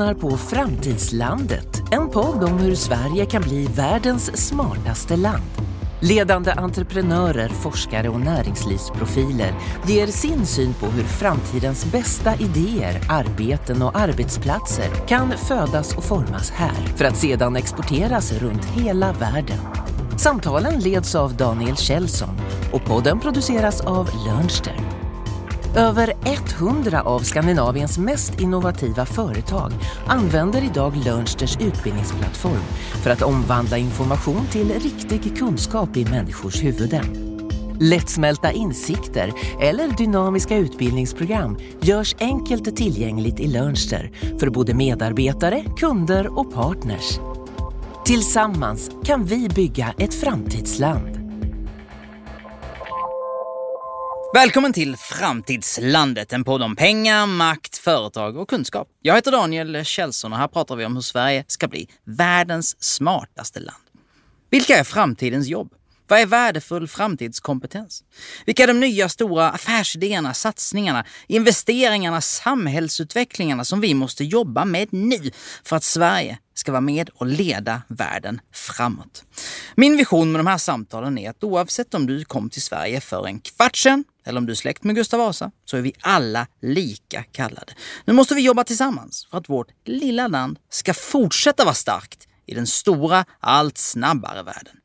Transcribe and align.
lyssnar 0.00 0.14
på 0.14 0.36
Framtidslandet, 0.36 1.82
en 1.90 2.10
podd 2.10 2.44
om 2.44 2.58
hur 2.58 2.74
Sverige 2.74 3.26
kan 3.26 3.42
bli 3.42 3.66
världens 3.66 4.48
smartaste 4.48 5.16
land. 5.16 5.42
Ledande 6.00 6.52
entreprenörer, 6.52 7.48
forskare 7.48 8.08
och 8.08 8.20
näringslivsprofiler 8.20 9.54
ger 9.86 10.06
sin 10.06 10.46
syn 10.46 10.74
på 10.74 10.86
hur 10.86 11.02
framtidens 11.02 11.92
bästa 11.92 12.34
idéer, 12.34 13.00
arbeten 13.08 13.82
och 13.82 13.98
arbetsplatser 13.98 15.06
kan 15.08 15.30
födas 15.30 15.96
och 15.96 16.04
formas 16.04 16.50
här 16.50 16.96
för 16.96 17.04
att 17.04 17.16
sedan 17.16 17.56
exporteras 17.56 18.32
runt 18.32 18.64
hela 18.64 19.12
världen. 19.12 19.58
Samtalen 20.16 20.80
leds 20.80 21.14
av 21.14 21.36
Daniel 21.36 21.76
Kjellson 21.76 22.40
och 22.72 22.84
podden 22.84 23.20
produceras 23.20 23.80
av 23.80 24.10
Lernster. 24.26 24.89
Över 25.76 26.12
100 26.58 27.02
av 27.02 27.20
Skandinaviens 27.20 27.98
mest 27.98 28.40
innovativa 28.40 29.06
företag 29.06 29.72
använder 30.06 30.64
idag 30.64 30.96
Learnsters 31.04 31.56
utbildningsplattform 31.60 32.62
för 33.02 33.10
att 33.10 33.22
omvandla 33.22 33.78
information 33.78 34.46
till 34.46 34.68
riktig 34.68 35.38
kunskap 35.38 35.96
i 35.96 36.04
människors 36.04 36.64
huvuden. 36.64 37.04
Lättsmälta 37.80 38.52
insikter 38.52 39.32
eller 39.60 39.88
dynamiska 39.88 40.56
utbildningsprogram 40.56 41.58
görs 41.80 42.16
enkelt 42.18 42.76
tillgängligt 42.76 43.40
i 43.40 43.46
Learnster 43.46 44.10
för 44.38 44.50
både 44.50 44.74
medarbetare, 44.74 45.64
kunder 45.76 46.38
och 46.38 46.54
partners. 46.54 47.18
Tillsammans 48.04 48.90
kan 49.04 49.24
vi 49.24 49.48
bygga 49.48 49.94
ett 49.98 50.14
framtidsland. 50.14 51.19
Välkommen 54.32 54.72
till 54.72 54.96
Framtidslandet, 54.96 56.32
en 56.32 56.44
podd 56.44 56.62
om 56.62 56.76
pengar, 56.76 57.26
makt, 57.26 57.76
företag 57.76 58.36
och 58.36 58.48
kunskap. 58.48 58.88
Jag 59.02 59.14
heter 59.14 59.32
Daniel 59.32 59.84
Kjellson 59.84 60.32
och 60.32 60.38
här 60.38 60.48
pratar 60.48 60.76
vi 60.76 60.84
om 60.84 60.94
hur 60.94 61.02
Sverige 61.02 61.44
ska 61.46 61.68
bli 61.68 61.88
världens 62.04 62.82
smartaste 62.82 63.60
land. 63.60 63.82
Vilka 64.50 64.76
är 64.76 64.84
framtidens 64.84 65.48
jobb? 65.48 65.72
Vad 66.08 66.20
är 66.20 66.26
värdefull 66.26 66.88
framtidskompetens? 66.88 68.04
Vilka 68.46 68.62
är 68.62 68.66
de 68.66 68.80
nya 68.80 69.08
stora 69.08 69.50
affärsidéerna, 69.50 70.34
satsningarna, 70.34 71.04
investeringarna, 71.26 72.20
samhällsutvecklingarna 72.20 73.64
som 73.64 73.80
vi 73.80 73.94
måste 73.94 74.24
jobba 74.24 74.64
med 74.64 74.92
nu 74.92 75.30
för 75.64 75.76
att 75.76 75.84
Sverige 75.84 76.38
ska 76.54 76.72
vara 76.72 76.80
med 76.80 77.10
och 77.14 77.26
leda 77.26 77.82
världen 77.88 78.40
framåt? 78.54 79.24
Min 79.74 79.96
vision 79.96 80.32
med 80.32 80.38
de 80.38 80.46
här 80.46 80.58
samtalen 80.58 81.18
är 81.18 81.30
att 81.30 81.44
oavsett 81.44 81.94
om 81.94 82.06
du 82.06 82.24
kom 82.24 82.50
till 82.50 82.62
Sverige 82.62 83.00
för 83.00 83.26
en 83.26 83.40
kvart 83.40 83.76
sedan 83.76 84.04
eller 84.26 84.38
om 84.38 84.46
du 84.46 84.52
är 84.52 84.56
släkt 84.56 84.84
med 84.84 84.94
Gustav 84.94 85.20
Vasa, 85.20 85.50
så 85.64 85.76
är 85.76 85.80
vi 85.80 85.92
alla 86.00 86.46
lika 86.62 87.22
kallade. 87.22 87.72
Nu 88.04 88.12
måste 88.12 88.34
vi 88.34 88.40
jobba 88.40 88.64
tillsammans 88.64 89.26
för 89.30 89.38
att 89.38 89.48
vårt 89.48 89.68
lilla 89.84 90.28
land 90.28 90.58
ska 90.70 90.94
fortsätta 90.94 91.64
vara 91.64 91.74
starkt 91.74 92.28
i 92.46 92.54
den 92.54 92.66
stora, 92.66 93.24
allt 93.40 93.78
snabbare 93.78 94.42
världen. 94.42 94.76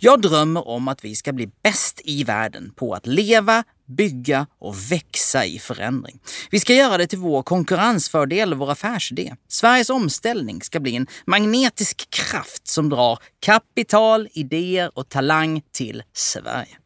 Jag 0.00 0.20
drömmer 0.20 0.68
om 0.68 0.88
att 0.88 1.04
vi 1.04 1.16
ska 1.16 1.32
bli 1.32 1.50
bäst 1.62 2.00
i 2.04 2.24
världen 2.24 2.72
på 2.76 2.94
att 2.94 3.06
leva, 3.06 3.64
bygga 3.86 4.46
och 4.58 4.92
växa 4.92 5.44
i 5.44 5.58
förändring. 5.58 6.20
Vi 6.50 6.60
ska 6.60 6.74
göra 6.74 6.98
det 6.98 7.06
till 7.06 7.18
vår 7.18 7.42
konkurrensfördel 7.42 8.52
och 8.52 8.58
vår 8.58 8.70
affärsidé. 8.70 9.34
Sveriges 9.48 9.90
omställning 9.90 10.62
ska 10.62 10.80
bli 10.80 10.96
en 10.96 11.06
magnetisk 11.26 12.10
kraft 12.10 12.68
som 12.68 12.88
drar 12.88 13.18
kapital, 13.40 14.28
idéer 14.32 14.98
och 14.98 15.08
talang 15.08 15.62
till 15.72 16.02
Sverige. 16.12 16.76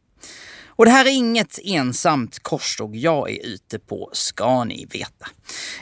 Och 0.83 0.87
det 0.87 0.93
här 0.93 1.05
är 1.05 1.11
inget 1.11 1.59
ensamt 1.65 2.39
korståg 2.39 2.97
jag 2.97 3.31
är 3.31 3.47
ute 3.47 3.79
på, 3.79 4.11
ska 4.13 4.65
ni 4.65 4.87
veta. 4.91 5.27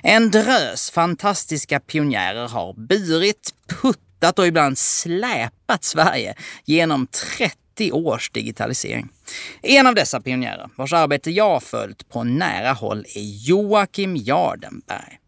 En 0.03 0.31
drös 0.31 0.91
fantastiska 0.91 1.81
pionjärer 1.81 2.49
har 2.49 2.73
burit, 2.73 3.55
puttat 3.83 4.39
och 4.39 4.47
ibland 4.47 4.79
släpat 4.79 5.85
Sverige 5.85 6.35
genom 6.65 7.07
30 7.07 7.93
års 7.93 8.31
digitalisering. 8.31 9.09
En 9.63 9.87
av 9.87 9.95
dessa 9.95 10.21
pionjärer, 10.21 10.71
vars 10.77 10.93
arbete 10.93 11.31
jag 11.31 11.63
följt 11.63 12.09
på 12.09 12.25
nära 12.25 12.73
håll, 12.73 13.05
är 13.15 13.49
Joakim 13.49 14.17
Jardenberg. 14.17 15.20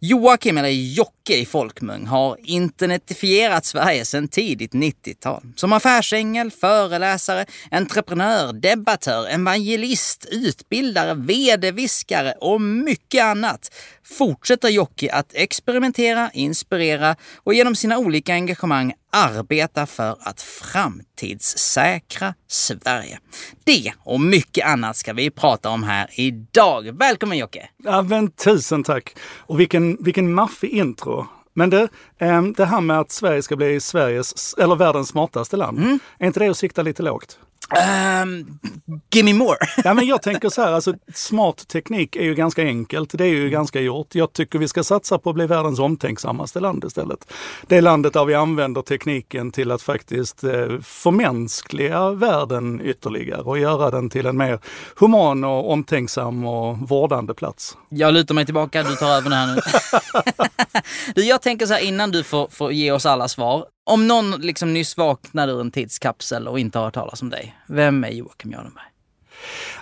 Joakim, 0.00 0.58
eller 0.58 0.68
Jocke 0.68 1.36
i 1.36 1.46
folkmun, 1.46 2.06
har 2.06 2.36
internetifierat 2.42 3.64
Sverige 3.64 4.04
sedan 4.04 4.28
tidigt 4.28 4.72
90-tal. 4.72 5.42
Som 5.56 5.72
affärsängel, 5.72 6.50
föreläsare, 6.50 7.46
entreprenör, 7.70 8.52
debattör, 8.52 9.26
evangelist, 9.26 10.26
utbildare, 10.30 11.14
vd-viskare 11.14 12.32
och 12.40 12.60
mycket 12.60 13.24
annat 13.24 13.74
fortsätter 14.04 14.68
Jocke 14.68 15.12
att 15.12 15.34
experimentera, 15.34 16.30
inspirera 16.30 17.16
och 17.36 17.54
genom 17.54 17.74
sina 17.74 17.98
olika 17.98 18.32
engagemang 18.32 18.92
arbeta 19.12 19.86
för 19.86 20.16
att 20.20 20.40
framtidssäkra 20.40 22.34
Sverige. 22.48 23.18
Det 23.64 23.92
och 23.98 24.20
mycket 24.20 24.66
annat 24.66 24.96
ska 24.96 25.12
vi 25.12 25.30
prata 25.30 25.70
om 25.70 25.82
här 25.82 26.08
idag. 26.12 26.98
Välkommen 26.98 27.38
Jocke! 27.38 27.68
Ja, 27.76 28.02
men 28.02 28.30
tusen 28.30 28.82
tack! 28.82 29.16
Och 29.38 29.60
vilken, 29.60 30.04
vilken 30.04 30.34
maffig 30.34 30.70
intro. 30.70 31.26
Men 31.54 31.70
det, 31.70 31.88
ehm, 32.18 32.52
det 32.52 32.64
här 32.64 32.80
med 32.80 33.00
att 33.00 33.12
Sverige 33.12 33.42
ska 33.42 33.56
bli 33.56 33.80
Sveriges, 33.80 34.54
eller 34.58 34.76
världens 34.76 35.08
smartaste 35.08 35.56
land, 35.56 35.78
mm. 35.78 35.98
är 36.18 36.26
inte 36.26 36.40
det 36.40 36.48
att 36.48 36.56
sikta 36.56 36.82
lite 36.82 37.02
lågt? 37.02 37.38
Um, 37.70 38.58
give 39.10 39.24
me 39.24 39.32
more. 39.32 39.56
ja, 39.84 39.94
men 39.94 40.06
jag 40.06 40.22
tänker 40.22 40.48
så 40.48 40.62
här, 40.62 40.72
alltså, 40.72 40.94
smart 41.14 41.68
teknik 41.68 42.16
är 42.16 42.22
ju 42.22 42.34
ganska 42.34 42.62
enkelt. 42.62 43.18
Det 43.18 43.24
är 43.24 43.28
ju 43.28 43.50
ganska 43.50 43.80
gjort. 43.80 44.14
Jag 44.14 44.32
tycker 44.32 44.58
vi 44.58 44.68
ska 44.68 44.84
satsa 44.84 45.18
på 45.18 45.30
att 45.30 45.36
bli 45.36 45.46
världens 45.46 45.78
omtänksammaste 45.78 46.60
land 46.60 46.84
istället. 46.84 47.32
Det 47.66 47.76
är 47.76 47.82
landet 47.82 48.12
där 48.12 48.24
vi 48.24 48.34
använder 48.34 48.82
tekniken 48.82 49.50
till 49.50 49.70
att 49.70 49.82
faktiskt 49.82 50.44
eh, 50.44 50.80
förmänskliga 50.82 52.10
världen 52.10 52.80
ytterligare 52.84 53.42
och 53.42 53.58
göra 53.58 53.90
den 53.90 54.10
till 54.10 54.26
en 54.26 54.36
mer 54.36 54.58
human 54.96 55.44
och 55.44 55.72
omtänksam 55.72 56.44
och 56.44 56.78
vårdande 56.78 57.34
plats. 57.34 57.76
Jag 57.88 58.14
lutar 58.14 58.34
mig 58.34 58.44
tillbaka, 58.44 58.82
du 58.82 58.96
tar 58.96 59.10
över 59.10 59.30
det 59.30 59.36
här 59.36 59.54
nu. 59.54 59.60
du, 61.14 61.24
jag 61.24 61.42
tänker 61.42 61.66
så 61.66 61.74
här 61.74 61.80
innan 61.80 62.10
du 62.10 62.22
får, 62.22 62.48
får 62.48 62.72
ge 62.72 62.92
oss 62.92 63.06
alla 63.06 63.28
svar. 63.28 63.66
Om 63.86 64.08
någon 64.08 64.30
liksom 64.30 64.72
nyss 64.72 64.96
vaknade 64.96 65.52
ur 65.52 65.60
en 65.60 65.70
tidskapsel 65.70 66.48
och 66.48 66.58
inte 66.58 66.78
har 66.78 66.84
hört 66.84 66.94
talas 66.94 67.22
om 67.22 67.30
dig, 67.30 67.56
vem 67.66 68.04
är 68.04 68.08
Joakim 68.08 68.52
Jardenberg? 68.52 68.93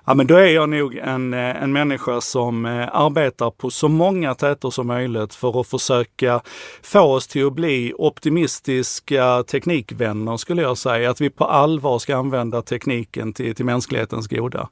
Ja, 0.04 0.14
men 0.14 0.26
då 0.26 0.34
är 0.34 0.46
jag 0.46 0.68
nog 0.68 0.96
en, 0.96 1.34
eh, 1.34 1.62
en 1.62 1.72
människa 1.72 2.20
som 2.20 2.66
eh, 2.66 2.88
arbetar 2.92 3.50
på 3.50 3.70
så 3.70 3.88
många 3.88 4.34
tätor 4.34 4.70
som 4.70 4.86
möjligt 4.86 5.34
för 5.34 5.60
att 5.60 5.66
försöka 5.66 6.40
få 6.82 7.00
oss 7.00 7.26
till 7.26 7.46
att 7.46 7.52
bli 7.52 7.92
optimistiska 7.96 9.42
teknikvänner 9.42 10.36
skulle 10.36 10.62
jag 10.62 10.78
säga. 10.78 11.10
Att 11.10 11.20
vi 11.20 11.30
på 11.30 11.44
allvar 11.44 11.98
ska 11.98 12.16
använda 12.16 12.62
tekniken 12.62 13.32
till, 13.32 13.54
till 13.54 13.64
mänsklighetens 13.64 14.28
goda. 14.28 14.68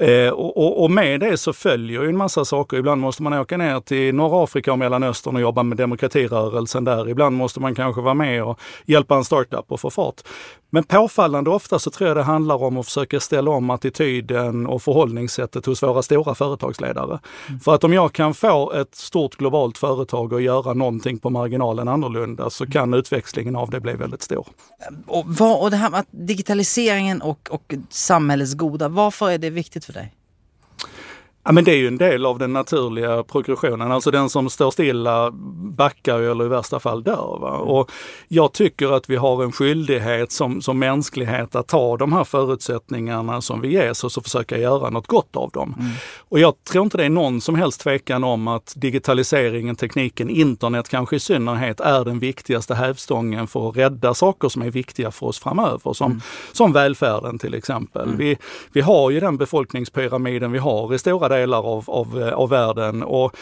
Eh, 0.00 0.28
och, 0.28 0.82
och, 0.82 0.90
med 0.90 1.20
det 1.20 1.36
så 1.36 1.52
följer 1.52 2.02
ju 2.02 2.08
en 2.08 2.16
massa 2.16 2.44
saker. 2.44 2.76
Ibland 2.76 3.00
måste 3.00 3.22
man 3.22 3.32
åka 3.32 3.56
ner 3.56 3.80
till 3.80 4.14
norra 4.14 4.44
Afrika 4.44 4.72
och 4.72 4.78
Mellanöstern 4.78 5.34
och 5.34 5.40
jobba 5.40 5.62
med 5.62 5.78
demokratirörelsen 5.78 6.84
där. 6.84 7.08
Ibland 7.08 7.36
måste 7.36 7.60
man 7.60 7.74
kanske 7.74 8.00
vara 8.00 8.14
med 8.14 8.44
och 8.44 8.60
hjälpa 8.84 9.16
en 9.16 9.24
startup 9.24 9.72
att 9.72 9.80
få 9.80 9.90
fart. 9.90 10.22
Men 10.76 10.84
påfallande 10.84 11.50
ofta 11.50 11.78
så 11.78 11.90
tror 11.90 12.08
jag 12.08 12.16
det 12.16 12.22
handlar 12.22 12.62
om 12.62 12.76
att 12.76 12.86
försöka 12.86 13.20
ställa 13.20 13.50
om 13.50 13.70
attityden 13.70 14.66
och 14.66 14.82
förhållningssättet 14.82 15.66
hos 15.66 15.82
våra 15.82 16.02
stora 16.02 16.34
företagsledare. 16.34 17.18
Mm. 17.48 17.60
För 17.60 17.74
att 17.74 17.84
om 17.84 17.92
jag 17.92 18.12
kan 18.12 18.34
få 18.34 18.72
ett 18.72 18.94
stort 18.94 19.36
globalt 19.36 19.78
företag 19.78 20.34
att 20.34 20.42
göra 20.42 20.74
någonting 20.74 21.18
på 21.18 21.30
marginalen 21.30 21.88
annorlunda 21.88 22.50
så 22.50 22.66
kan 22.66 22.94
utväxlingen 22.94 23.56
av 23.56 23.70
det 23.70 23.80
bli 23.80 23.92
väldigt 23.92 24.22
stor. 24.22 24.46
Och, 25.06 25.24
vad, 25.26 25.62
och 25.62 25.70
det 25.70 25.76
här 25.76 25.90
med 25.90 26.04
digitaliseringen 26.10 27.22
och, 27.22 27.48
och 27.50 27.74
samhällets 27.90 28.54
goda, 28.54 28.88
varför 28.88 29.30
är 29.30 29.38
det 29.38 29.50
viktigt 29.50 29.84
för 29.84 29.92
dig? 29.92 30.15
Ja, 31.46 31.52
men 31.52 31.64
det 31.64 31.72
är 31.72 31.76
ju 31.76 31.88
en 31.88 31.98
del 31.98 32.26
av 32.26 32.38
den 32.38 32.52
naturliga 32.52 33.22
progressionen. 33.22 33.92
Alltså 33.92 34.10
den 34.10 34.30
som 34.30 34.50
står 34.50 34.70
stilla 34.70 35.30
backar 35.76 36.20
eller 36.20 36.44
i 36.44 36.48
värsta 36.48 36.80
fall 36.80 37.02
dör. 37.02 37.38
Va? 37.40 37.50
Och 37.50 37.90
jag 38.28 38.52
tycker 38.52 38.92
att 38.92 39.10
vi 39.10 39.16
har 39.16 39.44
en 39.44 39.52
skyldighet 39.52 40.32
som, 40.32 40.62
som 40.62 40.78
mänsklighet 40.78 41.54
att 41.54 41.66
ta 41.66 41.96
de 41.96 42.12
här 42.12 42.24
förutsättningarna 42.24 43.40
som 43.40 43.60
vi 43.60 43.68
ges 43.68 44.04
och 44.04 44.12
så 44.12 44.20
försöka 44.20 44.58
göra 44.58 44.90
något 44.90 45.06
gott 45.06 45.36
av 45.36 45.50
dem. 45.50 45.74
Mm. 45.78 45.92
Och 46.18 46.38
jag 46.38 46.64
tror 46.64 46.84
inte 46.84 46.96
det 46.96 47.04
är 47.04 47.10
någon 47.10 47.40
som 47.40 47.54
helst 47.54 47.80
tvekan 47.80 48.24
om 48.24 48.48
att 48.48 48.72
digitaliseringen, 48.76 49.76
tekniken, 49.76 50.30
internet 50.30 50.88
kanske 50.88 51.16
i 51.16 51.20
synnerhet 51.20 51.80
är 51.80 52.04
den 52.04 52.18
viktigaste 52.18 52.74
hävstången 52.74 53.46
för 53.46 53.68
att 53.68 53.76
rädda 53.76 54.14
saker 54.14 54.48
som 54.48 54.62
är 54.62 54.70
viktiga 54.70 55.10
för 55.10 55.26
oss 55.26 55.38
framöver. 55.38 55.92
Som, 55.92 56.10
mm. 56.10 56.22
som 56.52 56.72
välfärden 56.72 57.38
till 57.38 57.54
exempel. 57.54 58.02
Mm. 58.02 58.16
Vi, 58.16 58.36
vi 58.72 58.80
har 58.80 59.10
ju 59.10 59.20
den 59.20 59.36
befolkningspyramiden 59.36 60.52
vi 60.52 60.58
har 60.58 60.94
i 60.94 60.98
stora 60.98 61.35
delar 61.36 61.58
av, 61.58 61.84
av, 61.86 62.22
eh, 62.22 62.32
av 62.32 62.48
världen. 62.48 63.02
Och 63.02 63.36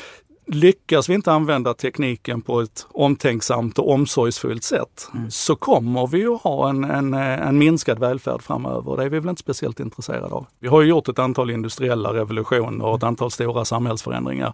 lyckas 0.46 1.08
vi 1.08 1.14
inte 1.14 1.32
använda 1.32 1.74
tekniken 1.74 2.42
på 2.42 2.60
ett 2.60 2.86
omtänksamt 2.90 3.78
och 3.78 3.90
omsorgsfullt 3.90 4.64
sätt 4.64 5.08
mm. 5.14 5.30
så 5.30 5.56
kommer 5.56 6.06
vi 6.06 6.18
ju 6.18 6.34
ha 6.34 6.68
en, 6.68 6.84
en, 6.84 7.14
en 7.14 7.58
minskad 7.58 7.98
välfärd 7.98 8.42
framöver. 8.42 8.96
Det 8.96 9.04
är 9.04 9.08
vi 9.08 9.20
väl 9.20 9.28
inte 9.28 9.40
speciellt 9.40 9.80
intresserade 9.80 10.34
av. 10.34 10.46
Vi 10.60 10.68
har 10.68 10.82
ju 10.82 10.88
gjort 10.88 11.08
ett 11.08 11.18
antal 11.18 11.50
industriella 11.50 12.14
revolutioner 12.14 12.84
och 12.84 12.96
ett 12.96 13.02
antal 13.02 13.30
stora 13.30 13.64
samhällsförändringar. 13.64 14.52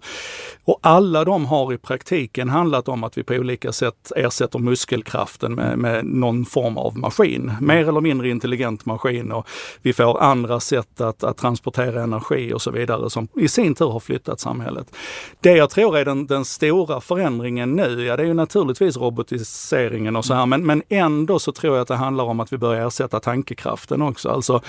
Och 0.64 0.78
alla 0.82 1.24
de 1.24 1.46
har 1.46 1.72
i 1.72 1.78
praktiken 1.78 2.48
handlat 2.48 2.88
om 2.88 3.04
att 3.04 3.18
vi 3.18 3.22
på 3.22 3.34
olika 3.34 3.72
sätt 3.72 4.12
ersätter 4.16 4.58
muskelkraften 4.58 5.54
med, 5.54 5.78
med 5.78 6.04
någon 6.04 6.44
form 6.44 6.76
av 6.76 6.98
maskin. 6.98 7.52
Mer 7.60 7.88
eller 7.88 8.00
mindre 8.00 8.28
intelligent 8.28 8.86
maskin 8.86 9.32
och 9.32 9.46
vi 9.82 9.92
får 9.92 10.22
andra 10.22 10.60
sätt 10.60 11.00
att, 11.00 11.24
att 11.24 11.36
transportera 11.36 12.02
energi 12.02 12.52
och 12.52 12.62
så 12.62 12.70
vidare 12.70 13.10
som 13.10 13.28
i 13.36 13.48
sin 13.48 13.74
tur 13.74 13.90
har 13.90 14.00
flyttat 14.00 14.40
samhället. 14.40 14.96
Det 15.40 15.52
jag 15.52 15.70
tror 15.80 15.98
är 15.98 16.04
den, 16.04 16.26
den 16.26 16.44
stora 16.44 17.00
förändringen 17.00 17.76
nu, 17.76 18.04
ja 18.04 18.16
det 18.16 18.22
är 18.22 18.26
ju 18.26 18.34
naturligtvis 18.34 18.96
robotiseringen 18.96 20.16
och 20.16 20.24
så 20.24 20.34
här, 20.34 20.46
men, 20.46 20.66
men 20.66 20.82
ändå 20.88 21.38
så 21.38 21.52
tror 21.52 21.76
jag 21.76 21.82
att 21.82 21.88
det 21.88 21.94
handlar 21.94 22.24
om 22.24 22.40
att 22.40 22.52
vi 22.52 22.58
börjar 22.58 22.86
ersätta 22.86 23.20
tankekraften 23.20 24.02
också. 24.02 24.28
Alltså 24.28 24.52
mm. 24.52 24.62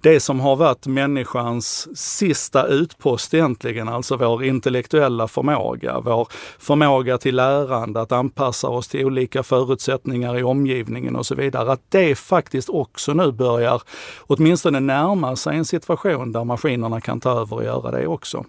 det 0.00 0.20
som 0.20 0.40
har 0.40 0.56
varit 0.56 0.86
människans 0.86 1.88
sista 1.98 2.66
utpost 2.66 3.34
egentligen, 3.34 3.88
alltså 3.88 4.16
vår 4.16 4.44
intellektuella 4.44 5.28
förmåga, 5.28 6.00
vår 6.00 6.28
förmåga 6.58 7.18
till 7.18 7.36
lärande, 7.36 8.00
att 8.00 8.12
anpassa 8.12 8.68
oss 8.68 8.88
till 8.88 9.06
olika 9.06 9.42
förutsättningar 9.42 10.38
i 10.38 10.42
omgivningen 10.42 11.16
och 11.16 11.26
så 11.26 11.34
vidare. 11.34 11.72
Att 11.72 11.82
det 11.88 12.14
faktiskt 12.14 12.68
också 12.68 13.12
nu 13.12 13.32
börjar 13.32 13.82
åtminstone 14.26 14.80
närma 14.80 15.36
sig 15.36 15.56
en 15.56 15.64
situation 15.64 16.32
där 16.32 16.44
maskinerna 16.44 17.00
kan 17.00 17.20
ta 17.20 17.40
över 17.40 17.56
och 17.56 17.64
göra 17.64 17.90
det 17.90 18.06
också. 18.06 18.44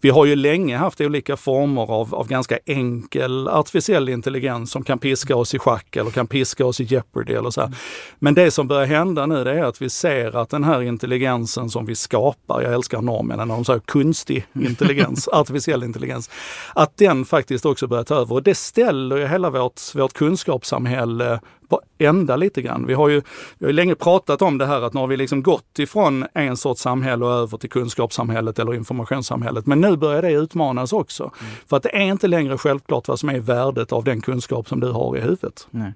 Vi 0.00 0.10
har 0.10 0.24
ju 0.24 0.36
länge 0.36 0.76
haft 0.76 1.00
olika 1.00 1.36
former 1.36 1.61
av, 1.78 2.14
av 2.14 2.28
ganska 2.28 2.58
enkel 2.66 3.48
artificiell 3.48 4.08
intelligens 4.08 4.70
som 4.70 4.84
kan 4.84 4.98
piska 4.98 5.36
oss 5.36 5.54
i 5.54 5.58
schack 5.58 5.96
eller 5.96 6.10
kan 6.10 6.26
piska 6.26 6.66
oss 6.66 6.80
i 6.80 6.84
Jeopardy 6.84 7.32
eller 7.32 7.50
så. 7.50 7.60
Här. 7.60 7.74
Men 8.18 8.34
det 8.34 8.50
som 8.50 8.68
börjar 8.68 8.86
hända 8.86 9.26
nu 9.26 9.44
det 9.44 9.52
är 9.52 9.64
att 9.64 9.82
vi 9.82 9.90
ser 9.90 10.36
att 10.36 10.50
den 10.50 10.64
här 10.64 10.82
intelligensen 10.82 11.70
som 11.70 11.86
vi 11.86 11.94
skapar, 11.94 12.62
jag 12.62 12.72
älskar 12.72 13.00
norrmännen 13.00 13.48
när 13.48 13.54
de 13.54 13.64
säger 13.64 13.80
kunstig 13.80 14.46
intelligens, 14.54 15.28
artificiell 15.32 15.84
intelligens, 15.84 16.30
att 16.74 16.96
den 16.96 17.24
faktiskt 17.24 17.66
också 17.66 17.86
börjar 17.86 18.04
ta 18.04 18.14
över. 18.14 18.34
Och 18.34 18.42
det 18.42 18.54
ställer 18.54 19.16
ju 19.16 19.26
hela 19.26 19.50
vårt, 19.50 19.80
vårt 19.94 20.12
kunskapssamhälle 20.12 21.40
på 21.72 21.80
ända 21.98 22.36
lite 22.36 22.62
grann. 22.62 22.86
Vi 22.86 22.94
har 22.94 23.08
ju 23.08 23.22
vi 23.58 23.64
har 23.64 23.70
ju 23.70 23.72
länge 23.72 23.94
pratat 23.94 24.42
om 24.42 24.58
det 24.58 24.66
här 24.66 24.82
att 24.82 24.94
nu 24.94 25.00
har 25.00 25.06
vi 25.06 25.16
liksom 25.16 25.42
gått 25.42 25.78
ifrån 25.78 26.26
en 26.34 26.56
sorts 26.56 26.82
samhälle 26.82 27.24
och 27.24 27.32
över 27.32 27.58
till 27.58 27.70
kunskapssamhället 27.70 28.58
eller 28.58 28.74
informationssamhället. 28.74 29.66
Men 29.66 29.80
nu 29.80 29.96
börjar 29.96 30.22
det 30.22 30.32
utmanas 30.32 30.92
också. 30.92 31.22
Mm. 31.22 31.52
För 31.66 31.76
att 31.76 31.82
det 31.82 31.96
är 31.96 32.04
inte 32.04 32.26
längre 32.26 32.58
självklart 32.58 33.08
vad 33.08 33.18
som 33.18 33.28
är 33.28 33.40
värdet 33.40 33.92
av 33.92 34.04
den 34.04 34.20
kunskap 34.20 34.68
som 34.68 34.80
du 34.80 34.90
har 34.90 35.16
i 35.16 35.20
huvudet. 35.20 35.66
Nej. 35.70 35.92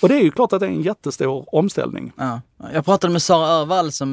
Och 0.00 0.08
det 0.08 0.14
är 0.14 0.22
ju 0.22 0.30
klart 0.30 0.52
att 0.52 0.60
det 0.60 0.66
är 0.66 0.70
en 0.70 0.82
jättestor 0.82 1.54
omställning. 1.54 2.12
Ja. 2.16 2.40
Jag 2.72 2.84
pratade 2.84 3.12
med 3.12 3.22
Sara 3.22 3.48
Örvall 3.48 3.92
som 3.92 4.10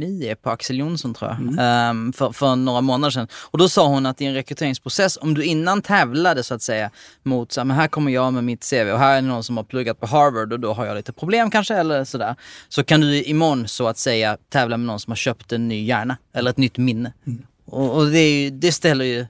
ni 0.00 0.26
är 0.26 0.34
på 0.34 0.50
Axel 0.50 0.78
Jonsson 0.78 1.14
tror 1.14 1.30
jag, 1.30 1.40
mm. 1.40 1.90
um, 1.90 2.12
för, 2.12 2.32
för, 2.32 2.56
några 2.56 2.80
månader 2.80 3.10
sedan. 3.10 3.28
Och 3.50 3.58
då 3.58 3.68
sa 3.68 3.86
hon 3.86 4.06
att 4.06 4.20
i 4.20 4.24
en 4.24 4.34
rekryteringsprocess, 4.34 5.18
om 5.20 5.34
du 5.34 5.44
innan 5.44 5.82
tävlade 5.82 6.42
så 6.42 6.54
att 6.54 6.62
säga 6.62 6.90
mot, 7.22 7.52
så 7.52 7.60
här, 7.60 7.64
men 7.64 7.76
här 7.76 7.88
kommer 7.88 8.12
jag 8.12 8.32
med 8.32 8.44
mitt 8.44 8.70
CV 8.70 8.92
och 8.92 8.98
här 8.98 9.16
är 9.16 9.22
någon 9.22 9.44
som 9.44 9.56
har 9.56 9.64
pluggat 9.64 10.00
på 10.00 10.06
Harvard 10.06 10.52
och 10.52 10.60
då 10.60 10.72
har 10.72 10.86
jag 10.86 10.96
lite 10.96 11.12
problem 11.12 11.50
kanske 11.50 11.74
eller 11.74 12.04
sådär. 12.04 12.36
Så 12.68 12.84
kan 12.84 13.00
du 13.00 13.22
imorgon 13.22 13.68
så 13.68 13.88
att 13.88 13.98
säga 13.98 14.36
tävla 14.48 14.76
med 14.76 14.86
någon 14.86 15.00
som 15.00 15.10
har 15.10 15.16
köpt 15.16 15.52
en 15.52 15.68
ny 15.68 15.84
hjärna 15.84 16.16
eller 16.32 16.50
ett 16.50 16.56
nytt 16.56 16.78
minne. 16.78 17.12
Mm. 17.26 17.42
Och, 17.64 17.96
och 17.96 18.06
det, 18.06 18.42
ju, 18.42 18.50
det 18.50 18.72
ställer 18.72 19.04
ju 19.04 19.26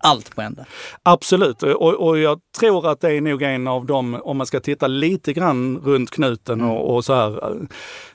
allt 0.00 0.36
på 0.36 0.42
ända. 0.42 0.64
Absolut, 1.02 1.62
och, 1.62 1.94
och, 1.94 2.18
jag 2.18 2.40
tror 2.58 2.90
att 2.90 3.00
det 3.00 3.12
är 3.12 3.20
nog 3.20 3.42
en 3.42 3.66
av 3.66 3.86
dem, 3.86 4.20
om 4.22 4.36
man 4.36 4.46
ska 4.46 4.60
titta 4.60 4.86
lite 4.86 5.32
grann 5.32 5.78
runt 5.84 6.10
knuten 6.10 6.60
och, 6.60 6.94
och 6.94 7.04
så 7.04 7.14
här 7.14 7.56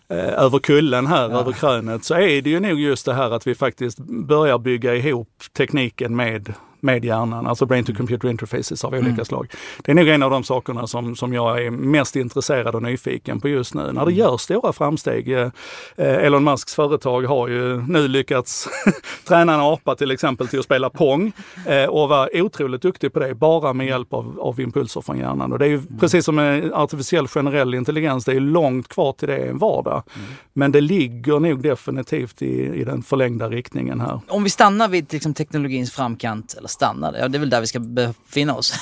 eh, 0.10 0.44
över 0.44 0.60
kullen 0.60 1.08
här, 1.08 1.30
ja. 1.30 1.40
över 1.40 1.52
krönet, 1.52 2.06
så 2.06 2.14
är 2.14 2.42
det 2.42 2.50
ju 2.50 2.60
nog 2.60 2.80
just 2.80 3.06
det 3.06 3.14
här 3.14 3.32
att 3.32 3.48
vi 3.48 3.56
faktiskt 3.56 3.98
börjar 4.28 4.58
bygga 4.58 4.96
ihop 4.96 5.30
tekniken 5.58 6.16
med 6.16 6.54
med 6.86 7.06
hjärnan, 7.06 7.48
alltså 7.48 7.66
brain 7.66 7.84
to 7.84 7.92
mm. 7.92 7.98
computer 7.98 8.30
interfaces 8.30 8.84
av 8.84 8.94
olika 8.94 9.10
mm. 9.10 9.26
slag. 9.26 9.52
Det 9.84 9.92
är 9.92 9.96
nog 9.96 10.08
en 10.08 10.24
av 10.24 10.32
de 10.32 10.44
sakerna 10.44 10.88
som, 10.88 11.16
som 11.16 11.34
jag 11.34 11.66
är 11.66 11.72
mest 11.72 12.16
intresserad 12.16 12.76
och 12.76 12.84
nyfiken 12.84 13.42
på 13.42 13.50
just 13.50 13.74
nu. 13.74 13.82
När 13.82 13.94
det 14.06 14.12
mm. 14.12 14.16
görs 14.16 14.42
stora 14.42 14.74
framsteg. 14.74 15.32
Eh, 15.32 15.50
Elon 15.96 16.44
Musks 16.44 16.76
företag 16.76 17.22
har 17.22 17.48
ju 17.48 17.82
nu 17.88 18.08
lyckats 18.08 18.68
träna 19.28 19.54
en 19.54 19.60
apa 19.60 19.96
till 19.96 20.12
exempel 20.12 20.48
till 20.48 20.60
att 20.60 20.66
spela 20.66 20.90
pong 20.90 21.32
eh, 21.66 21.86
och 21.86 22.10
vara 22.10 22.30
otroligt 22.34 22.82
duktig 22.82 23.14
på 23.14 23.20
det, 23.20 23.36
bara 23.36 23.74
med 23.74 23.88
hjälp 23.88 24.14
av, 24.14 24.40
av 24.40 24.60
impulser 24.60 25.02
från 25.02 25.18
hjärnan. 25.18 25.54
Och 25.54 25.60
det 25.60 25.66
är 25.66 25.70
ju 25.70 25.78
mm. 25.78 26.00
precis 26.00 26.26
som 26.26 26.36
med 26.36 26.74
artificiell 26.74 27.28
generell 27.28 27.74
intelligens, 27.74 28.26
det 28.26 28.34
är 28.34 28.40
långt 28.40 28.88
kvar 28.88 29.14
till 29.14 29.28
det 29.28 29.38
en 29.38 29.58
vardag. 29.58 30.04
Mm. 30.16 30.28
Men 30.54 30.72
det 30.72 30.82
ligger 30.82 31.40
nog 31.40 31.62
definitivt 31.62 32.42
i, 32.42 32.82
i 32.82 32.84
den 32.84 33.04
förlängda 33.04 33.50
riktningen 33.50 34.02
här. 34.02 34.20
Om 34.28 34.44
vi 34.44 34.50
stannar 34.50 34.88
vid 34.88 35.14
liksom, 35.14 35.34
teknologins 35.34 35.92
framkant, 35.92 36.56
eller 36.58 36.68
stannade. 36.76 37.20
Ja, 37.20 37.28
det 37.28 37.38
är 37.38 37.40
väl 37.40 37.50
där 37.50 37.62
vi 37.62 37.68
ska 37.68 37.80
befinna 37.80 38.56
oss. 38.56 38.74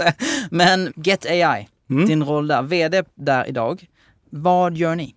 Men 0.50 0.92
Get 0.96 1.26
AI, 1.26 1.68
mm. 1.90 2.06
din 2.06 2.24
roll 2.24 2.46
där, 2.46 2.62
VD 2.62 3.02
där 3.14 3.48
idag. 3.48 3.86
Vad 4.30 4.76
gör 4.76 4.94
ni? 4.94 5.14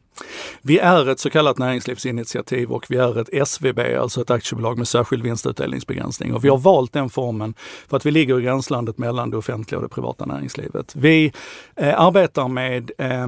Vi 0.61 0.79
är 0.79 1.09
ett 1.09 1.19
så 1.19 1.29
kallat 1.29 1.57
näringslivsinitiativ 1.57 2.71
och 2.71 2.85
vi 2.89 2.97
är 2.97 3.19
ett 3.19 3.47
SVB, 3.47 3.79
alltså 3.79 4.21
ett 4.21 4.29
aktiebolag 4.29 4.77
med 4.77 4.87
särskild 4.87 5.23
vinstutdelningsbegränsning. 5.23 6.33
Och 6.33 6.45
vi 6.45 6.49
har 6.49 6.57
valt 6.57 6.93
den 6.93 7.09
formen 7.09 7.53
för 7.87 7.97
att 7.97 8.05
vi 8.05 8.11
ligger 8.11 8.39
i 8.39 8.43
gränslandet 8.43 8.97
mellan 8.97 9.29
det 9.29 9.37
offentliga 9.37 9.77
och 9.77 9.83
det 9.83 9.89
privata 9.89 10.25
näringslivet. 10.25 10.95
Vi 10.95 11.31
eh, 11.75 12.01
arbetar 12.01 12.47
med 12.47 12.91
eh, 12.97 13.27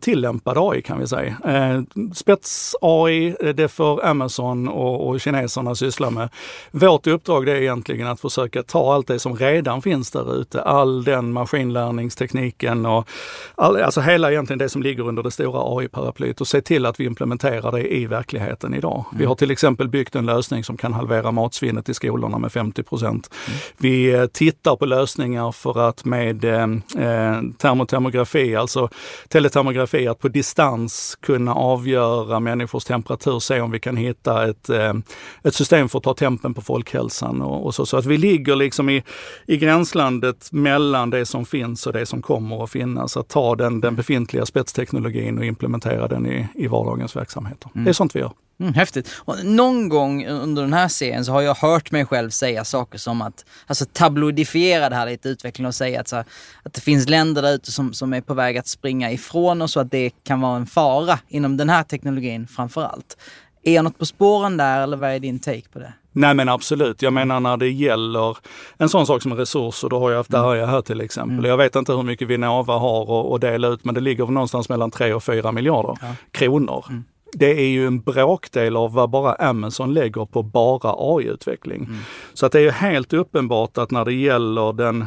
tillämpad 0.00 0.58
AI 0.58 0.82
kan 0.82 1.00
vi 1.00 1.06
säga. 1.06 1.36
Eh, 1.44 1.82
Spets-AI, 2.14 3.34
eh, 3.40 3.48
det 3.48 3.68
får 3.68 4.04
Amazon 4.06 4.68
och, 4.68 5.08
och 5.08 5.20
kineserna 5.20 5.74
syssla 5.74 6.10
med. 6.10 6.28
Vårt 6.70 7.06
uppdrag 7.06 7.48
är 7.48 7.54
egentligen 7.54 8.06
att 8.06 8.20
försöka 8.20 8.62
ta 8.62 8.94
allt 8.94 9.06
det 9.06 9.18
som 9.18 9.36
redan 9.36 9.82
finns 9.82 10.10
där 10.10 10.40
ute, 10.40 10.62
all 10.62 11.04
den 11.04 11.32
maskinlärningstekniken 11.32 12.86
och 12.86 13.08
all, 13.54 13.76
alltså 13.76 14.00
hela 14.00 14.30
egentligen 14.30 14.58
det 14.58 14.68
som 14.68 14.82
ligger 14.82 15.08
under 15.08 15.22
det 15.22 15.30
stora 15.30 15.78
AI-paraplyet 15.78 16.40
och 16.40 16.46
se 16.46 16.60
till 16.60 16.86
att 16.86 17.00
vi 17.00 17.04
implementerar 17.04 17.72
det 17.72 17.94
i 17.94 18.06
verkligheten 18.06 18.74
idag. 18.74 19.04
Mm. 19.10 19.18
Vi 19.18 19.24
har 19.24 19.34
till 19.34 19.50
exempel 19.50 19.88
byggt 19.88 20.14
en 20.14 20.26
lösning 20.26 20.64
som 20.64 20.76
kan 20.76 20.92
halvera 20.92 21.30
matsvinnet 21.30 21.88
i 21.88 21.94
skolorna 21.94 22.38
med 22.38 22.52
50 22.52 22.82
procent. 22.82 23.30
Mm. 23.48 23.58
Vi 23.76 24.14
eh, 24.14 24.26
tittar 24.26 24.76
på 24.76 24.86
lösningar 24.86 25.52
för 25.52 25.88
att 25.88 26.04
med 26.04 26.44
eh, 26.44 26.62
eh 26.62 27.40
termotermografi, 27.58 28.56
alltså 28.56 28.88
teletermografi 29.28 29.79
tomografi, 29.80 30.08
att 30.08 30.18
på 30.18 30.28
distans 30.28 31.18
kunna 31.22 31.54
avgöra 31.54 32.40
människors 32.40 32.84
temperatur, 32.84 33.38
se 33.38 33.60
om 33.60 33.70
vi 33.70 33.80
kan 33.80 33.96
hitta 33.96 34.48
ett, 34.48 34.68
eh, 34.68 34.94
ett 35.42 35.54
system 35.54 35.88
för 35.88 35.98
att 35.98 36.04
ta 36.04 36.14
tempen 36.14 36.54
på 36.54 36.60
folkhälsan 36.60 37.42
och, 37.42 37.66
och, 37.66 37.74
så. 37.74 37.86
Så 37.86 37.96
att 37.96 38.06
vi 38.06 38.16
ligger 38.16 38.56
liksom 38.56 38.90
i, 38.90 39.02
i 39.46 39.56
gränslandet 39.56 40.52
mellan 40.52 41.10
det 41.10 41.26
som 41.26 41.44
finns 41.44 41.86
och 41.86 41.92
det 41.92 42.06
som 42.06 42.22
kommer 42.22 42.64
att 42.64 42.70
finnas. 42.70 43.16
Att 43.16 43.28
ta 43.28 43.56
den, 43.56 43.80
den 43.80 43.96
befintliga 43.96 44.46
spetsteknologin 44.46 45.38
och 45.38 45.44
implementera 45.44 46.08
den 46.08 46.26
i, 46.26 46.48
i 46.54 46.66
vardagens 46.66 47.16
verksamheter. 47.16 47.70
Mm. 47.74 47.84
Det 47.84 47.90
är 47.90 47.92
sånt 47.92 48.16
vi 48.16 48.20
gör. 48.20 48.32
Mm, 48.60 48.74
häftigt. 48.74 49.10
Och 49.16 49.44
någon 49.44 49.88
gång 49.88 50.26
under 50.26 50.62
den 50.62 50.72
här 50.72 50.88
serien 50.88 51.24
så 51.24 51.32
har 51.32 51.42
jag 51.42 51.54
hört 51.54 51.90
mig 51.90 52.06
själv 52.06 52.30
säga 52.30 52.64
saker 52.64 52.98
som 52.98 53.22
att, 53.22 53.44
alltså 53.66 53.84
tabloidifiera 53.92 54.88
det 54.88 54.96
här 54.96 55.06
lite, 55.06 55.28
utvecklingen 55.28 55.68
och 55.68 55.74
säga 55.74 56.00
att, 56.00 56.08
så 56.08 56.16
att 56.16 56.72
det 56.72 56.80
finns 56.80 57.08
länder 57.08 57.42
där 57.42 57.54
ute 57.54 57.72
som, 57.72 57.92
som 57.92 58.12
är 58.12 58.20
på 58.20 58.34
väg 58.34 58.58
att 58.58 58.66
springa 58.68 59.12
ifrån 59.12 59.62
och 59.62 59.70
så 59.70 59.80
att 59.80 59.90
det 59.90 60.10
kan 60.24 60.40
vara 60.40 60.56
en 60.56 60.66
fara 60.66 61.18
inom 61.28 61.56
den 61.56 61.68
här 61.68 61.82
teknologin 61.82 62.46
framför 62.46 62.82
allt. 62.82 63.16
Är 63.62 63.74
jag 63.74 63.84
något 63.84 63.98
på 63.98 64.06
spåren 64.06 64.56
där 64.56 64.82
eller 64.82 64.96
vad 64.96 65.10
är 65.10 65.18
din 65.18 65.38
take 65.38 65.68
på 65.72 65.78
det? 65.78 65.92
Nej 66.12 66.34
men 66.34 66.48
absolut. 66.48 67.02
Jag 67.02 67.12
menar 67.12 67.40
när 67.40 67.56
det 67.56 67.68
gäller 67.68 68.36
en 68.76 68.88
sån 68.88 69.06
sak 69.06 69.22
som 69.22 69.34
resurser, 69.34 69.88
då 69.88 69.98
har 69.98 70.10
jag 70.10 70.18
haft 70.18 70.30
Darja 70.30 70.66
här 70.66 70.82
till 70.82 71.00
exempel. 71.00 71.38
Mm. 71.38 71.50
Jag 71.50 71.56
vet 71.56 71.76
inte 71.76 71.92
hur 71.92 72.02
mycket 72.02 72.28
Vinnova 72.28 72.78
har 72.78 73.34
att 73.34 73.40
dela 73.40 73.68
ut 73.68 73.84
men 73.84 73.94
det 73.94 74.00
ligger 74.00 74.26
någonstans 74.26 74.68
mellan 74.68 74.90
3 74.90 75.14
och 75.14 75.24
4 75.24 75.52
miljarder 75.52 75.98
ja. 76.00 76.14
kronor. 76.30 76.84
Mm 76.88 77.04
det 77.32 77.60
är 77.60 77.68
ju 77.68 77.86
en 77.86 78.00
bråkdel 78.00 78.76
av 78.76 78.92
vad 78.92 79.10
bara 79.10 79.34
Amazon 79.34 79.94
lägger 79.94 80.24
på 80.24 80.42
bara 80.42 80.94
AI-utveckling. 80.98 81.84
Mm. 81.84 81.98
Så 82.34 82.46
att 82.46 82.52
det 82.52 82.58
är 82.58 82.62
ju 82.62 82.70
helt 82.70 83.12
uppenbart 83.12 83.78
att 83.78 83.90
när 83.90 84.04
det 84.04 84.12
gäller 84.12 84.72
den 84.72 85.06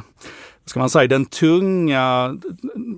ska 0.65 0.79
man 0.79 0.89
säga, 0.89 1.07
den 1.07 1.25
tunga 1.25 2.37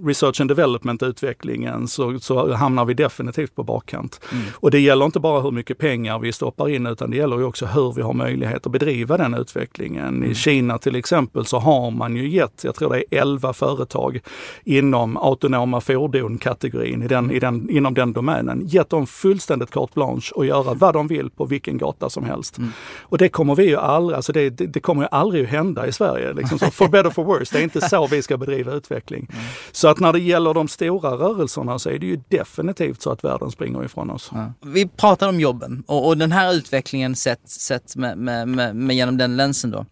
research 0.05 0.41
and 0.41 0.49
development-utvecklingen 0.49 1.87
så, 1.87 2.19
så 2.19 2.53
hamnar 2.53 2.85
vi 2.85 2.93
definitivt 2.93 3.55
på 3.55 3.63
bakkant. 3.63 4.21
Mm. 4.31 4.43
Och 4.53 4.71
det 4.71 4.79
gäller 4.79 5.05
inte 5.05 5.19
bara 5.19 5.41
hur 5.41 5.51
mycket 5.51 5.77
pengar 5.77 6.19
vi 6.19 6.31
stoppar 6.31 6.69
in 6.69 6.85
utan 6.85 7.11
det 7.11 7.17
gäller 7.17 7.37
ju 7.37 7.43
också 7.43 7.65
hur 7.65 7.93
vi 7.93 8.01
har 8.01 8.13
möjlighet 8.13 8.65
att 8.65 8.71
bedriva 8.71 9.17
den 9.17 9.33
utvecklingen. 9.33 10.07
Mm. 10.07 10.31
I 10.31 10.35
Kina 10.35 10.77
till 10.77 10.95
exempel 10.95 11.45
så 11.45 11.59
har 11.59 11.91
man 11.91 12.15
ju 12.15 12.29
gett, 12.29 12.63
jag 12.63 12.75
tror 12.75 12.89
det 12.89 12.97
är 12.97 13.21
11 13.21 13.53
företag 13.53 14.19
inom 14.63 15.17
autonoma 15.17 15.81
fordon-kategorin 15.81 17.03
i 17.03 17.07
den, 17.07 17.31
i 17.31 17.39
den, 17.39 17.69
inom 17.69 17.93
den 17.93 18.13
domänen, 18.13 18.61
gett 18.67 18.89
dem 18.89 19.07
fullständigt 19.07 19.71
carte 19.71 19.91
blanche 19.93 20.31
och 20.35 20.45
göra 20.45 20.73
vad 20.73 20.93
de 20.93 21.07
vill 21.07 21.29
på 21.29 21.45
vilken 21.45 21.77
gata 21.77 22.09
som 22.09 22.23
helst. 22.23 22.57
Mm. 22.57 22.69
Och 23.01 23.17
det 23.17 23.29
kommer 23.29 23.55
vi 23.55 23.63
ju 23.63 23.77
aldrig, 23.77 24.15
alltså 24.15 24.31
det, 24.31 24.49
det, 24.49 24.65
det 24.65 24.79
kommer 24.79 25.01
ju 25.01 25.07
aldrig 25.11 25.43
att 25.43 25.49
hända 25.49 25.87
i 25.87 25.91
Sverige. 25.91 26.33
Liksom 26.33 26.59
så, 26.59 26.65
for 26.65 26.87
better 26.87 27.09
for 27.09 27.23
worse, 27.23 27.54
det 27.57 27.61
är 27.61 27.63
inte 27.63 27.89
så 27.89 28.07
vi 28.07 28.21
ska 28.21 28.37
bedriva 28.37 28.71
utveckling. 28.71 29.27
Mm. 29.33 29.45
Så 29.71 29.87
att 29.87 29.99
när 29.99 30.13
det 30.13 30.19
gäller 30.19 30.53
de 30.53 30.67
stora 30.67 31.11
rörelserna 31.11 31.79
så 31.79 31.89
är 31.89 31.99
det 31.99 32.05
ju 32.05 32.21
definitivt 32.29 33.01
så 33.01 33.11
att 33.11 33.23
världen 33.23 33.51
springer 33.51 33.85
ifrån 33.85 34.09
oss. 34.09 34.29
Ja. 34.33 34.53
Vi 34.61 34.87
pratar 34.87 35.29
om 35.29 35.39
jobben 35.39 35.83
och, 35.87 36.07
och, 36.07 36.17
den 36.17 36.31
här 36.31 36.53
utvecklingen 36.53 37.15
sett, 37.15 37.49
sett 37.49 37.95
med, 37.95 38.17
med, 38.17 38.47
med, 38.47 38.75
med 38.75 38.95
genom 38.95 39.17
den 39.17 39.37
länsen 39.37 39.71
då 39.71 39.85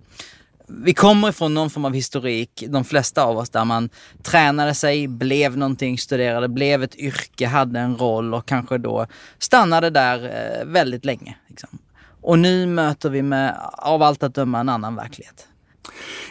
vi 0.68 0.94
kommer 0.94 1.30
ifrån 1.30 1.54
någon 1.54 1.70
form 1.70 1.86
av 1.86 1.94
historik, 1.94 2.64
de 2.68 2.84
flesta 2.84 3.24
av 3.24 3.38
oss, 3.38 3.50
där 3.50 3.66
man 3.66 3.90
tränade 4.24 4.74
sig, 4.74 5.08
blev 5.08 5.58
någonting, 5.58 5.98
studerade, 5.98 6.48
blev 6.48 6.84
ett 6.84 6.96
yrke, 6.96 7.48
hade 7.48 7.80
en 7.80 7.98
roll 7.98 8.34
och 8.34 8.46
kanske 8.46 8.78
då 8.78 9.08
stannade 9.40 9.90
där 9.90 10.24
eh, 10.24 10.66
väldigt 10.66 11.06
länge. 11.06 11.38
Liksom. 11.48 11.70
Och 12.22 12.40
nu 12.40 12.66
möter 12.66 13.10
vi 13.10 13.22
med, 13.22 13.58
av 13.74 14.04
allt 14.04 14.24
att 14.24 14.36
döma, 14.36 14.60
en 14.60 14.70
annan 14.70 14.96
verklighet. 14.96 15.48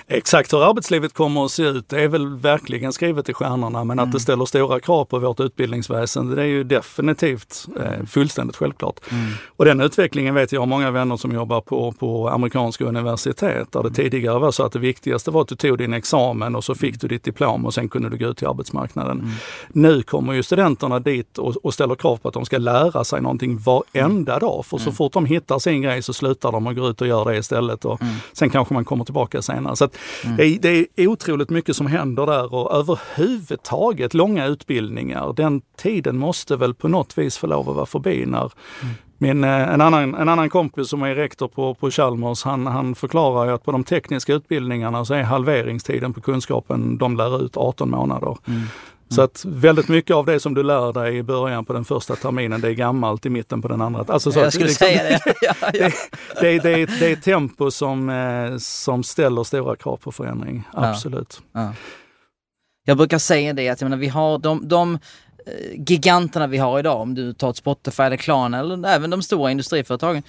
Exakt 0.06 0.52
hur 0.52 0.68
arbetslivet 0.68 1.14
kommer 1.14 1.44
att 1.44 1.50
se 1.50 1.62
ut, 1.62 1.88
det 1.88 2.02
är 2.02 2.08
väl 2.08 2.36
verkligen 2.36 2.92
skrivet 2.92 3.28
i 3.28 3.32
stjärnorna. 3.34 3.84
Men 3.84 3.98
mm. 3.98 3.98
att 3.98 4.12
det 4.12 4.20
ställer 4.20 4.44
stora 4.44 4.80
krav 4.80 5.04
på 5.04 5.18
vårt 5.18 5.40
utbildningsväsende, 5.40 6.34
det 6.34 6.42
är 6.42 6.46
ju 6.46 6.64
definitivt 6.64 7.66
eh, 7.80 8.06
fullständigt 8.06 8.56
självklart. 8.56 9.00
Mm. 9.10 9.32
Och 9.56 9.64
den 9.64 9.80
utvecklingen 9.80 10.34
vet 10.34 10.52
jag 10.52 10.60
har 10.60 10.66
många 10.66 10.90
vänner 10.90 11.16
som 11.16 11.32
jobbar 11.32 11.60
på, 11.60 11.92
på 11.92 12.28
amerikanska 12.28 12.84
universitet, 12.84 13.72
där 13.72 13.82
det 13.82 13.88
mm. 13.88 13.94
tidigare 13.94 14.38
var 14.38 14.50
så 14.50 14.62
att 14.62 14.72
det 14.72 14.78
viktigaste 14.78 15.30
var 15.30 15.42
att 15.42 15.48
du 15.48 15.56
tog 15.56 15.78
din 15.78 15.92
examen 15.92 16.56
och 16.56 16.64
så 16.64 16.74
fick 16.74 17.00
du 17.00 17.08
ditt 17.08 17.24
diplom 17.24 17.66
och 17.66 17.74
sen 17.74 17.88
kunde 17.88 18.08
du 18.08 18.16
gå 18.16 18.26
ut 18.26 18.36
till 18.36 18.46
arbetsmarknaden. 18.46 19.20
Mm. 19.20 19.32
Nu 19.68 20.02
kommer 20.02 20.32
ju 20.32 20.42
studenterna 20.42 20.98
dit 21.00 21.38
och, 21.38 21.56
och, 21.56 21.74
ställer 21.74 21.94
krav 21.94 22.16
på 22.16 22.28
att 22.28 22.34
de 22.34 22.44
ska 22.44 22.58
lära 22.58 23.04
sig 23.04 23.20
någonting 23.20 23.58
varenda 23.58 24.38
dag. 24.38 24.66
För 24.66 24.78
så 24.78 24.84
mm. 24.84 24.94
fort 24.94 25.12
de 25.12 25.26
hittar 25.26 25.58
sin 25.58 25.82
grej 25.82 26.02
så 26.02 26.12
slutar 26.12 26.52
de 26.52 26.66
och 26.66 26.76
går 26.76 26.90
ut 26.90 27.00
och 27.00 27.06
gör 27.06 27.24
det 27.24 27.36
istället. 27.36 27.84
Och 27.84 28.02
mm. 28.02 28.14
Sen 28.32 28.50
kanske 28.50 28.74
man 28.74 28.84
kommer 28.84 29.04
tillbaka 29.04 29.41
senare. 29.42 29.76
Så 29.76 29.88
Mm. 30.24 30.36
Det, 30.36 30.46
är, 30.46 30.58
det, 30.58 30.86
är 30.96 31.06
otroligt 31.06 31.50
mycket 31.50 31.76
som 31.76 31.86
händer 31.86 32.26
där 32.26 32.54
och 32.54 32.74
överhuvudtaget 32.74 34.14
långa 34.14 34.46
utbildningar, 34.46 35.32
den 35.32 35.60
tiden 35.76 36.16
måste 36.16 36.56
väl 36.56 36.74
på 36.74 36.88
något 36.88 37.18
vis 37.18 37.38
få 37.38 37.46
lov 37.46 37.70
att 37.70 37.76
vara 37.76 37.86
förbi 37.86 38.26
när 38.26 38.52
mm. 38.82 38.94
Min, 39.22 39.44
eh, 39.44 39.72
en, 39.72 39.80
annan, 39.80 40.14
en 40.14 40.28
annan 40.28 40.50
kompis 40.50 40.88
som 40.88 41.02
är 41.02 41.14
rektor 41.14 41.48
på, 41.48 41.74
på 41.74 41.90
Chalmers, 41.90 42.44
han, 42.44 42.66
han 42.66 42.94
förklarar 42.94 43.46
ju 43.46 43.52
att 43.52 43.64
på 43.64 43.72
de 43.72 43.84
tekniska 43.84 44.34
utbildningarna 44.34 45.04
så 45.04 45.14
är 45.14 45.22
halveringstiden 45.22 46.12
på 46.12 46.20
kunskapen 46.20 46.98
de 46.98 47.16
lär 47.16 47.44
ut 47.44 47.56
18 47.56 47.90
månader. 47.90 48.36
Mm. 48.48 48.62
Så 49.12 49.22
att 49.22 49.44
väldigt 49.44 49.88
mycket 49.88 50.16
av 50.16 50.26
det 50.26 50.40
som 50.40 50.54
du 50.54 50.62
lär 50.62 50.92
dig 50.92 51.16
i 51.16 51.22
början 51.22 51.64
på 51.64 51.72
den 51.72 51.84
första 51.84 52.16
terminen, 52.16 52.60
det 52.60 52.68
är 52.68 52.72
gammalt 52.72 53.26
i 53.26 53.30
mitten 53.30 53.62
på 53.62 53.68
den 53.68 53.80
andra. 53.80 54.04
Alltså 54.08 54.32
så 54.32 54.38
jag 54.38 54.52
skulle 54.52 54.66
liksom, 54.66 54.86
säga 54.86 55.02
det. 55.02 55.20
ja, 55.40 55.54
ja. 55.72 55.90
det, 56.40 56.58
det, 56.58 56.58
det, 56.58 56.86
det, 56.86 57.06
är 57.06 57.12
ett 57.12 57.22
tempo 57.22 57.70
som, 57.70 58.10
eh, 58.10 58.58
som 58.58 59.02
ställer 59.02 59.44
stora 59.44 59.76
krav 59.76 59.96
på 59.96 60.12
förändring, 60.12 60.68
absolut. 60.72 61.42
Ja, 61.52 61.72
jag 62.84 62.96
brukar 62.96 63.18
säga 63.18 63.52
det 63.52 63.68
att 63.68 63.80
jag 63.80 63.90
menar, 63.90 64.00
vi 64.00 64.08
har 64.08 64.38
de, 64.38 64.68
de 64.68 64.98
giganterna 65.74 66.46
vi 66.46 66.58
har 66.58 66.78
idag, 66.78 67.00
om 67.00 67.14
du 67.14 67.32
tar 67.32 67.50
ett 67.50 67.56
Spotify 67.56 68.02
eller 68.02 68.16
Klarna 68.16 68.58
eller 68.58 68.88
även 68.88 69.10
de 69.10 69.22
stora 69.22 69.50
industriföretagen 69.50 70.22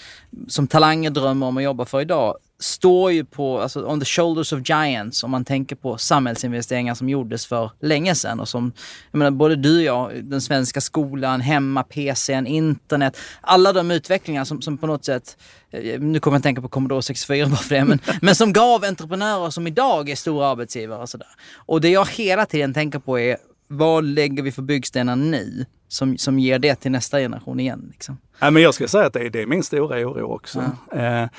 som 0.48 0.68
talanger 0.68 1.10
drömmer 1.10 1.48
om 1.48 1.58
att 1.58 1.64
jobba 1.64 1.86
för 1.86 2.02
idag, 2.02 2.38
står 2.64 3.12
ju 3.12 3.26
på, 3.26 3.60
alltså 3.60 3.86
on 3.86 4.00
the 4.00 4.06
shoulders 4.06 4.54
of 4.54 4.60
giants 4.70 5.24
om 5.24 5.32
man 5.32 5.46
tänker 5.46 5.76
på 5.76 5.98
samhällsinvesteringar 5.98 6.96
som 6.96 7.10
gjordes 7.10 7.46
för 7.46 7.72
länge 7.80 8.16
sedan 8.16 8.40
och 8.40 8.50
som, 8.50 8.72
jag 9.12 9.18
menar 9.20 9.32
både 9.32 9.56
du 9.56 9.78
och 9.78 9.84
jag, 9.84 10.26
den 10.26 10.42
svenska 10.42 10.82
skolan, 10.82 11.42
hemma, 11.42 11.84
PCn, 11.84 12.48
internet, 12.48 13.18
alla 13.42 13.74
de 13.74 13.92
utvecklingar 13.92 14.44
som, 14.44 14.62
som 14.62 14.78
på 14.78 14.88
något 14.88 15.06
sätt, 15.06 15.38
eh, 15.72 16.00
nu 16.00 16.20
kommer 16.20 16.36
jag 16.36 16.40
att 16.40 16.44
tänka 16.44 16.62
på 16.62 16.68
Commodore 16.70 17.02
64 17.02 17.48
bara 17.48 17.56
för 17.56 17.76
det, 17.76 17.86
men, 17.86 18.00
men 18.22 18.36
som 18.36 18.54
gav 18.54 18.84
entreprenörer 18.84 19.50
som 19.50 19.68
idag 19.68 20.10
är 20.10 20.16
stora 20.16 20.48
arbetsgivare 20.48 21.02
och 21.02 21.10
sådär. 21.10 21.30
Och 21.56 21.82
det 21.82 21.90
jag 21.90 22.08
hela 22.10 22.46
tiden 22.46 22.74
tänker 22.74 23.00
på 23.00 23.20
är 23.20 23.38
vad 23.74 24.04
lägger 24.04 24.44
vi 24.44 24.52
för 24.52 24.62
byggstenar 24.62 25.16
nu 25.16 25.66
som, 25.88 26.18
som 26.18 26.40
ger 26.40 26.60
det 26.60 26.76
till 26.76 26.92
nästa 26.92 27.20
generation 27.20 27.60
igen? 27.60 27.90
Liksom? 27.92 28.18
Ja, 28.40 28.52
men 28.52 28.64
jag 28.64 28.74
ska 28.74 28.88
säga 28.88 29.06
att 29.06 29.14
det 29.14 29.20
är, 29.20 29.30
det 29.30 29.42
är 29.42 29.46
min 29.46 29.64
stora 29.64 30.08
oro 30.08 30.34
också. 30.34 30.64
Ja. 30.92 30.98
Eh, 30.98 31.30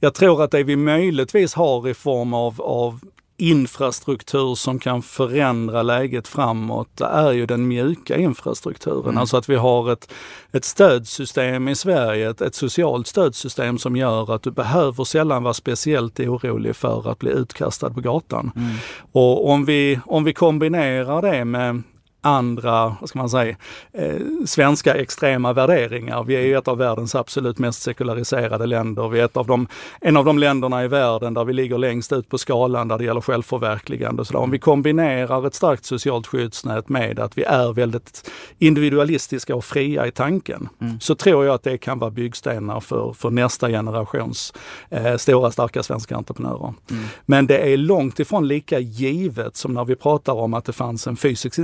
jag 0.00 0.14
tror 0.14 0.44
att 0.44 0.50
det 0.50 0.62
vi 0.62 0.76
möjligtvis 0.76 1.54
har 1.54 1.88
i 1.88 1.94
form 1.94 2.34
av, 2.34 2.62
av 2.62 3.00
infrastruktur 3.40 4.54
som 4.54 4.78
kan 4.78 5.02
förändra 5.02 5.82
läget 5.82 6.28
framåt 6.28 7.00
är 7.00 7.32
ju 7.32 7.46
den 7.46 7.68
mjuka 7.68 8.16
infrastrukturen. 8.16 9.04
Mm. 9.04 9.18
Alltså 9.18 9.36
att 9.36 9.48
vi 9.48 9.56
har 9.56 9.92
ett, 9.92 10.12
ett 10.52 10.64
stödsystem 10.64 11.68
i 11.68 11.74
Sverige, 11.74 12.30
ett, 12.30 12.40
ett, 12.40 12.54
socialt 12.54 13.06
stödsystem 13.06 13.78
som 13.78 13.96
gör 13.96 14.34
att 14.34 14.42
du 14.42 14.50
behöver 14.50 15.04
sällan 15.04 15.42
vara 15.42 15.54
speciellt 15.54 16.20
orolig 16.20 16.76
för 16.76 17.10
att 17.10 17.18
bli 17.18 17.30
utkastad 17.30 17.90
på 17.90 18.00
gatan. 18.00 18.50
Mm. 18.56 18.74
Och 19.12 19.50
om 19.50 19.64
vi, 19.64 20.00
om 20.06 20.24
vi 20.24 20.32
kombinerar 20.32 21.22
det 21.22 21.44
med 21.44 21.82
andra, 22.20 22.96
vad 23.00 23.08
ska 23.08 23.18
man 23.18 23.30
säga, 23.30 23.56
eh, 23.92 24.16
svenska 24.46 24.94
extrema 24.94 25.52
värderingar. 25.52 26.24
Vi 26.24 26.36
är 26.36 26.40
ju 26.40 26.58
ett 26.58 26.68
av 26.68 26.78
världens 26.78 27.14
absolut 27.14 27.58
mest 27.58 27.82
sekulariserade 27.82 28.66
länder. 28.66 29.08
Vi 29.08 29.20
är 29.20 29.24
ett 29.24 29.36
av 29.36 29.46
de, 29.46 29.68
en 30.00 30.16
av 30.16 30.24
de 30.24 30.38
länderna 30.38 30.84
i 30.84 30.88
världen 30.88 31.34
där 31.34 31.44
vi 31.44 31.52
ligger 31.52 31.78
längst 31.78 32.12
ut 32.12 32.28
på 32.28 32.38
skalan 32.38 32.88
där 32.88 32.98
det 32.98 33.04
gäller 33.04 33.20
självförverkligande. 33.20 34.24
Så 34.24 34.38
om 34.38 34.50
vi 34.50 34.58
kombinerar 34.58 35.46
ett 35.46 35.54
starkt 35.54 35.84
socialt 35.84 36.26
skyddsnät 36.26 36.88
med 36.88 37.18
att 37.18 37.38
vi 37.38 37.42
är 37.42 37.72
väldigt 37.72 38.30
individualistiska 38.58 39.56
och 39.56 39.64
fria 39.64 40.06
i 40.06 40.10
tanken, 40.10 40.68
mm. 40.80 41.00
så 41.00 41.14
tror 41.14 41.44
jag 41.44 41.54
att 41.54 41.62
det 41.62 41.78
kan 41.78 41.98
vara 41.98 42.10
byggstenar 42.10 42.80
för, 42.80 43.12
för 43.12 43.30
nästa 43.30 43.68
generations 43.68 44.52
eh, 44.90 45.16
stora 45.16 45.50
starka 45.50 45.82
svenska 45.82 46.16
entreprenörer. 46.16 46.74
Mm. 46.90 47.04
Men 47.26 47.46
det 47.46 47.72
är 47.72 47.76
långt 47.76 48.20
ifrån 48.20 48.48
lika 48.48 48.78
givet 48.78 49.56
som 49.56 49.74
när 49.74 49.84
vi 49.84 49.96
pratar 49.96 50.32
om 50.32 50.54
att 50.54 50.64
det 50.64 50.72
fanns 50.72 51.06
en 51.06 51.16
fysisk 51.16 51.54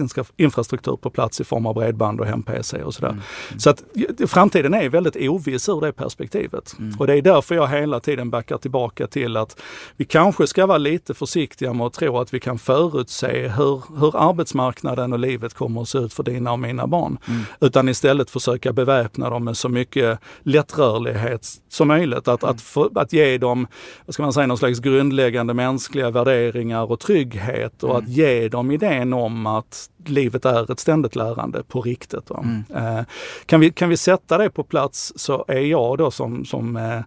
infrastruktur 0.44 0.96
på 0.96 1.10
plats 1.10 1.40
i 1.40 1.44
form 1.44 1.66
av 1.66 1.74
bredband 1.74 2.20
och 2.20 2.26
hem-PC 2.26 2.82
och 2.82 2.94
sådär. 2.94 3.08
Mm. 3.08 3.22
Mm. 3.48 3.60
Så 3.60 3.70
att 3.70 3.82
framtiden 4.26 4.74
är 4.74 4.88
väldigt 4.88 5.16
oviss 5.16 5.68
ur 5.68 5.80
det 5.80 5.92
perspektivet. 5.92 6.74
Mm. 6.78 6.94
Och 6.98 7.06
det 7.06 7.14
är 7.14 7.22
därför 7.22 7.54
jag 7.54 7.68
hela 7.68 8.00
tiden 8.00 8.30
backar 8.30 8.58
tillbaka 8.58 9.06
till 9.06 9.36
att 9.36 9.60
vi 9.96 10.04
kanske 10.04 10.46
ska 10.46 10.66
vara 10.66 10.78
lite 10.78 11.14
försiktiga 11.14 11.72
med 11.72 11.86
att 11.86 11.92
tro 11.92 12.18
att 12.18 12.34
vi 12.34 12.40
kan 12.40 12.58
förutse 12.58 13.48
hur, 13.48 14.00
hur 14.00 14.16
arbetsmarknaden 14.16 15.12
och 15.12 15.18
livet 15.18 15.54
kommer 15.54 15.82
att 15.82 15.88
se 15.88 15.98
ut 15.98 16.12
för 16.12 16.22
dina 16.22 16.52
och 16.52 16.58
mina 16.58 16.86
barn. 16.86 17.18
Mm. 17.28 17.40
Utan 17.60 17.88
istället 17.88 18.30
försöka 18.30 18.72
beväpna 18.72 19.30
dem 19.30 19.44
med 19.44 19.56
så 19.56 19.68
mycket 19.68 20.18
lättrörlighet 20.42 21.46
som 21.68 21.88
möjligt. 21.88 22.28
Att, 22.28 22.44
att, 22.44 22.60
för, 22.60 22.90
att 22.94 23.12
ge 23.12 23.38
dem, 23.38 23.66
vad 24.06 24.14
ska 24.14 24.22
man 24.22 24.32
säga, 24.32 24.46
någon 24.46 24.58
slags 24.58 24.80
grundläggande 24.80 25.54
mänskliga 25.54 26.10
värderingar 26.10 26.90
och 26.90 27.00
trygghet 27.00 27.82
och 27.82 27.96
att 27.96 28.04
mm. 28.04 28.12
ge 28.12 28.48
dem 28.48 28.70
idén 28.70 29.12
om 29.12 29.46
att 29.46 29.90
livet 30.06 30.33
är 30.34 30.72
ett 30.72 30.80
ständigt 30.80 31.16
lärande 31.16 31.62
på 31.62 31.80
riktigt. 31.80 32.30
Mm. 32.30 32.64
Eh, 32.74 33.04
kan, 33.46 33.60
vi, 33.60 33.70
kan 33.70 33.88
vi 33.88 33.96
sätta 33.96 34.38
det 34.38 34.50
på 34.50 34.64
plats 34.64 35.12
så 35.16 35.44
är 35.48 35.60
jag 35.60 35.98
då 35.98 36.10
som, 36.10 36.44
som 36.44 36.76
eh, 36.76 37.00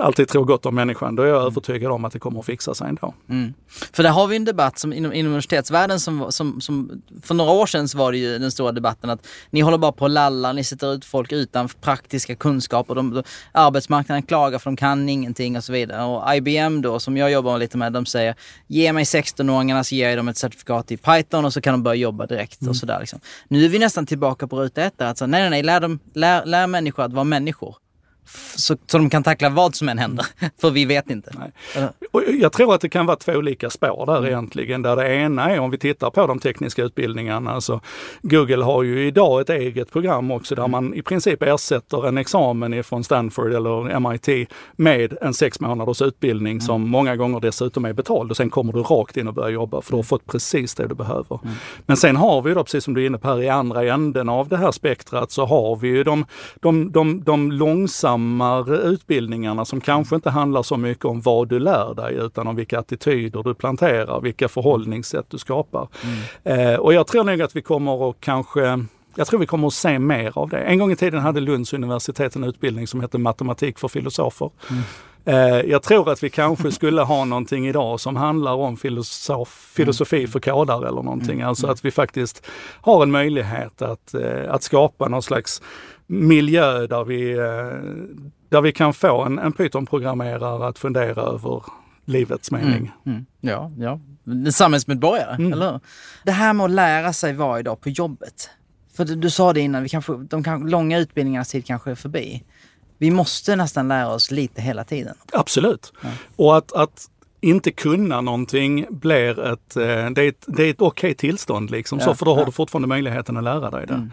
alltid 0.00 0.28
tror 0.28 0.44
gott 0.44 0.66
om 0.66 0.74
människan, 0.74 1.16
då 1.16 1.22
är 1.22 1.26
jag 1.26 1.36
mm. 1.36 1.46
övertygad 1.46 1.92
om 1.92 2.04
att 2.04 2.12
det 2.12 2.18
kommer 2.18 2.40
att 2.40 2.46
fixa 2.46 2.74
sig 2.74 2.88
ändå. 2.88 3.14
Mm. 3.28 3.54
För 3.92 4.02
där 4.02 4.10
har 4.10 4.26
vi 4.26 4.36
en 4.36 4.44
debatt 4.44 4.78
som 4.78 4.92
inom, 4.92 5.12
inom 5.12 5.30
universitetsvärlden 5.30 6.00
som, 6.00 6.32
som, 6.32 6.60
som, 6.60 7.02
för 7.22 7.34
några 7.34 7.52
år 7.52 7.66
sedan 7.66 7.88
så 7.88 7.98
var 7.98 8.12
det 8.12 8.18
ju 8.18 8.38
den 8.38 8.50
stora 8.50 8.72
debatten 8.72 9.10
att 9.10 9.26
ni 9.50 9.60
håller 9.60 9.78
bara 9.78 9.92
på 9.92 10.04
att 10.04 10.10
lalla, 10.10 10.52
ni 10.52 10.64
sätter 10.64 10.94
ut 10.94 11.04
folk 11.04 11.32
utan 11.32 11.68
praktiska 11.68 12.36
kunskaper. 12.36 12.94
De, 12.94 13.14
de, 13.14 13.22
arbetsmarknaden 13.52 14.22
klagar 14.22 14.58
för 14.58 14.70
de 14.70 14.76
kan 14.76 15.08
ingenting 15.08 15.56
och 15.56 15.64
så 15.64 15.72
vidare. 15.72 16.04
Och 16.04 16.36
IBM 16.36 16.82
då, 16.82 16.98
som 16.98 17.16
jag 17.16 17.30
jobbar 17.30 17.58
lite 17.58 17.78
med, 17.78 17.92
de 17.92 18.06
säger 18.06 18.34
ge 18.66 18.92
mig 18.92 19.04
16-åringarna 19.04 19.82
så 19.82 19.94
ger 19.94 20.08
jag 20.08 20.18
dem 20.18 20.28
ett 20.28 20.36
certifikat 20.36 20.92
i 20.92 20.96
Python 20.96 21.44
och 21.44 21.52
så 21.52 21.60
kan 21.60 21.74
de 21.74 21.82
börja 21.82 21.96
jobba 21.96 22.26
direkt 22.26 22.60
mm. 22.60 22.70
och 22.70 22.76
sådär. 22.76 23.00
Liksom. 23.00 23.20
Nu 23.48 23.64
är 23.64 23.68
vi 23.68 23.78
nästan 23.78 24.06
tillbaka 24.06 24.46
på 24.46 24.60
ruta 24.60 24.82
ett 24.82 24.98
där. 24.98 25.06
Alltså, 25.06 25.26
nej, 25.26 25.40
nej, 25.40 25.50
nej, 25.50 25.62
lär, 25.62 25.80
dem, 25.80 25.98
lär, 26.14 26.46
lär 26.46 26.66
människor 26.66 27.02
att 27.02 27.12
vara 27.12 27.24
människor. 27.24 27.76
Så, 28.56 28.76
så 28.86 28.98
de 28.98 29.10
kan 29.10 29.22
tackla 29.22 29.50
vad 29.50 29.74
som 29.74 29.88
än 29.88 29.98
händer. 29.98 30.26
För 30.60 30.70
vi 30.70 30.84
vet 30.84 31.10
inte. 31.10 31.30
Nej. 31.38 31.88
Och 32.12 32.22
jag 32.40 32.52
tror 32.52 32.74
att 32.74 32.80
det 32.80 32.88
kan 32.88 33.06
vara 33.06 33.16
två 33.16 33.32
olika 33.32 33.70
spår 33.70 34.06
där 34.06 34.16
mm. 34.16 34.26
egentligen. 34.26 34.82
Där 34.82 34.96
det 34.96 35.14
ena 35.14 35.50
är 35.50 35.60
om 35.60 35.70
vi 35.70 35.78
tittar 35.78 36.10
på 36.10 36.26
de 36.26 36.38
tekniska 36.38 36.82
utbildningarna. 36.82 37.50
Alltså, 37.50 37.80
Google 38.22 38.64
har 38.64 38.82
ju 38.82 39.06
idag 39.06 39.40
ett 39.40 39.50
eget 39.50 39.92
program 39.92 40.30
också 40.30 40.54
där 40.54 40.62
mm. 40.62 40.70
man 40.70 40.94
i 40.94 41.02
princip 41.02 41.42
ersätter 41.42 42.08
en 42.08 42.18
examen 42.18 42.84
från 42.84 43.04
Stanford 43.04 43.52
eller 43.52 44.00
MIT 44.00 44.48
med 44.76 45.16
en 45.20 45.34
sex 45.34 45.60
månaders 45.60 46.02
utbildning 46.02 46.52
mm. 46.52 46.60
som 46.60 46.88
många 46.88 47.16
gånger 47.16 47.40
dessutom 47.40 47.84
är 47.84 47.92
betald 47.92 48.30
och 48.30 48.36
sen 48.36 48.50
kommer 48.50 48.72
du 48.72 48.82
rakt 48.82 49.16
in 49.16 49.28
och 49.28 49.34
börjar 49.34 49.50
jobba 49.50 49.80
för 49.80 49.90
du 49.90 49.94
har 49.94 49.98
mm. 49.98 50.04
fått 50.04 50.26
precis 50.26 50.74
det 50.74 50.86
du 50.86 50.94
behöver. 50.94 51.40
Mm. 51.42 51.54
Men 51.86 51.96
sen 51.96 52.16
har 52.16 52.42
vi 52.42 52.54
då, 52.54 52.64
precis 52.64 52.84
som 52.84 52.94
du 52.94 53.02
är 53.02 53.06
inne 53.06 53.18
på 53.18 53.28
här, 53.28 53.42
i 53.42 53.48
andra 53.48 53.84
änden 53.84 54.28
av 54.28 54.48
det 54.48 54.56
här 54.56 54.72
spektrat 54.72 55.30
så 55.30 55.44
har 55.44 55.76
vi 55.76 55.88
ju 55.88 56.04
de, 56.04 56.26
de, 56.60 56.92
de, 56.92 57.24
de 57.24 57.52
långsammare 58.14 58.76
utbildningarna 58.76 59.64
som 59.64 59.80
kanske 59.80 60.14
inte 60.14 60.30
handlar 60.30 60.62
så 60.62 60.76
mycket 60.76 61.04
om 61.04 61.20
vad 61.20 61.48
du 61.48 61.58
lär 61.58 61.94
dig 61.94 62.14
utan 62.14 62.46
om 62.46 62.56
vilka 62.56 62.78
attityder 62.78 63.42
du 63.42 63.54
planterar, 63.54 64.20
vilka 64.20 64.48
förhållningssätt 64.48 65.26
du 65.30 65.38
skapar. 65.38 65.88
Mm. 66.44 66.70
Eh, 66.72 66.78
och 66.78 66.94
jag 66.94 67.06
tror 67.06 67.24
nog 67.24 67.42
att 67.42 67.56
vi 67.56 67.62
kommer 67.62 68.10
att 68.10 68.16
kanske 68.20 68.86
jag 69.16 69.26
tror 69.26 69.40
vi 69.40 69.46
kommer 69.46 69.66
att 69.66 69.74
se 69.74 69.98
mer 69.98 70.38
av 70.38 70.48
det. 70.48 70.58
En 70.58 70.78
gång 70.78 70.92
i 70.92 70.96
tiden 70.96 71.20
hade 71.20 71.40
Lunds 71.40 71.72
universitet 71.72 72.36
en 72.36 72.44
utbildning 72.44 72.86
som 72.86 73.00
hette 73.00 73.18
matematik 73.18 73.78
för 73.78 73.88
filosofer. 73.88 74.50
Mm. 74.70 74.82
Eh, 75.26 75.60
jag 75.70 75.82
tror 75.82 76.10
att 76.10 76.22
vi 76.22 76.30
kanske 76.30 76.72
skulle 76.72 77.02
ha 77.02 77.24
någonting 77.24 77.68
idag 77.68 78.00
som 78.00 78.16
handlar 78.16 78.54
om 78.54 78.76
filosof, 78.76 79.70
filosofi 79.74 80.18
mm. 80.18 80.30
för 80.30 80.40
kodare 80.40 80.88
eller 80.88 81.02
någonting. 81.02 81.34
Mm. 81.34 81.48
Alltså 81.48 81.66
att 81.66 81.84
vi 81.84 81.90
faktiskt 81.90 82.46
har 82.80 83.02
en 83.02 83.10
möjlighet 83.10 83.82
att, 83.82 84.14
eh, 84.14 84.54
att 84.54 84.62
skapa 84.62 85.08
någon 85.08 85.22
slags 85.22 85.62
miljö 86.06 86.86
där 86.86 87.04
vi, 87.04 87.32
eh, 87.32 87.44
där 88.48 88.60
vi 88.60 88.72
kan 88.72 88.94
få 88.94 89.22
en, 89.22 89.38
en 89.38 89.52
Python-programmerare 89.52 90.66
att 90.66 90.78
fundera 90.78 91.22
över 91.22 91.62
livets 92.04 92.50
mening. 92.50 92.92
Mm, 93.04 93.16
mm. 93.16 93.26
Ja, 93.40 93.70
ja. 93.78 94.00
Samhällsmedborgare, 94.52 95.34
mm. 95.34 95.52
eller 95.52 95.80
Det 96.24 96.32
här 96.32 96.52
med 96.52 96.64
att 96.64 96.70
lära 96.70 97.12
sig 97.12 97.32
varje 97.32 97.62
dag 97.62 97.80
på 97.80 97.88
jobbet. 97.88 98.50
För 98.94 99.04
du, 99.04 99.14
du 99.14 99.30
sa 99.30 99.52
det 99.52 99.60
innan, 99.60 99.82
vi 99.82 99.88
kanske, 99.88 100.12
de 100.12 100.44
kan, 100.44 100.70
långa 100.70 100.98
utbildningarnas 100.98 101.48
tid 101.48 101.66
kanske 101.66 101.90
är 101.90 101.94
förbi. 101.94 102.42
Vi 102.98 103.10
måste 103.10 103.56
nästan 103.56 103.88
lära 103.88 104.08
oss 104.08 104.30
lite 104.30 104.62
hela 104.62 104.84
tiden. 104.84 105.14
Absolut. 105.32 105.92
Ja. 106.02 106.08
Och 106.36 106.56
att, 106.56 106.72
att 106.72 107.10
inte 107.44 107.70
kunna 107.70 108.20
någonting 108.20 108.86
blir 108.90 109.40
ett, 109.40 109.76
eh, 109.76 110.10
det 110.10 110.22
är 110.22 110.28
ett, 110.28 110.44
det 110.46 110.62
är 110.62 110.70
ett 110.70 110.82
okej 110.82 111.10
okay 111.10 111.14
tillstånd 111.14 111.70
liksom, 111.70 111.98
ja, 111.98 112.04
så, 112.04 112.14
för 112.14 112.24
då 112.24 112.34
har 112.34 112.44
du 112.46 112.52
fortfarande 112.52 112.88
möjligheten 112.88 113.36
att 113.36 113.44
lära 113.44 113.70
dig 113.70 113.86
det. 113.86 113.94
Mm. 113.94 114.10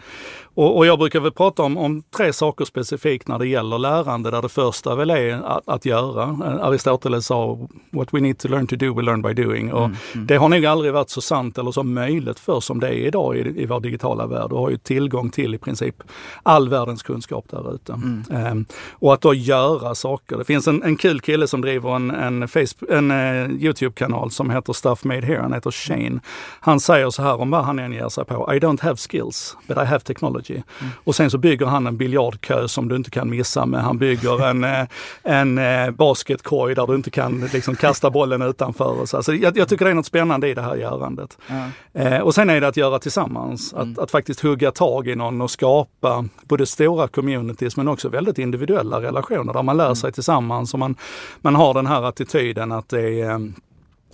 Och, 0.54 0.76
och, 0.76 0.86
jag 0.86 0.98
brukar 0.98 1.20
väl 1.20 1.32
prata 1.32 1.62
om, 1.62 1.76
om, 1.76 2.02
tre 2.16 2.32
saker 2.32 2.64
specifikt 2.64 3.28
när 3.28 3.38
det 3.38 3.48
gäller 3.48 3.78
lärande, 3.78 4.30
där 4.30 4.42
det 4.42 4.48
första 4.48 4.94
väl 4.94 5.10
är 5.10 5.32
att, 5.32 5.68
att 5.68 5.84
göra. 5.84 6.22
Aristoteles 6.60 7.26
sa 7.26 7.58
“What 7.90 8.08
we 8.14 8.20
need 8.20 8.38
to 8.38 8.48
learn 8.48 8.66
to 8.66 8.76
do, 8.76 8.94
we 8.94 9.02
learn 9.02 9.22
by 9.22 9.34
doing”. 9.34 9.72
Och 9.72 9.84
mm, 9.84 9.96
mm. 10.14 10.26
Det 10.26 10.36
har 10.36 10.48
nog 10.48 10.66
aldrig 10.66 10.92
varit 10.92 11.10
så 11.10 11.20
sant 11.20 11.58
eller 11.58 11.70
så 11.70 11.82
möjligt 11.82 12.38
för 12.38 12.60
som 12.60 12.80
det 12.80 12.88
är 12.88 13.06
idag 13.06 13.36
i, 13.36 13.62
i 13.62 13.66
vår 13.66 13.80
digitala 13.80 14.26
värld. 14.26 14.50
Du 14.50 14.56
har 14.56 14.70
ju 14.70 14.76
tillgång 14.76 15.30
till 15.30 15.54
i 15.54 15.58
princip 15.58 16.02
all 16.42 16.68
världens 16.68 17.02
kunskap 17.02 17.44
där 17.50 17.74
ute. 17.74 17.92
Um, 17.92 18.66
och 18.90 19.14
att 19.14 19.20
då 19.20 19.34
göra 19.34 19.94
saker. 19.94 20.36
Det 20.38 20.44
finns 20.44 20.68
en, 20.68 20.82
en 20.82 20.96
kul 20.96 21.20
kille 21.20 21.46
som 21.46 21.60
driver 21.60 21.96
en, 21.96 22.10
en, 22.10 22.48
Facebook, 22.48 22.90
en 22.90 23.10
uh, 23.10 23.16
Youtube-kanal 23.50 24.30
som 24.30 24.50
heter 24.50 24.72
Stuff 24.72 25.04
Made 25.04 25.26
Here. 25.26 25.40
Han 25.40 25.52
heter 25.52 25.70
Shane. 25.70 26.20
Han 26.60 26.80
säger 26.80 27.10
så 27.10 27.22
här 27.22 27.40
om 27.40 27.50
vad 27.50 27.64
han 27.64 27.78
än 27.78 27.92
ger 27.92 28.08
sig 28.08 28.24
på. 28.24 28.54
I 28.54 28.58
don't 28.58 28.82
have 28.82 28.96
skills, 28.96 29.56
but 29.66 29.76
I 29.76 29.84
have 29.84 30.00
technology. 30.00 30.54
Mm. 30.54 30.92
Och 31.04 31.14
sen 31.14 31.30
så 31.30 31.38
bygger 31.38 31.66
han 31.66 31.86
en 31.86 31.96
biljardkö 31.96 32.68
som 32.68 32.88
du 32.88 32.96
inte 32.96 33.10
kan 33.10 33.30
missa 33.30 33.66
med. 33.66 33.82
Han 33.82 33.98
bygger 33.98 34.46
en, 34.46 34.64
eh, 34.74 34.86
en 35.22 35.58
eh, 35.58 35.90
basketkorg 35.90 36.74
där 36.74 36.86
du 36.86 36.94
inte 36.94 37.10
kan 37.10 37.48
liksom, 37.52 37.76
kasta 37.76 38.10
bollen 38.10 38.42
utanför. 38.42 39.06
Så 39.06 39.16
alltså, 39.16 39.34
jag, 39.34 39.56
jag, 39.56 39.68
tycker 39.68 39.84
det 39.84 39.90
är 39.90 39.94
något 39.94 40.06
spännande 40.06 40.48
i 40.48 40.54
det 40.54 40.62
här 40.62 40.76
görandet. 40.76 41.38
Mm. 41.46 41.70
Eh, 41.92 42.20
och 42.20 42.34
sen 42.34 42.50
är 42.50 42.60
det 42.60 42.68
att 42.68 42.76
göra 42.76 42.98
tillsammans. 42.98 43.74
Att, 43.74 43.82
mm. 43.82 43.98
att 43.98 44.10
faktiskt 44.10 44.40
hugga 44.40 44.70
tag 44.70 45.08
i 45.08 45.14
någon 45.14 45.40
och 45.40 45.50
skapa 45.50 46.24
både 46.42 46.66
stora 46.66 47.08
communities 47.08 47.76
men 47.76 47.88
också 47.88 48.08
väldigt 48.08 48.38
individuella 48.38 49.00
relationer 49.00 49.52
där 49.52 49.62
man 49.62 49.76
lär 49.76 49.84
mm. 49.84 49.96
sig 49.96 50.12
tillsammans 50.12 50.72
och 50.72 50.78
man, 50.78 50.96
man 51.40 51.54
har 51.54 51.74
den 51.74 51.86
här 51.86 52.02
attityden 52.02 52.72
att 52.72 52.88
det 52.88 53.01
är 53.02 53.52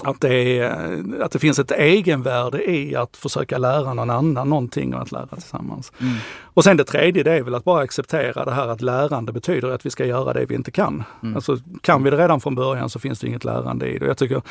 att 0.05 0.21
det, 0.21 0.59
är, 0.59 1.23
att 1.23 1.33
det 1.33 1.39
finns 1.39 1.59
ett 1.59 1.71
egenvärde 1.71 2.71
i 2.71 2.97
att 2.97 3.17
försöka 3.17 3.59
lära 3.59 3.95
någon 3.95 4.11
annan 4.11 4.49
någonting 4.49 4.95
och 4.95 5.03
att 5.03 5.13
lära 5.13 5.27
tillsammans. 5.27 5.93
Mm. 6.01 6.15
Och 6.59 6.65
sen 6.65 6.77
det 6.77 6.85
tredje 6.85 7.23
det 7.23 7.33
är 7.33 7.43
väl 7.43 7.55
att 7.55 7.65
bara 7.65 7.83
acceptera 7.83 8.45
det 8.45 8.51
här 8.51 8.69
att 8.69 8.81
lärande 8.81 9.33
betyder 9.33 9.69
att 9.69 9.87
vi 9.87 9.91
ska 9.91 10.05
göra 10.05 10.33
det 10.33 10.47
vi 10.47 10.55
inte 10.55 10.71
kan. 10.71 11.05
Mm. 11.23 11.35
Alltså 11.35 11.57
kan 11.81 12.03
vi 12.03 12.11
det 12.11 12.17
redan 12.17 12.41
från 12.41 12.55
början 12.55 12.91
så 12.91 12.99
finns 12.99 13.21
det 13.21 13.27
inget 13.27 13.45
lärande 13.45 13.89
i 13.89 13.99
det. 13.99 14.07
Jag 14.07 14.19
tycker 14.19 14.43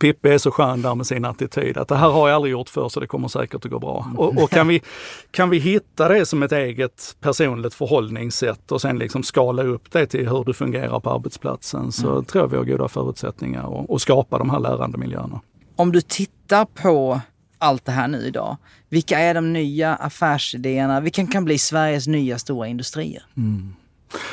Pippi 0.00 0.28
är 0.28 0.38
så 0.38 0.50
skön 0.50 0.82
där 0.82 0.94
med 0.94 1.06
sin 1.06 1.24
attityd 1.24 1.78
att 1.78 1.88
det 1.88 1.96
här 1.96 2.08
har 2.08 2.28
jag 2.28 2.36
aldrig 2.36 2.52
gjort 2.52 2.68
förr 2.68 2.88
så 2.88 3.00
det 3.00 3.06
kommer 3.06 3.28
säkert 3.28 3.64
att 3.64 3.70
gå 3.70 3.78
bra. 3.78 4.10
Och, 4.16 4.42
och, 4.42 4.50
kan, 4.50 4.68
vi, 4.68 4.82
kan 5.30 5.50
vi 5.50 5.58
hitta 5.58 6.08
det 6.08 6.26
som 6.26 6.42
ett 6.42 6.52
eget 6.52 7.16
personligt 7.20 7.74
förhållningssätt 7.74 8.72
och 8.72 8.80
sen 8.80 8.98
liksom 8.98 9.22
skala 9.22 9.62
upp 9.62 9.92
det 9.92 10.06
till 10.06 10.28
hur 10.28 10.44
det 10.44 10.54
fungerar 10.54 11.00
på 11.00 11.10
arbetsplatsen 11.10 11.92
så 11.92 12.10
mm. 12.10 12.24
tror 12.24 12.44
jag 12.44 12.48
vi 12.48 12.56
har 12.56 12.64
goda 12.64 12.88
förutsättningar 12.88 13.94
att 13.94 14.00
skapa 14.00 14.38
de 14.38 14.50
här 14.50 14.60
lärandemiljöerna. 14.94 15.40
Om 15.76 15.92
du 15.92 16.00
tittar 16.00 16.64
på 16.64 17.20
allt 17.58 17.84
det 17.84 17.92
här 17.92 18.08
nu 18.08 18.18
idag. 18.18 18.56
Vilka 18.88 19.18
är 19.18 19.34
de 19.34 19.52
nya 19.52 19.94
affärsidéerna? 19.94 21.00
Vilka 21.00 21.26
kan 21.26 21.44
bli 21.44 21.58
Sveriges 21.58 22.06
nya 22.06 22.38
stora 22.38 22.68
industrier? 22.68 23.22
Mm. 23.36 23.74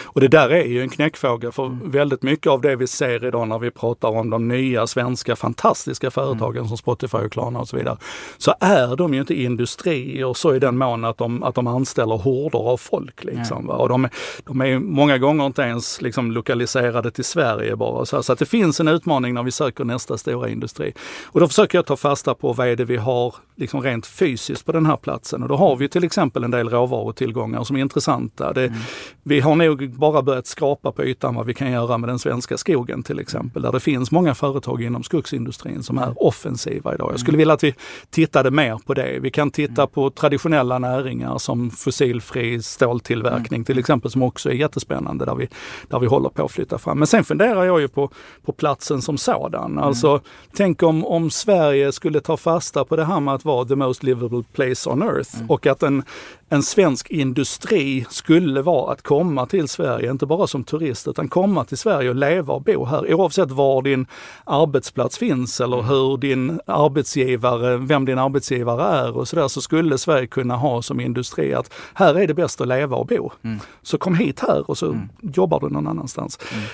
Och 0.04 0.22
det 0.22 0.28
där 0.28 0.50
är 0.50 0.66
ju 0.66 0.82
en 0.82 0.90
knäckfråga 0.90 1.52
för 1.52 1.66
mm. 1.66 1.92
väldigt 1.92 2.24
mycket 2.24 2.48
av 2.48 2.62
det 2.62 2.76
vi 2.76 2.88
ser 2.88 3.26
idag 3.26 3.48
när 3.48 3.60
vi 3.60 3.72
pratar 3.72 4.10
om 4.10 4.30
de 4.30 4.48
nya 4.48 4.88
svenska 4.88 5.36
fantastiska 5.36 6.12
företagen 6.12 6.58
mm. 6.58 6.68
som 6.68 6.78
Spotify 6.78 7.18
och 7.18 7.32
Klarna 7.32 7.60
och 7.60 7.68
så 7.68 7.78
vidare. 7.78 7.98
Så 8.38 8.54
är 8.60 8.96
de 8.96 9.14
ju 9.14 9.20
inte 9.20 9.34
industrier 9.34 10.34
så 10.34 10.56
i 10.56 10.60
den 10.60 10.78
mån 10.78 11.06
att 11.06 11.18
de, 11.18 11.44
att 11.44 11.56
de 11.56 11.68
anställer 11.68 12.18
horder 12.18 12.60
av 12.60 12.78
folk. 12.78 13.24
Liksom. 13.24 13.70
Och 13.70 13.90
de, 13.90 14.08
de 14.44 14.62
är 14.62 14.80
många 14.80 15.18
gånger 15.18 15.46
inte 15.46 15.62
ens 15.62 16.02
liksom, 16.02 16.32
lokaliserade 16.32 17.12
till 17.12 17.26
Sverige 17.26 17.76
bara. 17.76 18.06
Så, 18.06 18.24
så 18.24 18.34
att 18.34 18.40
det 18.40 18.46
finns 18.46 18.80
en 18.80 18.88
utmaning 18.88 19.34
när 19.34 19.44
vi 19.44 19.52
söker 19.52 19.84
nästa 19.84 20.18
stora 20.18 20.50
industri. 20.50 20.94
Och 21.26 21.40
då 21.40 21.48
försöker 21.48 21.78
jag 21.78 21.86
ta 21.86 21.96
fasta 21.96 22.34
på 22.34 22.54
vad 22.54 22.68
är 22.68 22.76
det 22.76 22.86
vi 22.86 22.98
har 22.98 23.36
liksom 23.56 23.82
rent 23.82 24.06
fysiskt 24.06 24.66
på 24.66 24.72
den 24.72 24.86
här 24.86 24.98
platsen. 24.98 25.44
Och 25.44 25.50
då 25.50 25.56
har 25.56 25.76
vi 25.76 25.90
till 25.90 26.04
exempel 26.04 26.44
en 26.44 26.52
del 26.52 26.70
råvarutillgångar 26.70 27.64
som 27.64 27.76
är 27.76 27.82
intressanta. 27.82 28.54
Det, 28.54 28.66
mm. 28.66 28.80
Vi 29.24 29.40
har 29.40 29.56
nog 29.56 29.71
nog 29.72 29.90
bara 29.90 30.22
börjat 30.22 30.48
skrapa 30.48 30.92
på 30.92 31.04
ytan 31.04 31.36
vad 31.36 31.46
vi 31.46 31.54
kan 31.54 31.72
göra 31.72 31.98
med 31.98 32.10
den 32.10 32.20
svenska 32.20 32.58
skogen 32.58 33.04
till 33.04 33.20
exempel. 33.20 33.62
Där 33.62 33.72
det 33.72 33.80
finns 33.80 34.12
många 34.12 34.36
företag 34.36 34.84
inom 34.84 35.04
skogsindustrin 35.04 35.84
som 35.84 35.98
är 35.98 36.24
offensiva 36.24 36.94
idag. 36.94 37.12
Jag 37.12 37.20
skulle 37.20 37.38
vilja 37.38 37.54
att 37.54 37.64
vi 37.64 37.76
tittade 38.10 38.52
mer 38.52 38.80
på 38.86 38.94
det. 38.94 39.20
Vi 39.22 39.32
kan 39.32 39.52
titta 39.52 39.88
på 39.88 40.10
traditionella 40.10 40.80
näringar 40.80 41.38
som 41.38 41.72
fossilfri 41.72 42.62
ståltillverkning 42.62 43.64
till 43.64 43.80
exempel 43.80 44.12
som 44.12 44.24
också 44.24 44.50
är 44.50 44.54
jättespännande 44.54 45.26
där 45.26 45.36
vi, 45.36 45.48
där 45.88 46.00
vi 46.00 46.08
håller 46.08 46.30
på 46.30 46.46
att 46.46 46.52
flytta 46.52 46.78
fram. 46.78 46.98
Men 46.98 47.08
sen 47.08 47.24
funderar 47.24 47.66
jag 47.66 47.82
ju 47.82 47.88
på, 47.88 48.10
på 48.46 48.52
platsen 48.52 49.02
som 49.02 49.18
sådan. 49.18 49.80
Alltså 49.80 50.10
mm. 50.10 50.22
tänk 50.54 50.84
om, 50.84 51.06
om 51.06 51.32
Sverige 51.32 51.92
skulle 51.92 52.20
ta 52.20 52.38
fasta 52.38 52.86
på 52.86 52.96
det 52.96 53.06
här 53.06 53.20
med 53.20 53.34
att 53.34 53.46
vara 53.46 53.66
the 53.66 53.76
most 53.76 54.04
livable 54.04 54.44
place 54.54 54.90
on 54.90 55.02
earth 55.02 55.36
mm. 55.36 55.50
och 55.50 55.68
att 55.68 55.84
en, 55.84 56.04
en 56.50 56.64
svensk 56.64 57.10
industri 57.10 58.06
skulle 58.10 58.62
vara 58.62 58.94
att 58.94 59.02
komma 59.02 59.46
till 59.46 59.61
Sverige, 59.68 60.12
inte 60.12 60.26
bara 60.26 60.48
som 60.48 60.64
turist, 60.64 61.08
utan 61.08 61.28
komma 61.28 61.64
till 61.64 61.78
Sverige 61.78 62.10
och 62.10 62.16
leva 62.16 62.54
och 62.54 62.62
bo 62.62 62.86
här 62.86 63.14
oavsett 63.14 63.52
var 63.52 63.82
din 63.82 64.06
arbetsplats 64.44 65.18
finns 65.18 65.62
eller 65.62 65.82
hur 65.82 66.18
din 66.18 66.60
arbetsgivare, 66.66 67.78
vem 67.78 68.06
din 68.06 68.20
arbetsgivare 68.20 68.84
är 68.84 69.18
och 69.18 69.28
sådär, 69.28 69.48
så 69.48 69.62
skulle 69.62 69.98
Sverige 69.98 70.28
kunna 70.28 70.56
ha 70.56 70.82
som 70.82 71.00
industri 71.00 71.54
att 71.54 71.74
här 71.94 72.16
är 72.16 72.28
det 72.28 72.34
bäst 72.34 72.62
att 72.62 72.68
leva 72.68 72.96
och 72.96 73.08
bo. 73.08 73.32
Mm. 73.44 73.60
Så 73.82 73.98
kom 73.98 74.16
hit 74.16 74.40
här 74.40 74.70
och 74.70 74.78
så 74.78 74.86
mm. 74.86 75.10
jobbar 75.22 75.60
du 75.60 75.70
någon 75.70 75.88
annanstans. 75.88 76.40
Mm. 76.54 76.66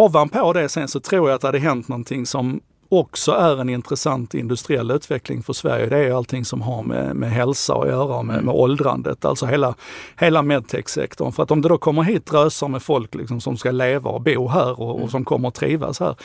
Ovanpå 0.00 0.52
det 0.52 0.68
sen 0.68 0.88
så 0.88 1.00
tror 1.00 1.28
jag 1.28 1.34
att 1.34 1.40
det 1.40 1.48
hade 1.48 1.58
hänt 1.58 1.88
någonting 1.88 2.26
som 2.26 2.60
också 2.88 3.32
är 3.32 3.60
en 3.60 3.68
intressant 3.68 4.34
industriell 4.34 4.90
utveckling 4.90 5.42
för 5.42 5.52
Sverige. 5.52 5.86
Det 5.86 5.98
är 5.98 6.12
allting 6.12 6.44
som 6.44 6.62
har 6.62 6.82
med, 6.82 7.16
med 7.16 7.30
hälsa 7.30 7.74
att 7.74 7.88
göra, 7.88 8.22
med, 8.22 8.44
med 8.44 8.54
åldrandet, 8.54 9.24
alltså 9.24 9.46
hela, 9.46 9.74
hela 10.16 10.42
medtech-sektorn. 10.42 11.32
För 11.32 11.42
att 11.42 11.50
om 11.50 11.62
det 11.62 11.68
då 11.68 11.78
kommer 11.78 12.02
hit 12.02 12.26
drösar 12.26 12.68
med 12.68 12.82
folk 12.82 13.14
liksom 13.14 13.40
som 13.40 13.56
ska 13.56 13.70
leva 13.70 14.10
och 14.10 14.20
bo 14.20 14.48
här 14.48 14.80
och, 14.80 15.02
och 15.02 15.10
som 15.10 15.24
kommer 15.24 15.48
att 15.48 15.54
trivas 15.54 16.00
här, 16.00 16.16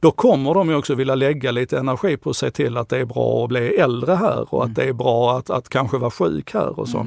då 0.00 0.10
kommer 0.10 0.54
de 0.54 0.68
ju 0.68 0.74
också 0.74 0.94
vilja 0.94 1.14
lägga 1.14 1.50
lite 1.50 1.78
energi 1.78 2.16
på 2.16 2.30
att 2.30 2.36
se 2.36 2.50
till 2.50 2.76
att 2.76 2.88
det 2.88 2.98
är 2.98 3.04
bra 3.04 3.44
att 3.44 3.48
bli 3.48 3.68
äldre 3.68 4.14
här 4.14 4.54
och 4.54 4.64
att 4.64 4.74
det 4.74 4.84
är 4.84 4.92
bra 4.92 5.38
att, 5.38 5.50
att 5.50 5.68
kanske 5.68 5.98
vara 5.98 6.10
sjuk 6.10 6.54
här 6.54 6.80
och 6.80 6.88
så. 6.88 7.06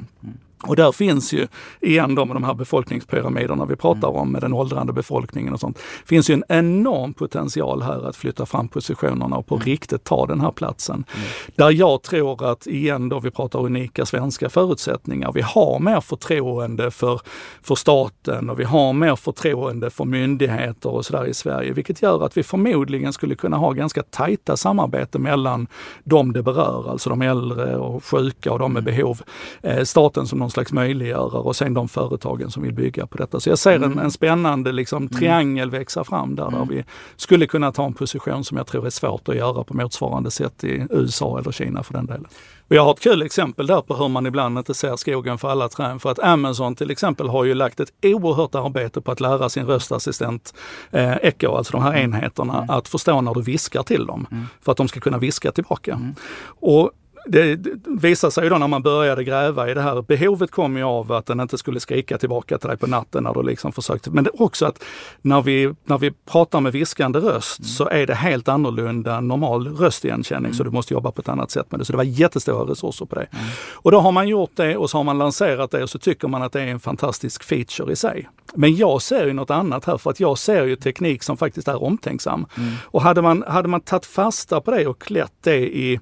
Och 0.63 0.75
där 0.75 0.91
finns 0.91 1.33
ju, 1.33 1.47
igen 1.81 2.15
då 2.15 2.25
med 2.25 2.35
de 2.35 2.43
här 2.43 2.53
befolkningspyramiderna 2.53 3.65
vi 3.65 3.75
pratar 3.75 4.07
om, 4.07 4.31
med 4.31 4.41
den 4.41 4.53
åldrande 4.53 4.93
befolkningen 4.93 5.53
och 5.53 5.59
sånt, 5.59 5.79
finns 6.05 6.29
ju 6.29 6.33
en 6.33 6.43
enorm 6.47 7.13
potential 7.13 7.81
här 7.81 8.09
att 8.09 8.15
flytta 8.15 8.45
fram 8.45 8.67
positionerna 8.67 9.37
och 9.37 9.47
på 9.47 9.55
mm. 9.55 9.65
riktigt 9.65 10.03
ta 10.03 10.25
den 10.25 10.41
här 10.41 10.51
platsen. 10.51 10.95
Mm. 10.95 11.27
Där 11.55 11.71
jag 11.71 12.01
tror 12.01 12.51
att, 12.51 12.67
igen 12.67 13.09
då 13.09 13.19
vi 13.19 13.31
pratar 13.31 13.59
unika 13.59 14.05
svenska 14.05 14.49
förutsättningar, 14.49 15.31
vi 15.31 15.41
har 15.41 15.79
mer 15.79 16.01
förtroende 16.01 16.91
för, 16.91 17.21
för 17.61 17.75
staten 17.75 18.49
och 18.49 18.59
vi 18.59 18.63
har 18.63 18.93
mer 18.93 19.15
förtroende 19.15 19.89
för 19.89 20.05
myndigheter 20.05 20.89
och 20.89 21.05
sådär 21.05 21.25
i 21.25 21.33
Sverige, 21.33 21.73
vilket 21.73 22.01
gör 22.01 22.25
att 22.25 22.37
vi 22.37 22.43
förmodligen 22.43 23.13
skulle 23.13 23.35
kunna 23.35 23.57
ha 23.57 23.71
ganska 23.71 24.03
tajta 24.03 24.57
samarbete 24.57 25.19
mellan 25.19 25.67
de 26.03 26.33
det 26.33 26.43
berör, 26.43 26.91
alltså 26.91 27.09
de 27.09 27.21
äldre 27.21 27.77
och 27.77 28.03
sjuka 28.05 28.51
och 28.51 28.59
de 28.59 28.73
med 28.73 28.87
mm. 28.87 28.95
behov. 28.95 29.21
Eh, 29.61 29.83
staten 29.83 30.27
som 30.27 30.39
någon 30.39 30.50
slags 30.51 30.71
möjliggörare 30.71 31.41
och 31.41 31.55
sen 31.55 31.73
de 31.73 31.87
företagen 31.87 32.51
som 32.51 32.63
vill 32.63 32.73
bygga 32.73 33.07
på 33.07 33.17
detta. 33.17 33.39
Så 33.39 33.49
jag 33.49 33.59
ser 33.59 33.75
mm. 33.75 33.91
en, 33.91 33.99
en 33.99 34.11
spännande 34.11 34.71
liksom, 34.71 34.97
mm. 34.97 35.09
triangel 35.09 35.69
mm. 35.69 35.79
växa 35.79 36.03
fram 36.03 36.35
där, 36.35 36.47
mm. 36.47 36.59
där 36.59 36.75
vi 36.75 36.83
skulle 37.15 37.47
kunna 37.47 37.71
ta 37.71 37.85
en 37.85 37.93
position 37.93 38.43
som 38.43 38.57
jag 38.57 38.67
tror 38.67 38.85
är 38.85 38.89
svårt 38.89 39.29
att 39.29 39.35
göra 39.35 39.63
på 39.63 39.73
motsvarande 39.73 40.31
sätt 40.31 40.63
i 40.63 40.87
USA 40.89 41.39
eller 41.39 41.51
Kina 41.51 41.83
för 41.83 41.93
den 41.93 42.05
delen. 42.05 42.27
Och 42.71 42.75
jag 42.75 42.83
har 42.83 42.91
ett 42.91 42.99
kul 42.99 43.21
exempel 43.21 43.67
där 43.67 43.81
på 43.81 43.95
hur 43.95 44.07
man 44.07 44.25
ibland 44.25 44.57
inte 44.57 44.73
ser 44.73 44.95
skogen 44.95 45.37
för 45.37 45.49
alla 45.49 45.69
träd. 45.69 46.01
För 46.01 46.11
att 46.11 46.19
Amazon 46.19 46.75
till 46.75 46.91
exempel 46.91 47.29
har 47.29 47.43
ju 47.43 47.53
lagt 47.53 47.79
ett 47.79 47.91
oerhört 48.03 48.55
arbete 48.55 49.01
på 49.01 49.11
att 49.11 49.19
lära 49.19 49.49
sin 49.49 49.65
röstassistent 49.65 50.53
eh, 50.91 51.15
Echo, 51.15 51.55
alltså 51.55 51.71
de 51.71 51.81
här 51.83 51.93
mm. 51.93 52.03
enheterna, 52.03 52.57
mm. 52.57 52.69
att 52.69 52.87
förstå 52.87 53.21
när 53.21 53.33
du 53.33 53.41
viskar 53.41 53.83
till 53.83 54.05
dem. 54.05 54.27
För 54.61 54.71
att 54.71 54.77
de 54.77 54.87
ska 54.87 54.99
kunna 54.99 55.17
viska 55.17 55.51
tillbaka. 55.51 55.99
Och 56.45 56.91
det, 57.25 57.59
visade 57.85 58.31
sig 58.31 58.49
då 58.49 58.57
när 58.57 58.67
man 58.67 58.81
började 58.81 59.23
gräva 59.23 59.69
i 59.69 59.73
det 59.73 59.81
här, 59.81 60.01
behovet 60.01 60.51
kom 60.51 60.77
ju 60.77 60.83
av 60.83 61.11
att 61.11 61.25
den 61.25 61.39
inte 61.39 61.57
skulle 61.57 61.79
skrika 61.79 62.17
tillbaka 62.17 62.57
till 62.57 62.69
dig 62.69 62.77
på 62.77 62.87
natten 62.87 63.23
när 63.23 63.33
du 63.33 63.43
liksom 63.43 63.71
försökte. 63.71 64.11
Men 64.11 64.27
också 64.33 64.65
att 64.65 64.83
när 65.21 65.41
vi, 65.41 65.73
när 65.85 65.97
vi 65.97 66.11
pratar 66.11 66.59
med 66.59 66.71
viskande 66.71 67.19
röst 67.19 67.59
mm. 67.59 67.67
så 67.67 67.89
är 67.89 68.07
det 68.07 68.15
helt 68.15 68.47
annorlunda 68.47 69.21
normal 69.21 69.67
röstigenkänning 69.67 70.45
mm. 70.45 70.53
så 70.53 70.63
du 70.63 70.69
måste 70.69 70.93
jobba 70.93 71.11
på 71.11 71.21
ett 71.21 71.29
annat 71.29 71.51
sätt 71.51 71.71
med 71.71 71.79
det. 71.79 71.85
Så 71.85 71.93
det 71.93 71.97
var 71.97 72.03
jättestora 72.03 72.71
resurser 72.71 73.05
på 73.05 73.15
det. 73.15 73.27
Mm. 73.31 73.45
Och 73.73 73.91
då 73.91 73.99
har 73.99 74.11
man 74.11 74.27
gjort 74.27 74.51
det 74.53 74.77
och 74.77 74.89
så 74.89 74.97
har 74.97 75.03
man 75.03 75.17
lanserat 75.17 75.71
det 75.71 75.83
och 75.83 75.89
så 75.89 75.99
tycker 75.99 76.27
man 76.27 76.43
att 76.43 76.51
det 76.51 76.61
är 76.61 76.67
en 76.67 76.79
fantastisk 76.79 77.43
feature 77.43 77.93
i 77.93 77.95
sig. 77.95 78.29
Men 78.55 78.75
jag 78.75 79.01
ser 79.01 79.25
ju 79.25 79.33
något 79.33 79.49
annat 79.49 79.85
här 79.85 79.97
för 79.97 80.09
att 80.09 80.19
jag 80.19 80.37
ser 80.37 80.65
ju 80.65 80.75
teknik 80.75 81.23
som 81.23 81.37
faktiskt 81.37 81.67
är 81.67 81.83
omtänksam. 81.83 82.45
Mm. 82.57 82.73
Och 82.83 83.01
hade 83.01 83.21
man, 83.21 83.43
hade 83.47 83.67
man 83.67 83.81
tagit 83.81 84.05
fasta 84.05 84.61
på 84.61 84.71
det 84.71 84.87
och 84.87 85.01
klätt 85.01 85.33
det 85.41 85.57
i 85.57 85.99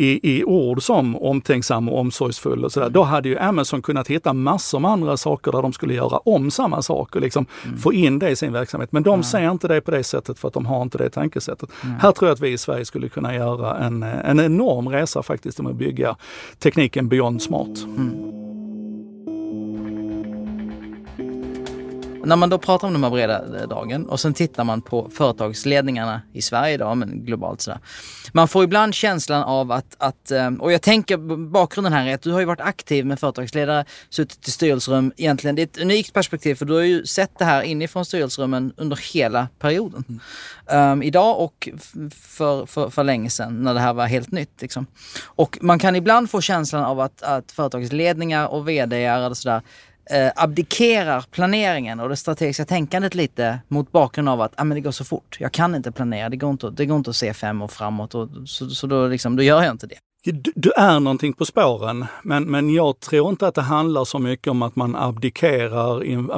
i, 0.00 0.36
i 0.36 0.44
ord 0.44 0.82
som 0.82 1.16
omtänksam 1.16 1.88
och 1.88 1.98
omsorgsfull 1.98 2.64
och 2.64 2.72
sådär, 2.72 2.90
då 2.90 3.02
hade 3.02 3.28
ju 3.28 3.38
Amazon 3.38 3.82
kunnat 3.82 4.08
hitta 4.08 4.32
massor 4.32 4.78
med 4.78 4.90
andra 4.90 5.16
saker 5.16 5.52
där 5.52 5.62
de 5.62 5.72
skulle 5.72 5.94
göra 5.94 6.18
om 6.18 6.50
samma 6.50 6.82
sak 6.82 7.14
och 7.16 7.20
liksom 7.20 7.46
mm. 7.64 7.78
få 7.78 7.92
in 7.92 8.18
det 8.18 8.30
i 8.30 8.36
sin 8.36 8.52
verksamhet. 8.52 8.92
Men 8.92 9.02
de 9.02 9.18
ja. 9.18 9.22
ser 9.22 9.50
inte 9.50 9.68
det 9.68 9.80
på 9.80 9.90
det 9.90 10.04
sättet 10.04 10.38
för 10.38 10.48
att 10.48 10.54
de 10.54 10.66
har 10.66 10.82
inte 10.82 10.98
det 10.98 11.10
tankesättet. 11.10 11.70
Mm. 11.84 11.96
Här 12.00 12.12
tror 12.12 12.28
jag 12.28 12.34
att 12.34 12.40
vi 12.40 12.48
i 12.48 12.58
Sverige 12.58 12.84
skulle 12.84 13.08
kunna 13.08 13.34
göra 13.34 13.78
en, 13.78 14.02
en 14.02 14.40
enorm 14.40 14.88
resa 14.88 15.22
faktiskt 15.22 15.60
med 15.60 15.70
att 15.70 15.76
bygga 15.76 16.16
tekniken 16.58 17.08
beyond 17.08 17.42
smart. 17.42 17.84
Mm. 17.84 18.37
När 22.28 22.36
man 22.36 22.50
då 22.50 22.58
pratar 22.58 22.86
om 22.86 22.92
de 22.92 23.02
här 23.02 23.10
breda 23.10 23.66
dragen 23.66 24.06
och 24.06 24.20
sen 24.20 24.34
tittar 24.34 24.64
man 24.64 24.82
på 24.82 25.10
företagsledningarna 25.14 26.22
i 26.32 26.42
Sverige 26.42 26.74
idag, 26.74 26.96
men 26.96 27.24
globalt 27.24 27.60
sådär. 27.60 27.80
Man 28.32 28.48
får 28.48 28.64
ibland 28.64 28.94
känslan 28.94 29.42
av 29.42 29.72
att, 29.72 29.96
att, 29.98 30.30
eh, 30.30 30.48
och 30.48 30.72
jag 30.72 30.82
tänker 30.82 31.16
bakgrunden 31.50 31.92
här 31.92 32.06
är 32.06 32.14
att 32.14 32.22
du 32.22 32.32
har 32.32 32.40
ju 32.40 32.46
varit 32.46 32.60
aktiv 32.60 33.06
med 33.06 33.20
företagsledare, 33.20 33.84
suttit 34.10 34.48
i 34.48 34.50
styrelserum 34.50 35.12
egentligen. 35.16 35.56
Det 35.56 35.62
är 35.62 35.66
ett 35.66 35.78
unikt 35.78 36.12
perspektiv 36.12 36.54
för 36.54 36.64
du 36.64 36.74
har 36.74 36.80
ju 36.80 37.06
sett 37.06 37.38
det 37.38 37.44
här 37.44 37.62
inifrån 37.62 38.04
styrelserummen 38.04 38.72
under 38.76 38.96
hela 39.14 39.48
perioden. 39.58 40.04
Mm. 40.08 40.92
Um, 40.92 41.02
idag 41.02 41.40
och 41.40 41.68
för, 42.14 42.66
för, 42.66 42.90
för 42.90 43.04
länge 43.04 43.30
sedan 43.30 43.62
när 43.62 43.74
det 43.74 43.80
här 43.80 43.92
var 43.92 44.06
helt 44.06 44.32
nytt. 44.32 44.62
Liksom. 44.62 44.86
Och 45.24 45.58
man 45.60 45.78
kan 45.78 45.96
ibland 45.96 46.30
få 46.30 46.40
känslan 46.40 46.84
av 46.84 47.00
att, 47.00 47.22
att 47.22 47.52
företagsledningar 47.52 48.46
och 48.46 48.68
VD 48.68 49.10
och 49.12 49.36
sådär 49.36 49.62
eh, 50.10 50.32
abdikerar 50.36 51.24
planeringen 51.30 52.00
och 52.00 52.08
det 52.08 52.16
strategiska 52.16 52.64
tänkandet 52.64 53.14
lite 53.14 53.58
mot 53.68 53.92
bakgrund 53.92 54.28
av 54.28 54.40
att 54.40 54.52
ah, 54.56 54.64
men 54.64 54.74
det 54.74 54.80
går 54.80 54.90
så 54.90 55.04
fort. 55.04 55.36
Jag 55.40 55.52
kan 55.52 55.74
inte 55.74 55.92
planera, 55.92 56.28
det 56.28 56.36
går 56.36 56.50
inte, 56.50 56.70
det 56.70 56.86
går 56.86 56.96
inte 56.96 57.10
att 57.10 57.16
se 57.16 57.34
fem 57.34 57.62
år 57.62 57.68
framåt 57.68 58.14
och, 58.14 58.28
så, 58.46 58.70
så 58.70 58.86
då, 58.86 59.06
liksom, 59.06 59.36
då 59.36 59.42
gör 59.42 59.62
jag 59.62 59.70
inte 59.70 59.86
det. 59.86 59.98
Du, 60.32 60.52
du, 60.54 60.72
är 60.76 61.00
någonting 61.00 61.32
på 61.32 61.44
spåren, 61.44 62.06
men, 62.22 62.44
men 62.44 62.70
jag 62.70 63.00
tror 63.00 63.30
inte 63.30 63.46
att 63.46 63.54
det 63.54 63.62
handlar 63.62 64.04
så 64.04 64.18
mycket 64.18 64.50
om 64.50 64.62
att 64.62 64.76
man 64.76 64.96
abdikerar, 64.96 66.04
in, 66.04 66.30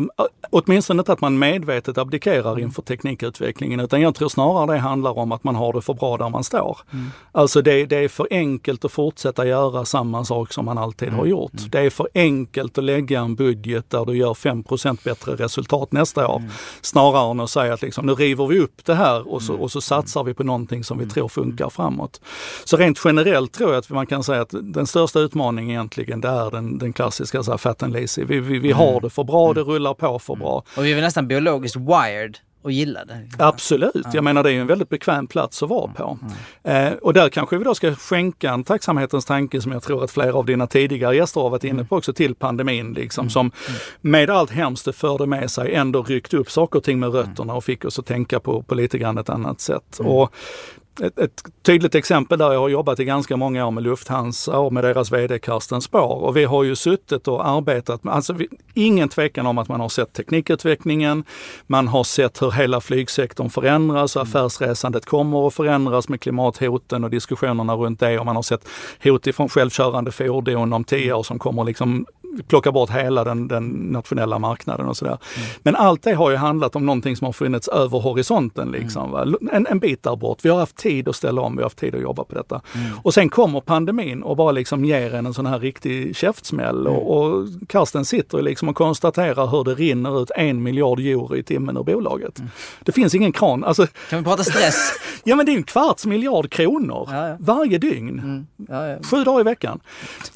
åtminstone 0.50 1.00
inte 1.00 1.12
att 1.12 1.20
man 1.20 1.38
medvetet 1.38 1.98
abdikerar 1.98 2.52
mm. 2.52 2.64
inför 2.64 2.82
teknikutvecklingen, 2.82 3.80
utan 3.80 4.00
jag 4.00 4.14
tror 4.14 4.28
snarare 4.28 4.72
det 4.72 4.78
handlar 4.78 5.18
om 5.18 5.32
att 5.32 5.44
man 5.44 5.54
har 5.54 5.72
det 5.72 5.82
för 5.82 5.94
bra 5.94 6.16
där 6.16 6.28
man 6.28 6.44
står. 6.44 6.78
Mm. 6.92 7.06
Alltså 7.32 7.62
det, 7.62 7.86
det, 7.86 7.96
är 7.96 8.08
för 8.08 8.28
enkelt 8.30 8.84
att 8.84 8.92
fortsätta 8.92 9.46
göra 9.46 9.84
samma 9.84 10.24
sak 10.24 10.52
som 10.52 10.64
man 10.64 10.78
alltid 10.78 11.08
mm. 11.08 11.20
har 11.20 11.26
gjort. 11.26 11.58
Mm. 11.58 11.70
Det 11.70 11.80
är 11.80 11.90
för 11.90 12.08
enkelt 12.14 12.78
att 12.78 12.84
lägga 12.84 13.20
en 13.20 13.34
budget 13.34 13.90
där 13.90 14.04
du 14.04 14.16
gör 14.16 14.34
5% 14.34 15.04
bättre 15.04 15.34
resultat 15.34 15.92
nästa 15.92 16.28
år, 16.28 16.36
mm. 16.36 16.50
snarare 16.80 17.30
än 17.30 17.40
att 17.40 17.50
säga 17.50 17.74
att 17.74 17.82
liksom, 17.82 18.06
nu 18.06 18.14
river 18.14 18.46
vi 18.46 18.60
upp 18.60 18.84
det 18.84 18.94
här 18.94 19.32
och 19.32 19.42
så, 19.42 19.52
mm. 19.52 19.62
och 19.62 19.72
så 19.72 19.80
satsar 19.80 20.24
vi 20.24 20.34
på 20.34 20.44
någonting 20.44 20.84
som 20.84 20.98
vi 20.98 21.06
tror 21.06 21.28
funkar 21.28 21.70
framåt. 21.70 22.20
Så 22.64 22.76
rent 22.76 23.00
generellt 23.04 23.52
tror 23.52 23.74
jag 23.74 23.79
att 23.80 23.90
man 23.90 24.06
kan 24.06 24.24
säga 24.24 24.42
att 24.42 24.54
den 24.62 24.86
största 24.86 25.20
utmaningen 25.20 25.70
egentligen 25.70 26.20
det 26.20 26.28
är 26.28 26.50
den, 26.50 26.78
den 26.78 26.92
klassiska 26.92 27.42
så 27.42 27.50
här, 27.50 27.58
fat 27.58 27.82
and 27.82 27.92
lazy. 27.92 28.24
Vi, 28.24 28.40
vi, 28.40 28.58
vi 28.58 28.72
har 28.72 29.00
det 29.00 29.10
för 29.10 29.24
bra, 29.24 29.52
det 29.52 29.60
rullar 29.60 29.94
på 29.94 30.18
för 30.18 30.34
bra. 30.34 30.62
Och 30.76 30.84
vi 30.84 30.92
är 30.92 31.00
nästan 31.00 31.28
biologiskt 31.28 31.76
wired 31.76 32.38
och 32.62 32.72
gilla 32.72 33.04
det. 33.04 33.28
Absolut, 33.38 33.92
ja. 33.94 34.10
jag 34.12 34.24
menar 34.24 34.42
det 34.42 34.50
är 34.50 34.52
ju 34.52 34.60
en 34.60 34.66
väldigt 34.66 34.88
bekväm 34.88 35.26
plats 35.26 35.62
att 35.62 35.68
vara 35.68 35.92
på. 35.92 36.18
Mm. 36.62 36.92
Eh, 36.92 36.98
och 36.98 37.12
där 37.12 37.28
kanske 37.28 37.58
vi 37.58 37.64
då 37.64 37.74
ska 37.74 37.94
skänka 37.94 38.50
en 38.50 38.64
tacksamhetens 38.64 39.24
tanke 39.24 39.60
som 39.60 39.72
jag 39.72 39.82
tror 39.82 40.04
att 40.04 40.10
flera 40.10 40.34
av 40.34 40.46
dina 40.46 40.66
tidigare 40.66 41.16
gäster 41.16 41.40
har 41.40 41.50
varit 41.50 41.64
inne 41.64 41.84
på 41.84 41.96
också 41.96 42.12
till 42.12 42.34
pandemin 42.34 42.92
liksom 42.92 43.22
mm. 43.22 43.30
som 43.30 43.50
med 44.00 44.30
allt 44.30 44.50
hemskt 44.50 44.84
det 44.84 44.92
förde 44.92 45.26
med 45.26 45.50
sig 45.50 45.74
ändå 45.74 46.02
ryckte 46.02 46.36
upp 46.36 46.50
saker 46.50 46.78
och 46.78 46.84
ting 46.84 47.00
med 47.00 47.14
rötterna 47.14 47.54
och 47.54 47.64
fick 47.64 47.84
oss 47.84 47.98
att 47.98 48.06
tänka 48.06 48.40
på, 48.40 48.62
på 48.62 48.74
lite 48.74 48.98
grann 48.98 49.18
ett 49.18 49.30
annat 49.30 49.60
sätt. 49.60 50.00
Mm. 50.00 50.12
Och 50.12 50.34
ett, 51.02 51.18
ett, 51.18 51.42
tydligt 51.62 51.94
exempel 51.94 52.38
där 52.38 52.52
jag 52.52 52.60
har 52.60 52.68
jobbat 52.68 53.00
i 53.00 53.04
ganska 53.04 53.36
många 53.36 53.66
år 53.66 53.70
med 53.70 53.82
Lufthansa 53.82 54.58
och 54.58 54.72
med 54.72 54.84
deras 54.84 55.12
VD 55.12 55.38
Karsten 55.38 55.80
Spar. 55.80 56.22
Och 56.22 56.36
vi 56.36 56.44
har 56.44 56.64
ju 56.64 56.76
suttit 56.76 57.28
och 57.28 57.48
arbetat 57.48 58.04
med, 58.04 58.14
alltså 58.14 58.32
vi, 58.32 58.48
ingen 58.74 59.08
tvekan 59.08 59.46
om 59.46 59.58
att 59.58 59.68
man 59.68 59.80
har 59.80 59.88
sett 59.88 60.12
teknikutvecklingen, 60.12 61.24
man 61.66 61.88
har 61.88 62.04
sett 62.04 62.42
hur 62.42 62.50
hela 62.50 62.80
flygsektorn 62.80 63.50
förändras, 63.50 64.16
mm. 64.16 64.22
affärsresandet 64.22 65.06
kommer 65.06 65.46
att 65.46 65.54
förändras 65.54 66.08
med 66.08 66.20
klimathoten 66.20 67.04
och 67.04 67.10
diskussionerna 67.10 67.74
runt 67.74 68.00
det 68.00 68.18
och 68.18 68.26
man 68.26 68.36
har 68.36 68.42
sett 68.42 68.68
hot 69.02 69.26
ifrån 69.26 69.48
självkörande 69.48 70.12
fordon 70.12 70.72
om 70.72 70.84
tio 70.84 71.12
år 71.12 71.22
som 71.22 71.38
kommer 71.38 71.64
liksom 71.64 72.06
plocka 72.48 72.72
bort 72.72 72.90
hela 72.90 73.24
den, 73.24 73.48
den 73.48 73.68
nationella 73.68 74.38
marknaden 74.38 74.86
och 74.86 74.96
sådär. 74.96 75.18
Mm. 75.36 75.48
Men 75.62 75.76
allt 75.76 76.02
det 76.02 76.14
har 76.14 76.30
ju 76.30 76.36
handlat 76.36 76.76
om 76.76 76.86
någonting 76.86 77.16
som 77.16 77.24
har 77.24 77.32
funnits 77.32 77.68
över 77.68 77.98
horisonten. 77.98 78.70
Liksom, 78.70 79.14
mm. 79.14 79.48
en, 79.52 79.66
en 79.66 79.78
bit 79.78 80.02
där 80.02 80.16
bort. 80.16 80.38
Vi 80.42 80.48
har 80.48 80.58
haft 80.58 80.76
tid 80.76 81.08
att 81.08 81.16
ställa 81.16 81.42
om, 81.42 81.56
vi 81.56 81.62
har 81.62 81.64
haft 81.66 81.78
tid 81.78 81.94
att 81.94 82.02
jobba 82.02 82.24
på 82.24 82.34
detta. 82.34 82.60
Mm. 82.74 82.98
Och 83.02 83.14
sen 83.14 83.28
kommer 83.28 83.60
pandemin 83.60 84.22
och 84.22 84.36
bara 84.36 84.52
liksom 84.52 84.84
ger 84.84 85.14
en 85.14 85.30
en 85.30 85.34
sån 85.34 85.46
här 85.46 85.58
riktig 85.58 86.16
käftsmäll. 86.16 86.86
Och, 86.86 87.26
mm. 87.26 87.38
och 87.38 87.68
Karsten 87.68 88.04
sitter 88.04 88.42
liksom 88.42 88.68
och 88.68 88.76
konstaterar 88.76 89.46
hur 89.46 89.64
det 89.64 89.74
rinner 89.74 90.22
ut 90.22 90.30
en 90.36 90.62
miljard 90.62 91.00
euro 91.00 91.36
i 91.36 91.42
timmen 91.42 91.76
ur 91.76 91.82
bolaget. 91.82 92.38
Mm. 92.38 92.50
Det 92.80 92.92
finns 92.92 93.14
ingen 93.14 93.32
kran. 93.32 93.64
Alltså, 93.64 93.86
kan 94.10 94.18
vi 94.18 94.24
prata 94.24 94.44
stress? 94.44 94.92
ja 95.24 95.36
men 95.36 95.46
det 95.46 95.52
är 95.52 95.56
en 95.56 95.62
kvarts 95.62 96.06
miljard 96.06 96.50
kronor 96.50 97.08
ja, 97.12 97.28
ja. 97.28 97.36
varje 97.40 97.78
dygn. 97.78 98.18
Mm. 98.18 98.46
Ja, 98.68 99.08
Sju 99.10 99.24
dagar 99.24 99.40
i 99.40 99.44
veckan. 99.44 99.80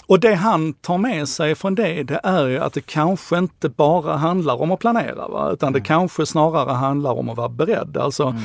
Och 0.07 0.21
det 0.21 0.35
han 0.35 0.73
tar 0.73 0.99
med 0.99 1.29
sig 1.29 1.55
från 1.55 1.75
det, 1.75 1.84
det 1.85 2.21
är 2.23 2.47
ju 2.47 2.59
att 2.59 2.73
det 2.73 2.87
kanske 2.87 3.39
inte 3.39 3.69
bara 3.69 4.17
handlar 4.17 4.63
om 4.63 4.73
att 4.73 4.81
planera, 4.81 5.29
va? 5.29 5.51
utan 5.53 5.73
det 5.73 5.79
mm. 5.79 5.87
kanske 5.87 6.27
snarare 6.27 6.73
handlar 6.73 7.13
om 7.13 7.29
att 7.29 7.37
vara 7.37 7.49
beredd. 7.49 7.97
Alltså 7.97 8.23
mm. 8.23 8.43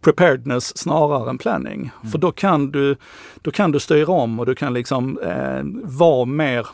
preparedness 0.00 0.78
snarare 0.78 1.30
än 1.30 1.38
planning. 1.38 1.90
Mm. 2.00 2.12
För 2.12 2.18
då 2.18 2.32
kan, 2.32 2.70
du, 2.70 2.96
då 3.42 3.50
kan 3.50 3.72
du 3.72 3.80
styra 3.80 4.12
om 4.12 4.40
och 4.40 4.46
du 4.46 4.54
kan 4.54 4.74
liksom 4.74 5.18
eh, 5.18 5.62
vara 5.84 6.24
mer 6.24 6.66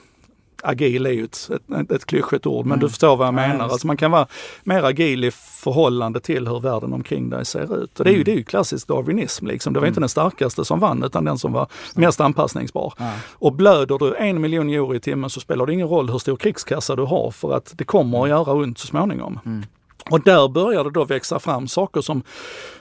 agil 0.63 1.07
är 1.07 1.11
ju 1.11 1.25
ett, 1.25 1.51
ett, 1.81 1.91
ett 1.91 2.07
klyschigt 2.07 2.47
ord, 2.47 2.67
men 2.67 2.73
mm. 2.73 2.81
du 2.81 2.89
förstår 2.89 3.17
vad 3.17 3.27
jag 3.27 3.35
menar. 3.35 3.67
Ja, 3.67 3.73
alltså 3.73 3.87
man 3.87 3.97
kan 3.97 4.11
vara 4.11 4.27
mer 4.65 4.83
agil 4.83 5.25
i 5.25 5.31
förhållande 5.31 6.21
till 6.21 6.49
hur 6.49 6.61
världen 6.61 6.93
omkring 6.93 7.31
dig 7.31 7.45
ser 7.45 7.83
ut. 7.83 7.99
Och 7.99 8.05
det 8.05 8.11
är 8.11 8.13
ju, 8.13 8.17
mm. 8.17 8.25
det 8.25 8.33
är 8.33 8.37
ju 8.37 8.45
klassisk 8.45 8.89
darwinism. 8.89 9.47
Liksom. 9.47 9.73
Det 9.73 9.81
var 9.81 9.87
mm. 9.87 9.91
inte 9.91 10.01
den 10.01 10.09
starkaste 10.09 10.65
som 10.65 10.81
vann, 10.81 11.03
utan 11.03 11.25
den 11.25 11.39
som 11.39 11.53
var 11.53 11.67
mest 11.95 12.21
anpassningsbar. 12.21 12.95
Ja. 12.99 13.13
Och 13.33 13.53
blöder 13.53 13.99
du 13.99 14.15
en 14.17 14.41
miljon 14.41 14.69
euro 14.69 14.95
i 14.95 15.01
timmen 15.01 15.31
så 15.31 15.41
spelar 15.41 15.67
det 15.67 15.73
ingen 15.73 15.89
roll 15.89 16.11
hur 16.11 16.19
stor 16.19 16.37
krigskassa 16.37 16.97
du 16.97 17.03
har, 17.03 17.31
för 17.31 17.53
att 17.57 17.73
det 17.77 17.85
kommer 17.85 18.23
att 18.23 18.29
göra 18.29 18.53
ont 18.53 18.79
så 18.79 18.87
småningom. 18.87 19.41
Mm. 19.47 19.63
Och 20.11 20.21
där 20.21 20.49
börjar 20.49 20.85
det 20.85 20.91
då 20.91 21.05
växa 21.05 21.39
fram 21.39 21.69
saker 21.69 22.01
som 22.01 22.23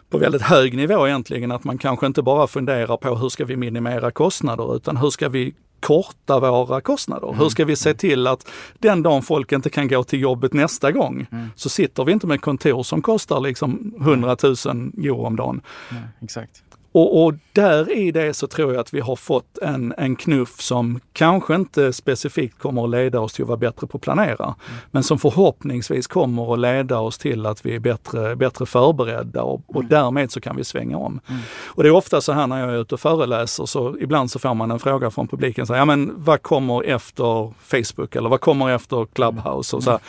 på 0.09 0.17
väldigt 0.17 0.41
hög 0.41 0.77
nivå 0.77 1.07
egentligen, 1.07 1.51
att 1.51 1.63
man 1.63 1.77
kanske 1.77 2.05
inte 2.05 2.21
bara 2.21 2.47
funderar 2.47 2.97
på 2.97 3.15
hur 3.15 3.29
ska 3.29 3.45
vi 3.45 3.55
minimera 3.55 4.11
kostnader, 4.11 4.75
utan 4.75 4.97
hur 4.97 5.09
ska 5.09 5.29
vi 5.29 5.53
korta 5.81 6.39
våra 6.39 6.81
kostnader? 6.81 7.33
Hur 7.37 7.49
ska 7.49 7.65
vi 7.65 7.75
se 7.75 7.93
till 7.93 8.27
att 8.27 8.47
den 8.79 9.03
dagen 9.03 9.21
folk 9.21 9.51
inte 9.51 9.69
kan 9.69 9.87
gå 9.87 10.03
till 10.03 10.21
jobbet 10.21 10.53
nästa 10.53 10.91
gång 10.91 11.27
så 11.55 11.69
sitter 11.69 12.03
vi 12.03 12.11
inte 12.11 12.27
med 12.27 12.41
kontor 12.41 12.83
som 12.83 13.01
kostar 13.01 13.39
liksom 13.39 13.93
100 13.99 14.37
000 14.43 14.55
euro 14.97 15.25
om 15.25 15.35
dagen. 15.35 15.61
Nej, 15.89 16.01
exakt. 16.21 16.63
Och, 16.91 17.23
och 17.23 17.33
där 17.53 17.91
i 17.91 18.11
det 18.11 18.33
så 18.33 18.47
tror 18.47 18.73
jag 18.73 18.81
att 18.81 18.93
vi 18.93 18.99
har 18.99 19.15
fått 19.15 19.57
en, 19.57 19.93
en 19.97 20.15
knuff 20.15 20.61
som 20.61 20.99
kanske 21.13 21.55
inte 21.55 21.93
specifikt 21.93 22.59
kommer 22.59 22.83
att 22.83 22.89
leda 22.89 23.19
oss 23.19 23.33
till 23.33 23.43
att 23.43 23.47
vara 23.47 23.57
bättre 23.57 23.87
på 23.87 23.97
att 23.97 24.01
planera, 24.01 24.43
mm. 24.43 24.55
men 24.91 25.03
som 25.03 25.19
förhoppningsvis 25.19 26.07
kommer 26.07 26.53
att 26.53 26.59
leda 26.59 26.99
oss 26.99 27.17
till 27.17 27.45
att 27.45 27.65
vi 27.65 27.75
är 27.75 27.79
bättre, 27.79 28.35
bättre 28.35 28.65
förberedda 28.65 29.43
och, 29.43 29.61
och 29.67 29.75
mm. 29.75 29.89
därmed 29.89 30.31
så 30.31 30.41
kan 30.41 30.55
vi 30.55 30.63
svänga 30.63 30.97
om. 30.97 31.19
Mm. 31.27 31.41
Och 31.65 31.83
det 31.83 31.89
är 31.89 31.93
ofta 31.93 32.21
så 32.21 32.31
här 32.31 32.47
när 32.47 32.59
jag 32.59 32.69
är 32.69 32.81
ute 32.81 32.95
och 32.95 33.01
föreläser, 33.01 33.65
så 33.65 33.95
ibland 33.99 34.31
så 34.31 34.39
får 34.39 34.53
man 34.53 34.71
en 34.71 34.79
fråga 34.79 35.11
från 35.11 35.27
publiken, 35.27 35.67
så 35.67 35.73
här, 35.73 35.81
ja 35.81 35.85
men 35.85 36.13
vad 36.15 36.41
kommer 36.41 36.83
efter 36.83 37.53
Facebook 37.61 38.15
eller 38.15 38.29
vad 38.29 38.41
kommer 38.41 38.69
efter 38.69 39.05
Clubhouse? 39.05 39.75
Och, 39.75 39.83
så 39.83 39.91
här. 39.91 39.99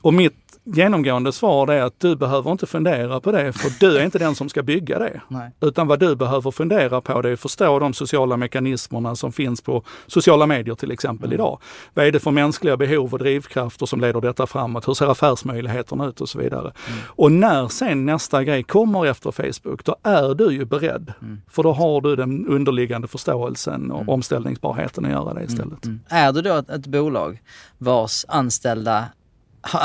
och 0.00 0.14
mitt 0.14 0.41
genomgående 0.64 1.32
svar 1.32 1.68
är 1.70 1.82
att 1.82 2.00
du 2.00 2.16
behöver 2.16 2.52
inte 2.52 2.66
fundera 2.66 3.20
på 3.20 3.32
det, 3.32 3.52
för 3.52 3.70
du 3.80 3.98
är 3.98 4.04
inte 4.04 4.18
den 4.18 4.34
som 4.34 4.48
ska 4.48 4.62
bygga 4.62 4.98
det. 4.98 5.20
Nej. 5.28 5.50
Utan 5.60 5.86
vad 5.86 6.00
du 6.00 6.16
behöver 6.16 6.50
fundera 6.50 7.00
på 7.00 7.22
det 7.22 7.28
är 7.28 7.32
att 7.32 7.40
förstå 7.40 7.78
de 7.78 7.94
sociala 7.94 8.36
mekanismerna 8.36 9.16
som 9.16 9.32
finns 9.32 9.60
på 9.60 9.84
sociala 10.06 10.46
medier 10.46 10.74
till 10.74 10.90
exempel 10.90 11.26
mm. 11.26 11.34
idag. 11.34 11.58
Vad 11.94 12.06
är 12.06 12.12
det 12.12 12.20
för 12.20 12.30
mänskliga 12.30 12.76
behov 12.76 13.12
och 13.12 13.18
drivkrafter 13.18 13.86
som 13.86 14.00
leder 14.00 14.20
detta 14.20 14.46
framåt? 14.46 14.88
Hur 14.88 14.94
ser 14.94 15.06
affärsmöjligheterna 15.06 16.06
ut 16.06 16.20
och 16.20 16.28
så 16.28 16.38
vidare. 16.38 16.72
Mm. 16.88 16.98
Och 17.06 17.32
när 17.32 17.68
sen 17.68 18.06
nästa 18.06 18.44
grej 18.44 18.62
kommer 18.62 19.06
efter 19.06 19.30
Facebook, 19.30 19.84
då 19.84 19.96
är 20.02 20.34
du 20.34 20.52
ju 20.52 20.64
beredd. 20.64 21.12
Mm. 21.22 21.42
För 21.50 21.62
då 21.62 21.72
har 21.72 22.00
du 22.00 22.16
den 22.16 22.46
underliggande 22.46 23.08
förståelsen 23.08 23.90
och 23.90 24.00
mm. 24.00 24.08
omställningsbarheten 24.08 25.04
att 25.04 25.10
göra 25.10 25.34
det 25.34 25.44
istället. 25.44 25.84
Mm. 25.84 26.00
Är 26.08 26.32
du 26.32 26.42
då 26.42 26.54
ett, 26.54 26.70
ett 26.70 26.86
bolag 26.86 27.40
vars 27.78 28.24
anställda 28.28 29.04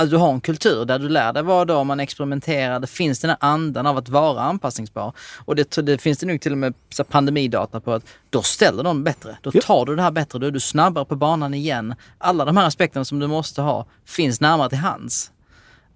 Du 0.09 0.17
har 0.17 0.33
en 0.33 0.41
kultur 0.41 0.85
där 0.85 0.99
du 0.99 1.09
lär 1.09 1.33
dig 1.33 1.43
vad 1.43 1.67
dag 1.67 1.85
man 1.85 1.99
experimenterar. 1.99 2.79
Det 2.79 2.87
finns 2.87 3.19
den 3.19 3.29
här 3.29 3.37
andan 3.41 3.87
av 3.87 3.97
att 3.97 4.09
vara 4.09 4.41
anpassningsbar. 4.41 5.13
Och 5.45 5.55
det, 5.55 5.77
det 5.85 5.97
finns 5.97 6.17
det 6.17 6.25
nog 6.25 6.41
till 6.41 6.51
och 6.51 6.57
med 6.57 6.73
pandemidata 7.09 7.79
på 7.79 7.93
att 7.93 8.03
då 8.29 8.41
ställer 8.41 8.83
de 8.83 9.03
bättre. 9.03 9.37
Då 9.41 9.51
tar 9.51 9.85
du 9.85 9.95
det 9.95 10.01
här 10.01 10.11
bättre. 10.11 10.39
Då 10.39 10.47
är 10.47 10.51
du 10.51 10.59
snabbare 10.59 11.05
på 11.05 11.15
banan 11.15 11.53
igen. 11.53 11.95
Alla 12.17 12.45
de 12.45 12.57
här 12.57 12.67
aspekterna 12.67 13.05
som 13.05 13.19
du 13.19 13.27
måste 13.27 13.61
ha 13.61 13.85
finns 14.05 14.41
närmare 14.41 14.69
till 14.69 14.77
hands. 14.77 15.31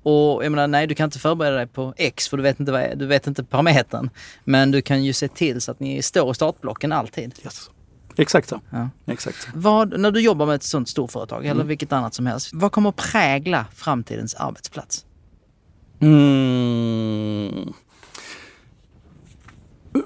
Och 0.03 0.45
jag 0.45 0.51
menar, 0.51 0.67
nej 0.67 0.87
du 0.87 0.95
kan 0.95 1.05
inte 1.05 1.19
förbereda 1.19 1.55
dig 1.55 1.67
på 1.67 1.93
X 1.97 2.29
för 2.29 2.37
du 2.37 2.43
vet 2.43 2.59
inte, 2.59 2.71
vad, 2.71 2.97
du 2.97 3.05
vet 3.05 3.27
inte 3.27 3.43
parametern. 3.43 4.09
Men 4.43 4.71
du 4.71 4.81
kan 4.81 5.03
ju 5.03 5.13
se 5.13 5.27
till 5.27 5.61
så 5.61 5.71
att 5.71 5.79
ni 5.79 6.01
står 6.01 6.31
i 6.31 6.33
startblocken 6.33 6.91
alltid. 6.91 7.39
Yes. 7.43 7.69
Exakt 8.15 8.50
så. 8.50 8.62
Ja. 8.69 8.89
Exakt. 9.06 9.47
Vad, 9.54 10.00
när 10.00 10.12
du 10.12 10.21
jobbar 10.21 10.45
med 10.45 10.56
ett 10.56 10.63
sånt 10.63 10.89
storföretag 10.89 11.45
mm. 11.45 11.52
eller 11.52 11.63
vilket 11.63 11.93
annat 11.93 12.13
som 12.13 12.26
helst, 12.26 12.50
vad 12.54 12.71
kommer 12.71 12.89
att 12.89 12.95
prägla 12.95 13.65
framtidens 13.76 14.36
arbetsplats? 14.36 15.06
Mm. 16.00 17.74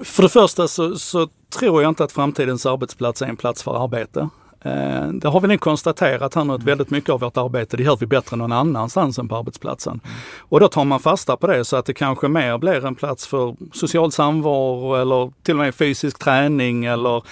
För 0.04 0.22
det 0.22 0.28
första 0.28 0.68
så, 0.68 0.98
så, 0.98 1.28
tror 1.58 1.82
jag 1.82 1.90
inte 1.90 2.04
att 2.04 2.12
framtidens 2.12 2.66
arbetsplats 2.66 3.22
är 3.22 3.26
en 3.26 3.36
plats 3.36 3.62
för 3.62 3.84
arbete. 3.84 4.28
Eh, 4.60 5.08
det 5.08 5.28
har 5.28 5.40
vi 5.40 5.48
nog 5.48 5.60
konstaterat 5.60 6.34
här 6.34 6.44
nu 6.44 6.52
att 6.52 6.60
mm. 6.60 6.66
väldigt 6.66 6.90
mycket 6.90 7.10
av 7.10 7.20
vårt 7.20 7.36
arbete 7.36 7.76
det 7.76 7.82
gör 7.82 7.96
vi 7.96 8.06
bättre 8.06 8.36
någon 8.36 8.52
annanstans 8.52 9.18
än 9.18 9.28
på 9.28 9.36
arbetsplatsen. 9.36 10.00
Mm. 10.04 10.16
Och 10.38 10.60
då 10.60 10.68
tar 10.68 10.84
man 10.84 11.00
fasta 11.00 11.36
på 11.36 11.46
det 11.46 11.64
så 11.64 11.76
att 11.76 11.86
det 11.86 11.94
kanske 11.94 12.28
mer 12.28 12.58
blir 12.58 12.84
en 12.86 12.94
plats 12.94 13.26
för 13.26 13.56
social 13.72 14.12
samvaro 14.12 14.94
eller 14.94 15.32
till 15.42 15.54
och 15.54 15.60
med 15.60 15.74
fysisk 15.74 16.18
träning 16.18 16.84
eller 16.84 17.10
mm 17.10 17.22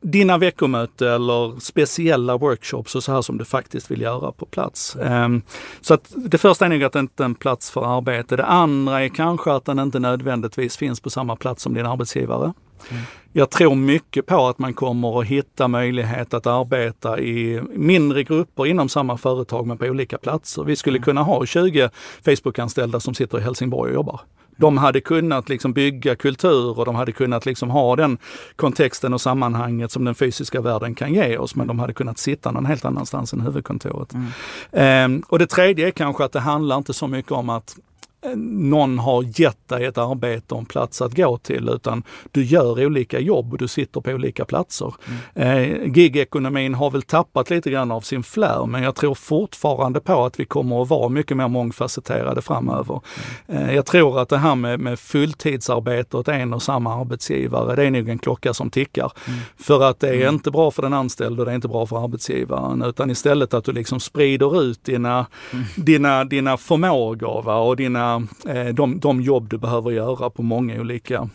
dina 0.00 0.38
veckomöte 0.38 1.08
eller 1.08 1.60
speciella 1.60 2.36
workshops 2.36 2.94
och 2.94 3.02
så 3.02 3.12
här 3.12 3.22
som 3.22 3.38
du 3.38 3.44
faktiskt 3.44 3.90
vill 3.90 4.00
göra 4.00 4.32
på 4.32 4.46
plats. 4.46 4.96
Um, 5.00 5.42
så 5.80 5.94
att 5.94 6.12
det 6.16 6.38
första 6.38 6.64
är 6.64 6.68
nog 6.68 6.84
att 6.84 6.92
det 6.92 6.98
inte 6.98 7.22
är 7.22 7.24
en 7.24 7.34
plats 7.34 7.70
för 7.70 7.98
arbete. 7.98 8.36
Det 8.36 8.44
andra 8.44 9.04
är 9.04 9.08
kanske 9.08 9.52
att 9.52 9.64
den 9.64 9.78
inte 9.78 9.98
nödvändigtvis 9.98 10.76
finns 10.76 11.00
på 11.00 11.10
samma 11.10 11.36
plats 11.36 11.62
som 11.62 11.74
din 11.74 11.86
arbetsgivare. 11.86 12.52
Mm. 12.90 13.02
Jag 13.32 13.50
tror 13.50 13.74
mycket 13.74 14.26
på 14.26 14.46
att 14.46 14.58
man 14.58 14.74
kommer 14.74 15.20
att 15.20 15.26
hitta 15.26 15.68
möjlighet 15.68 16.34
att 16.34 16.46
arbeta 16.46 17.20
i 17.20 17.62
mindre 17.72 18.22
grupper 18.22 18.66
inom 18.66 18.88
samma 18.88 19.16
företag 19.16 19.66
men 19.66 19.78
på 19.78 19.84
olika 19.84 20.18
platser. 20.18 20.64
Vi 20.64 20.76
skulle 20.76 20.96
mm. 20.96 21.04
kunna 21.04 21.22
ha 21.22 21.46
20 21.46 21.90
Facebook-anställda 22.24 23.00
som 23.00 23.14
sitter 23.14 23.38
i 23.38 23.42
Helsingborg 23.42 23.90
och 23.90 23.94
jobbar 23.94 24.20
de 24.58 24.78
hade 24.78 25.00
kunnat 25.00 25.48
liksom 25.48 25.72
bygga 25.72 26.16
kultur 26.16 26.78
och 26.78 26.84
de 26.84 26.94
hade 26.94 27.12
kunnat 27.12 27.46
liksom 27.46 27.70
ha 27.70 27.96
den 27.96 28.18
kontexten 28.56 29.14
och 29.14 29.20
sammanhanget 29.20 29.92
som 29.92 30.04
den 30.04 30.14
fysiska 30.14 30.60
världen 30.60 30.94
kan 30.94 31.14
ge 31.14 31.38
oss, 31.38 31.54
men 31.54 31.66
de 31.66 31.78
hade 31.78 31.92
kunnat 31.92 32.18
sitta 32.18 32.50
någon 32.50 32.66
helt 32.66 32.84
annanstans 32.84 33.32
än 33.32 33.40
huvudkontoret. 33.40 34.14
Mm. 34.72 35.16
Eh, 35.16 35.26
och 35.28 35.38
det 35.38 35.46
tredje 35.46 35.86
är 35.86 35.90
kanske 35.90 36.24
att 36.24 36.32
det 36.32 36.40
handlar 36.40 36.76
inte 36.76 36.94
så 36.94 37.06
mycket 37.06 37.32
om 37.32 37.50
att 37.50 37.76
någon 38.36 38.98
har 38.98 39.40
gett 39.40 39.68
dig 39.68 39.84
ett 39.84 39.98
arbete 39.98 40.54
och 40.54 40.60
en 40.60 40.66
plats 40.66 41.02
att 41.02 41.16
gå 41.16 41.38
till 41.38 41.68
utan 41.68 42.02
du 42.32 42.44
gör 42.44 42.86
olika 42.86 43.18
jobb 43.18 43.52
och 43.52 43.58
du 43.58 43.68
sitter 43.68 44.00
på 44.00 44.10
olika 44.10 44.44
platser. 44.44 44.94
Mm. 45.34 45.72
Eh, 45.72 45.96
gigekonomin 45.96 46.74
har 46.74 46.90
väl 46.90 47.02
tappat 47.02 47.50
lite 47.50 47.70
grann 47.70 47.90
av 47.90 48.00
sin 48.00 48.22
flär 48.22 48.66
men 48.66 48.82
jag 48.82 48.94
tror 48.94 49.14
fortfarande 49.14 50.00
på 50.00 50.24
att 50.24 50.40
vi 50.40 50.44
kommer 50.44 50.82
att 50.82 50.88
vara 50.88 51.08
mycket 51.08 51.36
mer 51.36 51.48
mångfacetterade 51.48 52.42
framöver. 52.42 53.00
Mm. 53.46 53.68
Eh, 53.68 53.74
jag 53.74 53.86
tror 53.86 54.20
att 54.20 54.28
det 54.28 54.38
här 54.38 54.54
med, 54.54 54.80
med 54.80 54.98
fulltidsarbete 54.98 56.16
åt 56.16 56.28
en 56.28 56.54
och 56.54 56.62
samma 56.62 57.00
arbetsgivare, 57.00 57.76
det 57.76 57.84
är 57.84 57.90
nog 57.90 58.08
en 58.08 58.18
klocka 58.18 58.54
som 58.54 58.70
tickar. 58.70 59.12
Mm. 59.26 59.40
För 59.56 59.84
att 59.84 60.00
det 60.00 60.08
är 60.08 60.14
mm. 60.14 60.34
inte 60.34 60.50
bra 60.50 60.70
för 60.70 60.82
den 60.82 60.92
anställde 60.92 61.42
och 61.42 61.46
det 61.46 61.52
är 61.52 61.56
inte 61.56 61.68
bra 61.68 61.86
för 61.86 62.04
arbetsgivaren 62.04 62.82
utan 62.82 63.10
istället 63.10 63.54
att 63.54 63.64
du 63.64 63.72
liksom 63.72 64.00
sprider 64.00 64.62
ut 64.62 64.84
dina, 64.84 65.26
mm. 65.52 65.64
dina, 65.76 66.24
dina 66.24 66.56
förmågor 66.56 67.42
va? 67.42 67.56
och 67.56 67.76
dina 67.76 68.07
Eh, 68.46 68.66
de, 68.66 69.00
de 69.00 69.20
jobb 69.20 69.48
du 69.48 69.58
behöver 69.58 69.90
göra 69.90 70.30
på 70.30 70.42
många 70.42 70.80
olika 70.80 71.28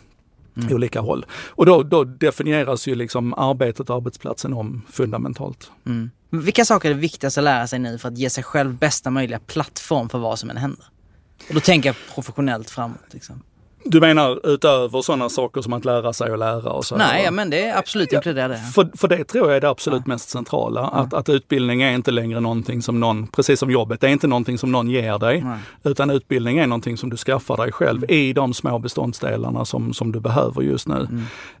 Mm. 0.56 0.74
olika 0.74 1.00
håll. 1.00 1.26
Och 1.48 1.66
då, 1.66 1.82
då, 1.82 2.04
definieras 2.04 2.88
ju 2.88 2.94
liksom 2.94 3.34
arbetet 3.34 3.90
och 3.90 3.96
arbetsplatsen 3.96 4.52
om 4.52 4.82
fundamentalt. 4.90 5.70
Mm. 5.86 6.10
Vilka 6.30 6.64
saker 6.64 6.90
är 6.90 6.94
det 6.94 7.00
viktigast 7.00 7.38
att 7.38 7.44
lära 7.44 7.66
sig 7.66 7.78
nu 7.78 7.98
för 7.98 8.08
att 8.08 8.18
ge 8.18 8.30
sig 8.30 8.44
själv 8.44 8.78
bästa 8.78 9.10
möjliga 9.10 9.38
plattform 9.38 10.08
för 10.08 10.18
vad 10.18 10.38
som 10.38 10.50
än 10.50 10.56
händer? 10.56 10.84
Och 11.48 11.54
då 11.54 11.60
tänker 11.60 11.88
jag 11.88 11.96
professionellt 12.14 12.70
framåt. 12.70 13.00
Liksom. 13.10 13.42
Du 13.86 14.00
menar 14.00 14.46
utöver 14.54 15.02
sådana 15.02 15.28
saker 15.28 15.62
som 15.62 15.72
att 15.72 15.84
lära 15.84 16.12
sig 16.12 16.32
att 16.32 16.38
lära 16.38 16.70
och 16.70 16.84
så? 16.84 16.96
Nej, 16.96 17.24
ja, 17.24 17.30
men 17.30 17.50
det 17.50 17.64
är 17.64 17.78
absolut 17.78 18.12
ja, 18.12 18.18
inkluderar 18.18 18.48
det. 18.48 18.56
För, 18.74 18.88
för 18.96 19.08
det 19.08 19.24
tror 19.24 19.46
jag 19.48 19.56
är 19.56 19.60
det 19.60 19.68
absolut 19.68 20.02
ja. 20.06 20.08
mest 20.08 20.28
centrala. 20.28 20.80
Ja. 20.80 20.98
Att, 20.98 21.14
att 21.14 21.28
utbildning 21.28 21.82
är 21.82 21.92
inte 21.92 22.10
längre 22.10 22.40
någonting 22.40 22.82
som 22.82 23.00
någon, 23.00 23.26
precis 23.26 23.60
som 23.60 23.70
jobbet, 23.70 24.00
det 24.00 24.06
är 24.06 24.10
inte 24.10 24.26
någonting 24.26 24.58
som 24.58 24.72
någon 24.72 24.90
ger 24.90 25.18
dig. 25.18 25.42
Nej. 25.44 25.58
Utan 25.82 26.10
utbildning 26.10 26.58
är 26.58 26.66
någonting 26.66 26.96
som 26.96 27.10
du 27.10 27.16
skaffar 27.16 27.56
dig 27.56 27.72
själv 27.72 28.04
mm. 28.04 28.16
i 28.16 28.32
de 28.32 28.54
små 28.54 28.78
beståndsdelarna 28.78 29.64
som, 29.64 29.94
som 29.94 30.12
du 30.12 30.20
behöver 30.20 30.62
just 30.62 30.88
nu. 30.88 31.08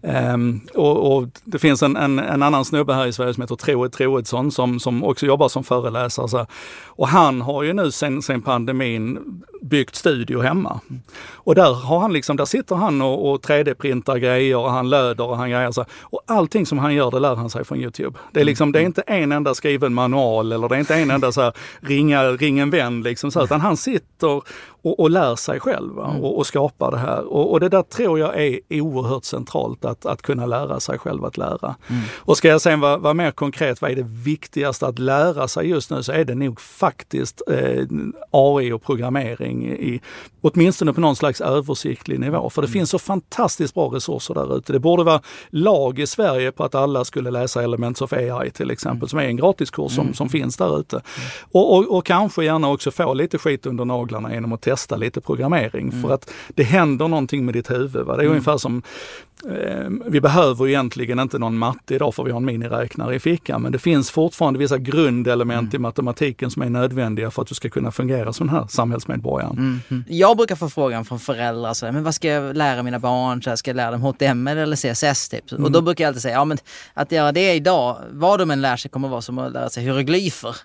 Mm. 0.02 0.34
Um, 0.34 0.60
och, 0.74 1.16
och, 1.16 1.28
det 1.44 1.58
finns 1.58 1.82
en, 1.82 1.96
en, 1.96 2.18
en, 2.18 2.42
annan 2.42 2.64
snubbe 2.64 2.94
här 2.94 3.06
i 3.06 3.12
Sverige 3.12 3.34
som 3.34 3.40
heter 3.40 3.56
Troed 3.56 3.92
Troedsson 3.92 4.52
som, 4.52 4.80
som 4.80 5.04
också 5.04 5.26
jobbar 5.26 5.48
som 5.48 5.64
föreläsare. 5.64 6.28
Så. 6.28 6.46
Och 6.86 7.08
han 7.08 7.40
har 7.40 7.62
ju 7.62 7.72
nu 7.72 7.90
sen, 7.90 8.22
sen 8.22 8.42
pandemin 8.42 9.18
byggt 9.62 9.94
studio 9.94 10.40
hemma. 10.40 10.80
Mm. 10.90 11.02
Och 11.32 11.54
där 11.54 11.74
har 11.74 12.00
han 12.00 12.12
liksom, 12.14 12.36
där 12.36 12.44
sitter 12.44 12.76
han 12.76 13.02
och, 13.02 13.30
och 13.30 13.40
3D-printar 13.40 14.18
grejer 14.18 14.56
och 14.56 14.70
han 14.70 14.90
löder 14.90 15.24
och 15.24 15.36
han 15.36 15.50
grejer 15.50 15.72
så. 15.72 15.84
Och 16.00 16.20
allting 16.26 16.66
som 16.66 16.78
han 16.78 16.94
gör 16.94 17.10
det 17.10 17.18
lär 17.18 17.36
han 17.36 17.50
sig 17.50 17.64
från 17.64 17.80
Youtube. 17.80 18.18
Det 18.32 18.40
är 18.40 18.44
liksom, 18.44 18.72
det 18.72 18.78
är 18.78 18.80
mm. 18.80 18.90
inte 18.90 19.02
en 19.02 19.32
enda 19.32 19.54
skriven 19.54 19.94
manual 19.94 20.52
eller 20.52 20.68
det 20.68 20.74
är 20.74 20.78
inte 20.78 20.94
en 20.94 21.10
enda 21.10 21.32
så 21.32 21.40
här, 21.40 21.52
ringa, 21.80 22.24
ring 22.24 22.58
en 22.58 22.70
vän 22.70 23.02
liksom 23.02 23.30
så, 23.30 23.44
utan 23.44 23.60
han 23.60 23.76
sitter 23.76 24.42
och, 24.84 25.00
och 25.00 25.10
lär 25.10 25.36
sig 25.36 25.60
själv 25.60 25.98
mm. 25.98 26.24
och, 26.24 26.38
och 26.38 26.46
skapar 26.46 26.90
det 26.90 26.98
här. 26.98 27.32
Och, 27.32 27.52
och, 27.52 27.60
det 27.60 27.68
där 27.68 27.82
tror 27.82 28.18
jag 28.18 28.42
är 28.42 28.60
oerhört 28.70 29.24
centralt, 29.24 29.84
att, 29.84 30.06
att 30.06 30.22
kunna 30.22 30.46
lära 30.46 30.80
sig 30.80 30.98
själv 30.98 31.24
att 31.24 31.36
lära. 31.36 31.74
Mm. 31.88 32.02
Och 32.16 32.36
ska 32.36 32.48
jag 32.48 32.60
sen 32.60 32.80
vara, 32.80 32.96
vara 32.96 33.14
mer 33.14 33.30
konkret, 33.30 33.82
vad 33.82 33.90
är 33.90 33.96
det 33.96 34.06
viktigaste 34.06 34.86
att 34.86 34.98
lära 34.98 35.48
sig 35.48 35.68
just 35.68 35.90
nu 35.90 36.02
så 36.02 36.12
är 36.12 36.24
det 36.24 36.34
nog 36.34 36.60
faktiskt 36.60 37.42
eh, 37.50 37.84
AI 38.30 38.72
och 38.72 38.82
programmering, 38.82 39.66
i, 39.66 40.00
åtminstone 40.40 40.92
på 40.92 41.00
någon 41.00 41.16
slags 41.16 41.40
översiktlig 41.40 42.20
nivå. 42.20 42.50
För 42.50 42.62
det 42.62 42.68
mm. 42.68 42.72
finns 42.72 42.90
så 42.90 42.98
fantastiskt 42.98 43.74
bra 43.74 43.86
resurser 43.86 44.34
där 44.34 44.56
ute. 44.56 44.72
Det 44.72 44.80
borde 44.80 45.04
vara 45.04 45.20
lag 45.50 45.98
i 45.98 46.06
Sverige 46.06 46.52
på 46.52 46.64
att 46.64 46.74
alla 46.74 47.04
skulle 47.04 47.30
läsa 47.30 47.62
Elements 47.62 48.02
of 48.02 48.12
AI 48.12 48.50
till 48.50 48.70
exempel, 48.70 48.96
mm. 48.96 49.08
som 49.08 49.18
är 49.18 49.24
en 49.24 49.36
gratiskurs 49.36 49.92
som, 49.92 50.02
mm. 50.02 50.14
som 50.14 50.28
finns 50.28 50.56
där 50.56 50.80
ute. 50.80 51.00
Och, 51.52 51.76
och, 51.76 51.96
och 51.96 52.06
kanske 52.06 52.44
gärna 52.44 52.68
också 52.68 52.90
få 52.90 53.14
lite 53.14 53.38
skit 53.38 53.66
under 53.66 53.84
naglarna 53.84 54.34
genom 54.34 54.52
att 54.52 54.62
testa 54.76 54.96
lite 54.96 55.20
programmering. 55.20 55.88
Mm. 55.88 56.02
För 56.02 56.14
att 56.14 56.30
det 56.48 56.62
händer 56.62 57.08
någonting 57.08 57.44
med 57.44 57.54
ditt 57.54 57.70
huvud. 57.70 58.06
Va? 58.06 58.16
Det 58.16 58.22
är 58.22 58.24
mm. 58.24 58.30
ungefär 58.30 58.56
som 58.56 58.82
Eh, 59.48 59.88
vi 60.06 60.20
behöver 60.20 60.68
egentligen 60.68 61.18
inte 61.18 61.38
någon 61.38 61.58
matte 61.58 61.94
idag 61.94 62.14
för 62.14 62.24
vi 62.24 62.30
har 62.30 62.36
en 62.36 62.44
miniräknare 62.44 63.14
i 63.14 63.20
fickan, 63.20 63.62
men 63.62 63.72
det 63.72 63.78
finns 63.78 64.10
fortfarande 64.10 64.58
vissa 64.58 64.78
grundelement 64.78 65.74
mm. 65.74 65.74
i 65.74 65.78
matematiken 65.78 66.50
som 66.50 66.62
är 66.62 66.70
nödvändiga 66.70 67.30
för 67.30 67.42
att 67.42 67.48
du 67.48 67.54
ska 67.54 67.68
kunna 67.68 67.90
fungera 67.90 68.32
som 68.32 68.46
den 68.46 68.56
här 68.56 68.66
samhällsmedborgaren. 68.66 69.82
Mm. 69.90 70.04
Jag 70.08 70.36
brukar 70.36 70.56
få 70.56 70.68
frågan 70.68 71.04
från 71.04 71.20
föräldrar, 71.20 71.74
så 71.74 71.92
men 71.92 72.04
vad 72.04 72.14
ska 72.14 72.28
jag 72.28 72.56
lära 72.56 72.82
mina 72.82 72.98
barn? 72.98 73.42
Så 73.42 73.50
här, 73.50 73.56
ska 73.56 73.70
jag 73.70 73.76
lära 73.76 73.90
dem 73.90 74.02
HTML 74.02 74.58
eller 74.58 74.76
CSS? 74.76 75.28
Typ? 75.28 75.52
Och 75.52 75.58
då 75.58 75.78
mm. 75.78 75.84
brukar 75.84 76.04
jag 76.04 76.08
alltid 76.08 76.22
säga, 76.22 76.34
ja 76.34 76.44
men 76.44 76.58
att 76.94 77.12
göra 77.12 77.32
det 77.32 77.54
idag, 77.54 77.98
vad 78.10 78.38
de 78.38 78.50
än 78.50 78.60
lär 78.60 78.76
sig 78.76 78.90
kommer 78.90 79.08
vara 79.08 79.22
som 79.22 79.38
att 79.38 79.52
lära 79.52 79.68
sig 79.68 79.82
hieroglyfer. 79.82 80.56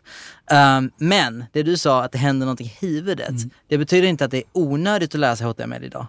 Um, 0.52 0.92
men 0.98 1.46
det 1.52 1.64
du 1.64 1.78
sa 1.78 2.04
att 2.04 2.12
det 2.12 2.18
händer 2.18 2.46
någonting 2.46 2.68
i 2.68 2.86
huvudet, 2.86 3.30
mm. 3.30 3.50
det 3.68 3.78
betyder 3.78 4.08
inte 4.08 4.26
att 4.26 4.32
det 4.32 4.38
är 4.38 4.44
onödigt 4.52 5.16
att 5.16 5.20
sig 5.36 5.48
HTML 5.48 5.84
idag. 5.84 6.08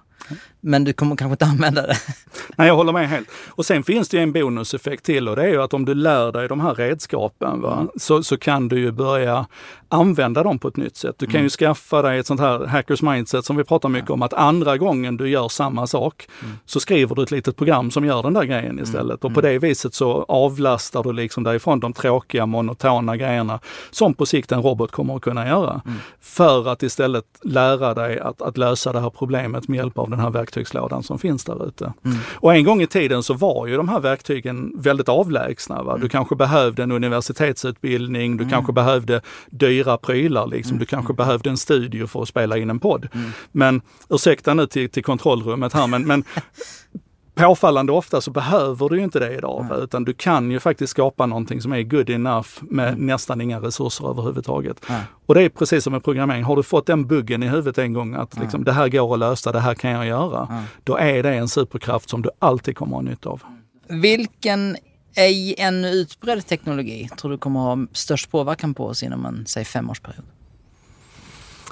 Men 0.61 0.85
du 0.85 0.93
kommer 0.93 1.17
kanske 1.17 1.33
inte 1.33 1.45
använda 1.45 1.83
det? 1.83 1.97
Nej, 2.57 2.69
jag 2.69 2.77
håller 2.77 2.93
med 2.93 3.09
helt. 3.09 3.29
Och 3.49 3.67
sen 3.67 3.83
finns 3.83 4.09
det 4.09 4.19
en 4.19 4.33
bonuseffekt 4.33 5.05
till 5.05 5.29
och 5.29 5.37
det 5.37 5.43
är 5.43 5.49
ju 5.49 5.63
att 5.63 5.75
om 5.75 5.85
du 5.85 5.95
lär 5.95 6.33
dig 6.33 6.49
de 6.49 6.61
här 6.61 6.75
redskapen 6.75 7.61
va, 7.61 7.87
så, 7.97 8.23
så 8.23 8.37
kan 8.37 8.69
du 8.69 8.81
ju 8.81 8.93
börja 8.93 9.47
använda 9.91 10.43
dem 10.43 10.59
på 10.59 10.69
ett 10.69 10.77
nytt 10.77 10.97
sätt. 10.97 11.15
Du 11.19 11.27
kan 11.27 11.35
mm. 11.35 11.43
ju 11.43 11.51
skaffa 11.51 12.03
dig 12.03 12.19
ett 12.19 12.27
sånt 12.27 12.41
här 12.41 12.67
hackers 12.67 13.03
mindset 13.03 13.45
som 13.45 13.57
vi 13.57 13.65
pratar 13.65 13.89
mycket 13.89 14.09
ja. 14.09 14.15
om, 14.15 14.23
att 14.23 14.33
andra 14.33 14.79
gången 14.79 15.17
du 15.17 15.29
gör 15.29 15.49
samma 15.49 15.87
sak 15.87 16.29
mm. 16.43 16.57
så 16.67 16.81
skriver 16.81 17.15
du 17.15 17.23
ett 17.23 17.31
litet 17.31 17.57
program 17.57 17.91
som 17.91 18.05
gör 18.05 18.23
den 18.23 18.33
där 18.33 18.45
grejen 18.45 18.71
mm. 18.71 18.85
istället. 18.85 19.25
Och 19.25 19.35
på 19.35 19.41
mm. 19.41 19.53
det 19.53 19.59
viset 19.59 19.95
så 19.95 20.25
avlastar 20.29 21.03
du 21.03 21.13
liksom 21.13 21.43
därifrån 21.43 21.81
de 21.81 21.93
tråkiga 21.93 22.47
monotona 22.47 23.17
grejerna 23.17 23.61
som 23.91 24.15
på 24.15 24.27
sikt 24.27 24.53
en 24.53 24.63
robot 24.63 24.91
kommer 24.91 25.17
att 25.17 25.23
kunna 25.23 25.49
göra. 25.49 25.81
Mm. 25.87 25.99
För 26.21 26.69
att 26.69 26.83
istället 26.83 27.25
lära 27.43 27.95
dig 27.95 28.21
att, 28.21 28.43
att 28.43 28.57
lösa 28.57 28.93
det 28.93 29.01
här 29.01 29.11
problemet 29.11 29.69
med 29.69 29.77
hjälp 29.77 29.99
av 29.99 30.11
den 30.11 30.21
här 30.21 30.31
verktygslådan 30.51 31.03
som 31.03 31.19
finns 31.19 31.45
där 31.45 31.69
ute. 31.69 31.93
Mm. 32.05 32.19
Och 32.33 32.55
en 32.55 32.65
gång 32.65 32.83
i 32.83 32.87
tiden 32.87 33.23
så 33.23 33.35
var 33.35 33.67
ju 33.67 33.77
de 33.77 33.89
här 33.89 34.01
verktygen 34.01 34.73
väldigt 34.77 35.09
avlägsna. 35.09 35.83
Va? 35.83 35.99
Du 35.99 36.09
kanske 36.09 36.37
behövde 36.37 36.83
en 36.83 36.93
universitetsutbildning, 36.93 38.37
du 38.37 38.49
kanske 38.49 38.73
behövde 38.73 39.21
dyra 39.51 39.97
prylar. 39.97 40.47
Liksom. 40.47 40.79
Du 40.79 40.87
kanske 40.87 41.15
behövde 41.15 41.51
en 41.51 41.57
studio 41.57 42.07
för 42.07 42.23
att 42.23 42.29
spela 42.29 42.59
in 42.59 42.71
en 42.71 42.79
podd. 42.79 43.09
Mm. 43.15 43.31
Men 43.53 43.83
ursäkta 44.09 44.55
nu 44.55 44.67
till, 44.67 44.91
till 44.91 45.05
kontrollrummet 45.05 45.73
här, 45.73 45.87
men, 45.87 46.07
men 46.07 46.25
påfallande 47.41 47.93
ofta 47.93 48.21
så 48.21 48.31
behöver 48.31 48.89
du 48.89 49.01
inte 49.01 49.19
det 49.19 49.35
idag. 49.35 49.65
Mm. 49.65 49.83
Utan 49.83 50.05
du 50.05 50.13
kan 50.13 50.51
ju 50.51 50.61
faktiskt 50.61 50.91
skapa 50.91 51.27
någonting 51.27 51.61
som 51.61 51.73
är 51.73 51.83
good 51.83 52.11
enough 52.11 52.49
med 52.61 52.89
mm. 52.89 53.07
nästan 53.07 53.41
inga 53.41 53.61
resurser 53.61 54.11
överhuvudtaget. 54.11 54.89
Mm. 54.89 55.01
Och 55.27 55.35
det 55.35 55.43
är 55.43 55.49
precis 55.49 55.85
som 55.85 55.93
med 55.93 56.05
programmering. 56.05 56.45
Har 56.45 56.57
du 56.57 56.63
fått 56.63 56.87
den 56.87 57.07
buggen 57.07 57.43
i 57.43 57.49
huvudet 57.49 57.79
en 57.79 57.93
gång 57.93 58.15
att 58.15 58.39
liksom, 58.39 58.65
det 58.65 58.73
här 58.73 58.89
går 58.89 59.13
att 59.15 59.19
lösa, 59.19 59.53
det 59.53 59.61
här 59.61 59.75
kan 59.75 59.91
jag 59.91 60.07
göra. 60.07 60.65
Då 60.85 60.97
är 60.97 61.23
det 61.23 61.35
en 61.35 61.49
superkraft 61.49 62.11
som 62.11 62.23
du 62.23 62.31
alltid 62.39 62.77
kommer 62.77 62.97
att 62.97 63.05
ha 63.05 63.11
nytta 63.11 63.29
av. 63.29 63.43
Vilken 63.89 64.77
är 65.15 65.61
en 65.61 65.85
utbredd 65.85 66.47
teknologi 66.47 67.09
tror 67.19 67.31
du 67.31 67.39
kommer 67.39 67.61
ha 67.61 67.79
störst 67.93 68.31
påverkan 68.31 68.75
på 68.75 68.87
oss 68.87 69.03
inom 69.03 69.27
en, 69.27 69.47
säg 69.47 69.65
femårsperiod? 69.65 70.25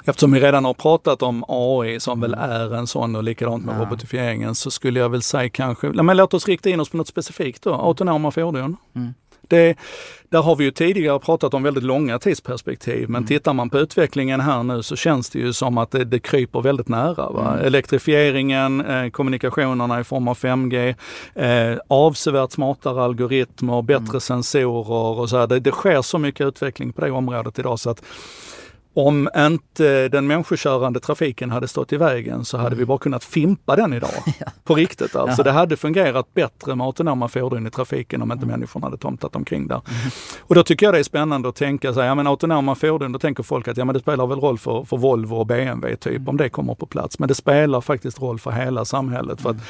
Eftersom 0.09 0.31
vi 0.31 0.39
redan 0.39 0.65
har 0.65 0.73
pratat 0.73 1.21
om 1.21 1.45
AI 1.47 1.99
som 1.99 2.21
väl 2.21 2.33
är 2.33 2.75
en 2.75 2.87
sån 2.87 3.15
och 3.15 3.23
likadant 3.23 3.65
med 3.65 3.75
ja. 3.75 3.81
robotifieringen 3.81 4.55
så 4.55 4.71
skulle 4.71 4.99
jag 4.99 5.09
väl 5.09 5.21
säga 5.21 5.49
kanske, 5.49 5.87
men 5.87 6.17
låt 6.17 6.33
oss 6.33 6.47
rikta 6.47 6.69
in 6.69 6.79
oss 6.79 6.89
på 6.89 6.97
något 6.97 7.07
specifikt 7.07 7.63
då, 7.63 7.73
autonoma 7.73 8.31
fordon. 8.31 8.77
Mm. 8.95 9.13
Det, 9.49 9.77
där 10.29 10.41
har 10.41 10.55
vi 10.55 10.63
ju 10.63 10.71
tidigare 10.71 11.19
pratat 11.19 11.53
om 11.53 11.63
väldigt 11.63 11.83
långa 11.83 12.19
tidsperspektiv, 12.19 13.09
men 13.09 13.19
mm. 13.19 13.27
tittar 13.27 13.53
man 13.53 13.69
på 13.69 13.79
utvecklingen 13.79 14.39
här 14.39 14.63
nu 14.63 14.83
så 14.83 14.95
känns 14.95 15.29
det 15.29 15.39
ju 15.39 15.53
som 15.53 15.77
att 15.77 15.91
det, 15.91 16.05
det 16.05 16.19
kryper 16.19 16.61
väldigt 16.61 16.87
nära. 16.87 17.29
Va? 17.29 17.53
Mm. 17.53 17.65
Elektrifieringen, 17.65 18.85
eh, 18.85 19.09
kommunikationerna 19.09 19.99
i 19.99 20.03
form 20.03 20.27
av 20.27 20.37
5G, 20.37 20.95
eh, 21.35 21.77
avsevärt 21.87 22.51
smartare 22.51 23.03
algoritmer, 23.03 23.81
bättre 23.81 24.09
mm. 24.09 24.21
sensorer 24.21 25.19
och 25.19 25.29
så 25.29 25.37
här. 25.37 25.47
Det, 25.47 25.59
det 25.59 25.71
sker 25.71 26.01
så 26.01 26.17
mycket 26.17 26.47
utveckling 26.47 26.93
på 26.93 27.01
det 27.01 27.11
området 27.11 27.59
idag 27.59 27.79
så 27.79 27.89
att 27.89 28.03
om 29.07 29.29
inte 29.37 30.07
den 30.07 30.27
människokörande 30.27 30.99
trafiken 30.99 31.51
hade 31.51 31.67
stått 31.67 31.93
i 31.93 31.97
vägen 31.97 32.45
så 32.45 32.57
hade 32.57 32.67
mm. 32.67 32.79
vi 32.79 32.85
bara 32.85 32.97
kunnat 32.97 33.23
fimpa 33.23 33.75
den 33.75 33.93
idag. 33.93 34.09
ja. 34.39 34.45
På 34.63 34.75
riktigt 34.75 35.15
alltså. 35.15 35.39
Ja. 35.39 35.43
Det 35.43 35.51
hade 35.51 35.77
fungerat 35.77 36.33
bättre 36.33 36.75
med 36.75 36.85
autonoma 36.85 37.27
fordon 37.27 37.67
i 37.67 37.69
trafiken 37.69 38.21
om 38.21 38.31
inte 38.31 38.43
mm. 38.43 38.59
människorna 38.59 38.85
hade 38.85 38.97
tomtat 38.97 39.35
omkring 39.35 39.67
där. 39.67 39.75
Mm. 39.75 40.11
Och 40.39 40.55
då 40.55 40.63
tycker 40.63 40.85
jag 40.85 40.93
det 40.93 40.99
är 40.99 41.03
spännande 41.03 41.49
att 41.49 41.55
tänka 41.55 41.93
sig, 41.93 42.05
ja 42.05 42.15
men 42.15 42.27
autonoma 42.27 42.75
fordon, 42.75 43.11
då 43.11 43.19
tänker 43.19 43.43
folk 43.43 43.67
att 43.67 43.77
ja 43.77 43.85
men 43.85 43.93
det 43.93 43.99
spelar 43.99 44.27
väl 44.27 44.39
roll 44.39 44.57
för, 44.57 44.83
för 44.83 44.97
Volvo 44.97 45.35
och 45.35 45.47
BMW 45.47 45.95
typ, 45.95 46.15
mm. 46.15 46.29
om 46.29 46.37
det 46.37 46.49
kommer 46.49 46.75
på 46.75 46.85
plats. 46.85 47.19
Men 47.19 47.27
det 47.27 47.35
spelar 47.35 47.81
faktiskt 47.81 48.21
roll 48.21 48.39
för 48.39 48.51
hela 48.51 48.85
samhället. 48.85 49.41
För 49.41 49.49
att 49.49 49.55
mm. 49.55 49.65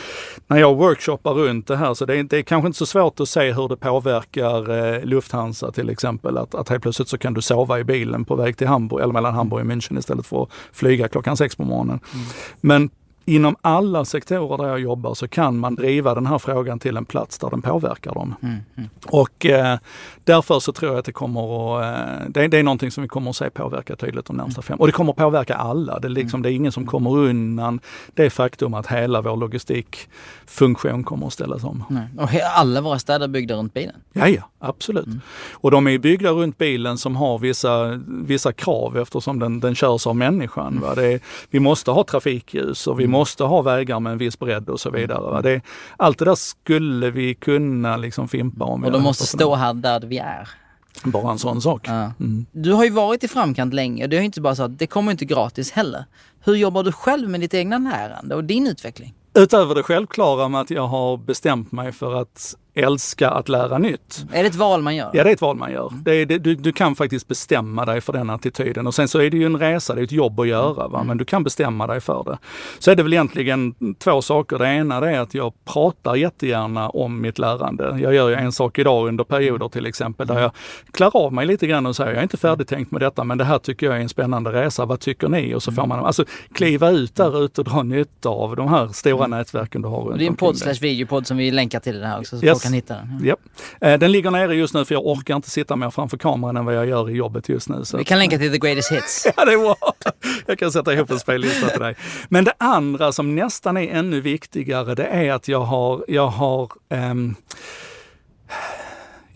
när 0.48 0.58
jag 0.58 0.76
workshoppar 0.76 1.34
runt 1.34 1.68
det 1.68 1.78
här 1.78 1.94
så 1.94 2.06
det 2.06 2.18
är, 2.18 2.24
det 2.24 2.38
är 2.38 2.42
kanske 2.42 2.68
inte 2.68 2.78
så 2.78 2.86
svårt 2.86 3.20
att 3.20 3.30
se 3.30 3.52
hur 3.52 3.68
det 3.68 3.78
påverkar 3.78 4.96
eh, 4.96 5.04
Lufthansa 5.04 5.72
till 5.72 5.90
exempel. 5.90 6.38
Att, 6.38 6.56
att 6.56 6.70
helt 6.70 6.82
plötsligt 6.82 7.08
så 7.08 7.18
kan 7.18 7.34
du 7.34 7.42
sova 7.42 7.80
i 7.80 7.84
bilen 7.84 8.26
på 8.26 8.36
väg 8.36 8.58
till 8.58 8.68
Hamburg 8.68 9.04
eller 9.04 9.14
mellan 9.22 9.36
Hamburg 9.36 9.66
och 9.66 9.72
München 9.72 10.00
istället 10.00 10.26
för 10.26 10.44
att 10.44 10.50
flyga 10.72 11.08
klockan 11.08 11.38
sex 11.38 11.56
på 11.56 11.64
morgonen. 11.64 12.00
Mm. 12.14 12.26
Men 12.62 12.90
inom 13.30 13.56
alla 13.62 14.06
sektorer 14.06 14.58
där 14.58 14.68
jag 14.68 14.80
jobbar 14.80 15.14
så 15.14 15.28
kan 15.28 15.58
man 15.58 15.76
driva 15.76 16.16
den 16.16 16.26
här 16.26 16.38
frågan 16.38 16.80
till 16.80 16.98
en 16.98 17.06
plats 17.06 17.38
där 17.40 17.50
den 17.50 17.62
påverkar 17.62 18.14
dem. 18.14 18.36
Mm, 18.42 18.56
mm. 18.76 18.90
Och 19.06 19.46
eh, 19.46 19.78
därför 20.24 20.60
så 20.60 20.72
tror 20.72 20.92
jag 20.92 21.00
att 21.00 21.06
det 21.06 21.12
kommer 21.12 21.42
att, 21.80 21.84
eh, 21.84 22.30
det, 22.30 22.48
det, 22.48 22.58
är 22.58 22.64
någonting 22.64 22.92
som 22.92 23.02
vi 23.02 23.08
kommer 23.08 23.30
att 23.30 23.36
se 23.36 23.50
påverka 23.50 23.96
tydligt 23.96 24.26
de 24.26 24.36
närmsta 24.36 24.62
fem. 24.62 24.80
Och 24.80 24.88
det 24.88 24.94
kommer 24.94 25.12
att 25.12 25.18
påverka 25.18 25.56
alla. 25.56 26.00
Det 26.00 26.08
är, 26.08 26.10
liksom, 26.10 26.38
mm. 26.38 26.42
det 26.44 26.52
är 26.52 26.56
ingen 26.56 26.72
som 26.72 26.86
kommer 26.86 27.18
undan 27.18 27.80
det 28.14 28.30
faktum 28.30 28.74
att 28.74 28.88
hela 28.88 29.22
vår 29.22 29.38
logistikfunktion 29.38 31.04
kommer 31.04 31.28
att 31.28 31.34
ställas 31.34 31.64
om. 31.64 31.84
Nej. 31.90 32.08
Och 32.18 32.30
alla 32.56 32.82
våra 32.82 33.00
städer 33.00 33.24
är 33.26 33.30
byggda 33.30 33.56
runt 33.56 33.74
bilen? 33.74 33.96
Ja, 34.14 34.28
ja 34.28 34.50
absolut. 34.60 35.06
Mm. 35.06 35.22
Och 35.52 35.72
de 35.72 35.88
är 35.88 35.98
byggda 35.98 36.32
runt 36.32 36.58
bilen 36.58 36.98
som 36.98 37.16
har 37.16 37.40
vissa, 37.40 38.00
vissa 38.08 38.54
krav 38.54 38.98
eftersom 38.98 39.40
den, 39.40 39.60
den 39.60 39.76
körs 39.76 40.08
av 40.08 40.16
människan. 40.16 40.80
Va? 40.82 40.96
Det 40.96 41.14
är, 41.14 41.20
vi 41.50 41.60
måste 41.60 41.92
ha 41.92 42.04
trafikljus 42.04 42.88
och 42.88 43.00
vi 43.00 43.04
mm. 43.04 43.12
Måste 43.20 43.44
ha 43.44 43.62
vägar 43.62 44.00
med 44.00 44.12
en 44.12 44.18
viss 44.18 44.40
bredd 44.40 44.70
och 44.70 44.80
så 44.80 44.90
vidare. 44.90 45.32
Va? 45.32 45.42
Det, 45.42 45.62
allt 45.98 46.20
det 46.20 46.26
där 46.26 46.36
skulle 46.36 47.12
vi 47.12 47.36
kunna 47.36 47.98
liksom 47.98 48.28
fimpa 48.28 48.66
om. 48.66 48.84
Och 48.84 48.92
de 48.92 49.04
måste 49.04 49.26
stå 49.26 49.56
här 49.56 49.74
där 49.74 50.00
vi 50.00 50.18
är. 50.18 50.50
Bara 51.04 51.32
en 51.32 51.40
sån 51.40 51.62
sak. 51.62 51.88
Ja. 51.88 52.12
Mm. 52.20 52.46
Du 52.52 52.74
har 52.74 52.84
ju 52.84 52.90
varit 52.90 53.24
i 53.24 53.28
framkant 53.28 53.74
länge 53.74 54.04
och 54.04 54.10
det 54.10 54.18
är 54.18 54.22
inte 54.22 54.42
bara 54.42 54.56
så 54.56 54.64
att 54.64 54.80
det 54.80 54.88
kommer 54.88 55.12
inte 55.12 55.26
gratis 55.26 55.72
heller. 55.72 56.06
Hur 56.44 56.56
jobbar 56.56 56.84
du 56.84 56.92
själv 56.92 57.30
med 57.30 57.40
ditt 57.40 57.54
egna 57.54 57.78
lärande 57.78 58.36
och 58.36 58.44
din 58.44 58.68
utveckling? 58.68 59.14
Utöver 59.34 59.76
det 59.76 59.84
självklara 59.84 60.48
med 60.48 60.62
att 60.62 60.70
jag 60.70 60.88
har 60.88 61.18
bestämt 61.18 61.72
mig 61.72 61.92
för 61.92 62.22
att 62.22 62.56
älska 62.80 63.30
att 63.30 63.50
lära 63.50 63.78
nytt. 63.78 64.26
Är 64.34 64.44
det 64.44 64.50
ett 64.50 64.56
val 64.56 64.82
man 64.82 64.96
gör? 64.96 65.10
Ja, 65.14 65.24
det 65.24 65.30
är 65.30 65.34
ett 65.34 65.42
val 65.42 65.58
man 65.58 65.72
gör. 65.72 65.94
Det 66.04 66.12
är, 66.12 66.26
det, 66.26 66.38
du, 66.38 66.56
du, 66.56 66.72
kan 66.72 66.96
faktiskt 66.96 67.28
bestämma 67.28 67.86
dig 67.86 68.02
för 68.02 68.14
den 68.14 68.30
attityden. 68.30 68.88
Och 68.88 68.96
sen 68.96 69.08
så 69.08 69.20
är 69.20 69.30
det 69.30 69.38
ju 69.38 69.46
en 69.46 69.60
resa, 69.60 69.96
det 69.96 70.02
är 70.02 70.04
ett 70.04 70.12
jobb 70.12 70.40
att 70.40 70.48
göra, 70.48 70.88
va? 70.88 71.04
men 71.04 71.18
du 71.18 71.26
kan 71.26 71.44
bestämma 71.44 71.88
dig 71.88 72.00
för 72.00 72.24
det. 72.24 72.38
Så 72.80 72.92
är 72.92 72.96
det 72.96 73.04
väl 73.04 73.14
egentligen 73.14 73.76
två 74.00 74.22
saker. 74.22 74.60
Det 74.60 74.68
ena 74.68 75.00
det 75.00 75.12
är 75.12 75.20
att 75.20 75.34
jag 75.34 75.54
pratar 75.66 76.16
jättegärna 76.16 76.90
om 76.90 77.22
mitt 77.22 77.40
lärande. 77.40 78.00
Jag 78.02 78.14
gör 78.14 78.30
ju 78.30 78.36
en 78.36 78.52
sak 78.52 78.80
idag 78.80 79.08
under 79.08 79.24
perioder 79.24 79.70
till 79.70 79.86
exempel, 79.86 80.28
där 80.28 80.40
jag 80.40 80.52
klär 80.92 81.18
av 81.18 81.34
mig 81.34 81.46
lite 81.46 81.68
grann 81.68 81.86
och 81.86 81.96
säger, 81.96 82.12
jag 82.12 82.20
är 82.20 82.24
inte 82.24 82.38
färdigtänkt 82.38 82.92
med 82.92 83.02
detta, 83.02 83.24
men 83.24 83.38
det 83.38 83.44
här 83.44 83.60
tycker 83.60 83.86
jag 83.86 83.96
är 83.96 84.02
en 84.02 84.10
spännande 84.10 84.52
resa. 84.52 84.86
Vad 84.86 85.00
tycker 85.00 85.30
ni? 85.30 85.56
Och 85.56 85.64
så 85.64 85.72
får 85.72 85.86
man 85.86 86.06
alltså 86.06 86.26
kliva 86.54 86.90
ut 86.90 87.16
där 87.16 87.44
ute 87.46 87.62
och 87.62 87.66
dra 87.66 87.84
nytta 87.84 88.30
av 88.30 88.56
de 88.56 88.68
här 88.68 88.88
stora 88.88 89.26
mm. 89.26 89.38
nätverken 89.38 89.82
du 89.82 89.88
har 89.88 90.02
runt 90.02 90.20
Det 90.20 90.26
är 90.26 90.28
en 90.28 90.36
podd 90.36 90.58
slash 90.58 90.80
videopodd 90.82 91.28
som 91.28 91.38
vi 91.38 91.52
länkar 91.52 91.80
till 91.80 91.96
den 91.96 92.10
här 92.10 92.20
också. 92.20 92.40
Så 92.40 92.46
yes 92.46 92.69
kan 92.70 92.76
hitta 92.76 92.94
den. 92.94 93.22
Ja. 93.24 93.36
Eh, 93.82 94.00
den 94.00 94.12
ligger 94.12 94.32
nere 94.32 94.56
just 94.56 94.74
nu 94.74 94.86
för 94.86 94.96
jag 94.96 95.06
orkar 95.06 95.36
inte 95.36 95.50
sitta 95.50 95.76
mer 95.76 95.90
framför 95.90 96.18
kameran 96.18 96.58
än 96.58 96.66
vad 96.66 96.76
jag 96.76 96.88
gör 96.88 97.10
i 97.10 97.14
jobbet 97.14 97.50
just 97.50 97.70
nu. 97.70 97.86
Så. 97.86 97.98
Vi 97.98 98.04
kan 98.04 98.20
länka 98.20 98.38
till 98.38 98.52
the 98.52 98.58
greatest 98.58 98.92
hits. 98.92 99.28
ja, 99.38 99.46
det 99.46 99.54
är 99.54 99.58
bra. 99.58 99.76
Jag 100.46 100.60
kan 100.60 100.72
sätta 100.72 100.94
ihop 100.94 101.12
en 101.12 101.20
spellista 101.20 101.68
till 101.68 101.80
dig. 101.80 101.96
Men 102.30 102.44
det 102.44 102.54
andra 102.58 103.12
som 103.12 103.36
nästan 103.36 103.78
är 103.78 103.88
ännu 103.88 104.22
viktigare, 104.22 104.96
det 104.96 105.06
är 105.06 105.32
att 105.34 105.48
jag 105.48 105.62
har, 105.62 106.06
jag 106.08 106.28
har 106.28 106.72
um, 106.90 107.36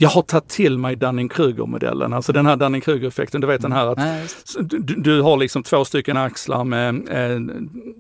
jag 0.04 0.10
har 0.10 0.22
tagit 0.22 0.48
till 0.48 0.78
mig 0.78 0.96
Dunning-Kruger-modellen, 0.96 2.14
alltså 2.14 2.34
den 2.34 2.46
här 2.46 2.56
Dunning-Kruger-effekten. 2.56 3.42
Du 3.42 3.48
vet 3.48 3.62
den 3.62 3.72
här 3.72 3.88
att 3.88 4.00
du, 4.60 4.78
du, 4.80 5.22
har 5.22 5.38
liksom 5.38 5.64
två 5.64 5.86
stycken 5.86 6.18
axlar 6.18 6.64
med 6.64 6.96
eh, 6.96 7.40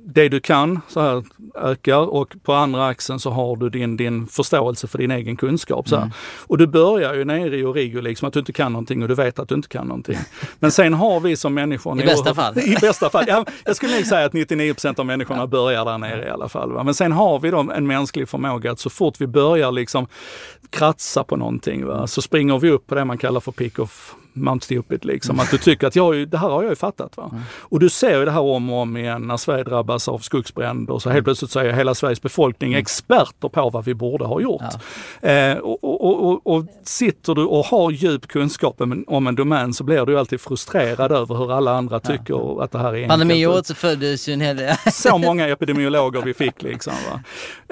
det 0.06 0.30
du 0.30 0.40
kan, 0.40 0.82
så 0.88 1.02
här 1.02 1.24
ökar 1.56 2.14
och 2.14 2.36
på 2.44 2.54
andra 2.54 2.88
axeln 2.88 3.20
så 3.20 3.30
har 3.30 3.56
du 3.56 3.70
din, 3.70 3.98
din 3.98 4.28
förståelse 4.28 4.88
för 4.88 4.98
din 4.98 5.12
egen 5.12 5.38
kunskap. 5.38 5.90
Så 5.90 5.96
mm. 5.96 6.10
Och 6.48 6.58
du 6.58 6.68
börjar 6.68 7.14
ju 7.14 7.26
nere 7.26 7.58
i 7.58 7.64
origo, 7.64 8.02
liksom 8.02 8.28
att 8.28 8.34
du 8.34 8.40
inte 8.40 8.54
kan 8.54 8.72
någonting 8.72 9.02
och 9.02 9.08
du 9.08 9.16
vet 9.16 9.40
att 9.40 9.50
du 9.50 9.56
inte 9.56 9.68
kan 9.68 9.88
någonting. 9.88 10.18
Men 10.60 10.72
sen 10.72 10.94
har 10.94 11.20
vi 11.20 11.36
som 11.36 11.54
människor... 11.54 12.02
I 12.02 12.06
bästa 12.06 12.36
fall. 12.36 12.60
I 12.60 12.78
bästa 12.82 13.10
fall. 13.10 13.26
Ja, 13.28 13.46
jag 13.66 13.76
skulle 13.76 13.96
nog 13.96 14.06
säga 14.06 14.26
att 14.26 14.34
99% 14.34 15.00
av 15.00 15.06
människorna 15.06 15.48
börjar 15.48 15.86
där 15.86 15.98
nere 15.98 16.26
i 16.26 16.30
alla 16.30 16.50
fall. 16.50 16.72
Va? 16.72 16.84
Men 16.84 16.94
sen 16.94 17.12
har 17.12 17.40
vi 17.40 17.52
då 17.52 17.60
en 17.60 17.88
mänsklig 17.88 18.30
förmåga 18.30 18.72
att 18.72 18.80
så 18.80 18.90
fort 18.90 19.22
vi 19.22 19.28
börjar 19.28 19.72
liksom 19.72 20.08
kratsa 20.70 21.24
på 21.24 21.36
någonting, 21.36 21.86
va? 21.86 21.93
Va? 21.94 22.08
Så 22.08 22.22
springer 22.22 22.60
vi 22.60 22.70
upp 22.70 22.88
på 22.88 22.96
det 22.96 23.06
man 23.06 23.18
kallar 23.18 23.40
för 23.40 23.52
pick 23.52 23.80
of 23.80 24.16
Mount 24.34 24.66
Stupid 24.66 25.06
liksom. 25.06 25.40
Att 25.40 25.52
du 25.52 25.58
tycker 25.58 25.88
att 25.88 25.96
jag, 25.96 26.28
det 26.30 26.38
här 26.38 26.50
har 26.50 26.64
jag 26.64 26.70
ju 26.70 26.76
fattat. 26.76 27.18
Va? 27.18 27.30
Mm. 27.32 27.44
Och 27.60 27.80
du 27.80 27.90
ser 27.90 28.20
ju 28.20 28.26
det 28.26 28.32
här 28.32 28.42
om 28.42 28.70
och 28.70 28.80
om 28.80 28.98
igen 28.98 29.28
när 29.28 29.38
Sverige 29.38 29.64
drabbas 29.64 30.08
av 30.08 30.20
skogsbränder. 30.20 31.00
Så 31.00 31.10
helt 31.10 31.24
plötsligt 31.24 31.52
så 31.52 31.60
är 31.60 31.72
hela 31.72 31.96
Sveriges 31.96 32.22
befolkning 32.22 32.72
mm. 32.72 32.82
experter 32.82 33.50
på 33.50 33.70
vad 33.70 33.86
vi 33.86 33.94
borde 33.94 34.26
ha 34.26 34.42
gjort. 34.42 34.62
Ja. 35.22 35.30
Eh, 35.30 35.58
och, 35.58 35.84
och, 35.84 36.30
och, 36.30 36.56
och, 36.56 36.66
sitter 36.84 37.36
du 37.36 37.46
och 37.46 37.66
har 37.66 37.92
djup 37.92 38.28
kunskap 38.28 38.82
om 39.08 39.28
en 39.28 39.36
domän 39.36 39.74
så 39.74 39.84
blir 39.84 40.06
du 40.06 40.20
alltid 40.20 40.42
frustrerad 40.42 41.12
över 41.12 41.36
hur 41.36 41.52
alla 41.52 41.72
andra 41.72 42.00
tycker 42.00 42.34
ja. 42.34 42.64
att 42.64 42.72
det 42.72 42.78
här 42.78 42.90
är 42.90 42.94
enkelt. 42.94 43.10
Pandemiåret 43.10 43.68
så 43.68 43.76
föddes 43.76 44.30
ju 44.30 44.34
en 44.34 44.42
hel 44.42 44.58
del. 44.58 44.76
så 44.92 45.18
många 45.18 45.48
epidemiologer 45.48 46.22
vi 46.22 46.34
fick 46.34 46.62
liksom. 46.62 46.94
Va? 47.10 47.22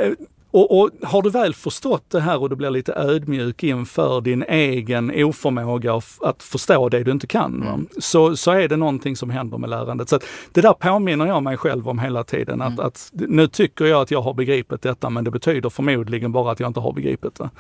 Eh, 0.03 0.11
och, 0.51 0.79
och, 0.79 0.89
har 1.03 1.21
du 1.21 1.29
väl 1.29 1.53
förstått 1.53 2.05
det 2.09 2.19
här 2.19 2.41
och 2.41 2.49
du 2.49 2.55
blir 2.55 2.69
lite 2.69 2.93
ödmjuk 2.93 3.63
inför 3.63 4.21
din 4.21 4.43
egen 4.43 5.23
oförmåga 5.23 6.01
att 6.21 6.43
förstå 6.43 6.89
det 6.89 7.03
du 7.03 7.11
inte 7.11 7.27
kan, 7.27 7.61
mm. 7.61 7.87
så, 7.99 8.37
så 8.37 8.51
är 8.51 8.67
det 8.67 8.77
någonting 8.77 9.15
som 9.15 9.29
händer 9.29 9.57
med 9.57 9.69
lärandet. 9.69 10.09
Så 10.09 10.19
det 10.51 10.61
där 10.61 10.73
påminner 10.73 11.25
jag 11.25 11.43
mig 11.43 11.57
själv 11.57 11.89
om 11.89 11.99
hela 11.99 12.23
tiden. 12.23 12.61
Att, 12.61 12.73
mm. 12.73 12.85
att, 12.85 13.11
nu 13.13 13.47
tycker 13.47 13.85
jag 13.85 14.01
att 14.01 14.11
jag 14.11 14.21
har 14.21 14.33
begripit 14.33 14.81
detta 14.81 15.09
men 15.09 15.23
det 15.23 15.31
betyder 15.31 15.69
förmodligen 15.69 16.31
bara 16.31 16.51
att 16.51 16.59
jag 16.59 16.69
inte 16.69 16.79
har 16.79 16.93
begripit 16.93 17.35
det. 17.35 17.49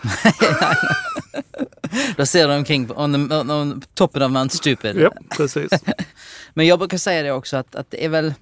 Då 2.17 2.25
ser 2.25 2.47
du 2.47 2.55
omkring 2.55 2.91
on, 2.95 3.29
the, 3.29 3.35
on 3.35 3.81
toppen 3.93 4.21
of 4.21 4.31
Mount 4.31 4.55
Stupid. 4.55 5.01
Ja, 5.01 5.11
precis. 5.37 5.71
men 6.53 6.67
jag 6.67 6.79
brukar 6.79 6.97
säga 6.97 7.23
det 7.23 7.31
också 7.31 7.57
att, 7.57 7.75
att 7.75 7.91
det 7.91 8.05
är 8.05 8.09
väl 8.09 8.33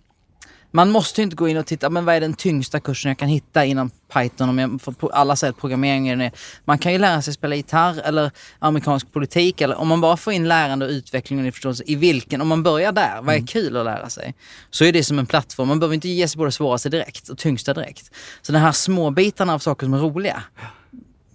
man 0.72 0.92
måste 0.92 1.22
inte 1.22 1.36
gå 1.36 1.48
in 1.48 1.58
och 1.58 1.66
titta, 1.66 1.90
men 1.90 2.06
vad 2.06 2.16
är 2.16 2.22
den 2.22 2.34
tyngsta 2.34 2.80
kursen 2.80 3.10
jag 3.10 3.18
kan 3.18 3.30
hitta 3.30 3.66
inom 3.66 3.92
Python? 4.14 4.50
Om 4.50 4.60
jag, 4.60 4.82
för 4.82 5.12
alla 5.12 5.36
säger 5.36 5.52
att 5.52 5.60
programmering 5.60 6.08
är 6.08 6.16
det. 6.16 6.32
Man 6.66 6.78
kan 6.78 6.92
ju 6.92 6.98
lära 6.98 7.22
sig 7.22 7.34
spela 7.34 7.56
gitarr 7.56 8.02
eller 8.06 8.32
amerikansk 8.60 9.12
politik. 9.12 9.62
Eller 9.62 9.76
om 9.76 9.88
man 9.88 10.02
bara 10.02 10.18
får 10.18 10.34
in 10.34 10.48
lärande 10.48 10.86
och 10.86 10.92
utveckling 10.92 11.48
och 11.48 11.54
förståelse 11.54 11.84
i 11.88 11.96
vilken, 11.96 12.42
om 12.42 12.48
man 12.48 12.64
börjar 12.64 12.92
där, 12.92 13.22
vad 13.22 13.36
är 13.36 13.38
mm. 13.38 13.48
kul 13.48 13.78
att 13.78 13.86
lära 13.86 14.10
sig? 14.10 14.34
Så 14.70 14.86
är 14.86 14.92
det 14.92 15.04
som 15.04 15.20
en 15.20 15.26
plattform. 15.26 15.68
Man 15.68 15.80
behöver 15.80 15.96
inte 15.96 16.10
ge 16.10 16.28
sig 16.28 16.38
på 16.38 16.46
det 16.46 16.52
svåraste 16.52 16.90
direkt 16.90 17.30
och 17.30 17.38
tyngsta 17.38 17.74
direkt. 17.74 18.12
Så 18.42 18.52
de 18.52 18.60
här 18.60 18.72
små 18.72 19.12
bitarna 19.12 19.54
av 19.54 19.60
saker 19.60 19.86
som 19.86 19.94
är 19.94 20.00
roliga 20.00 20.44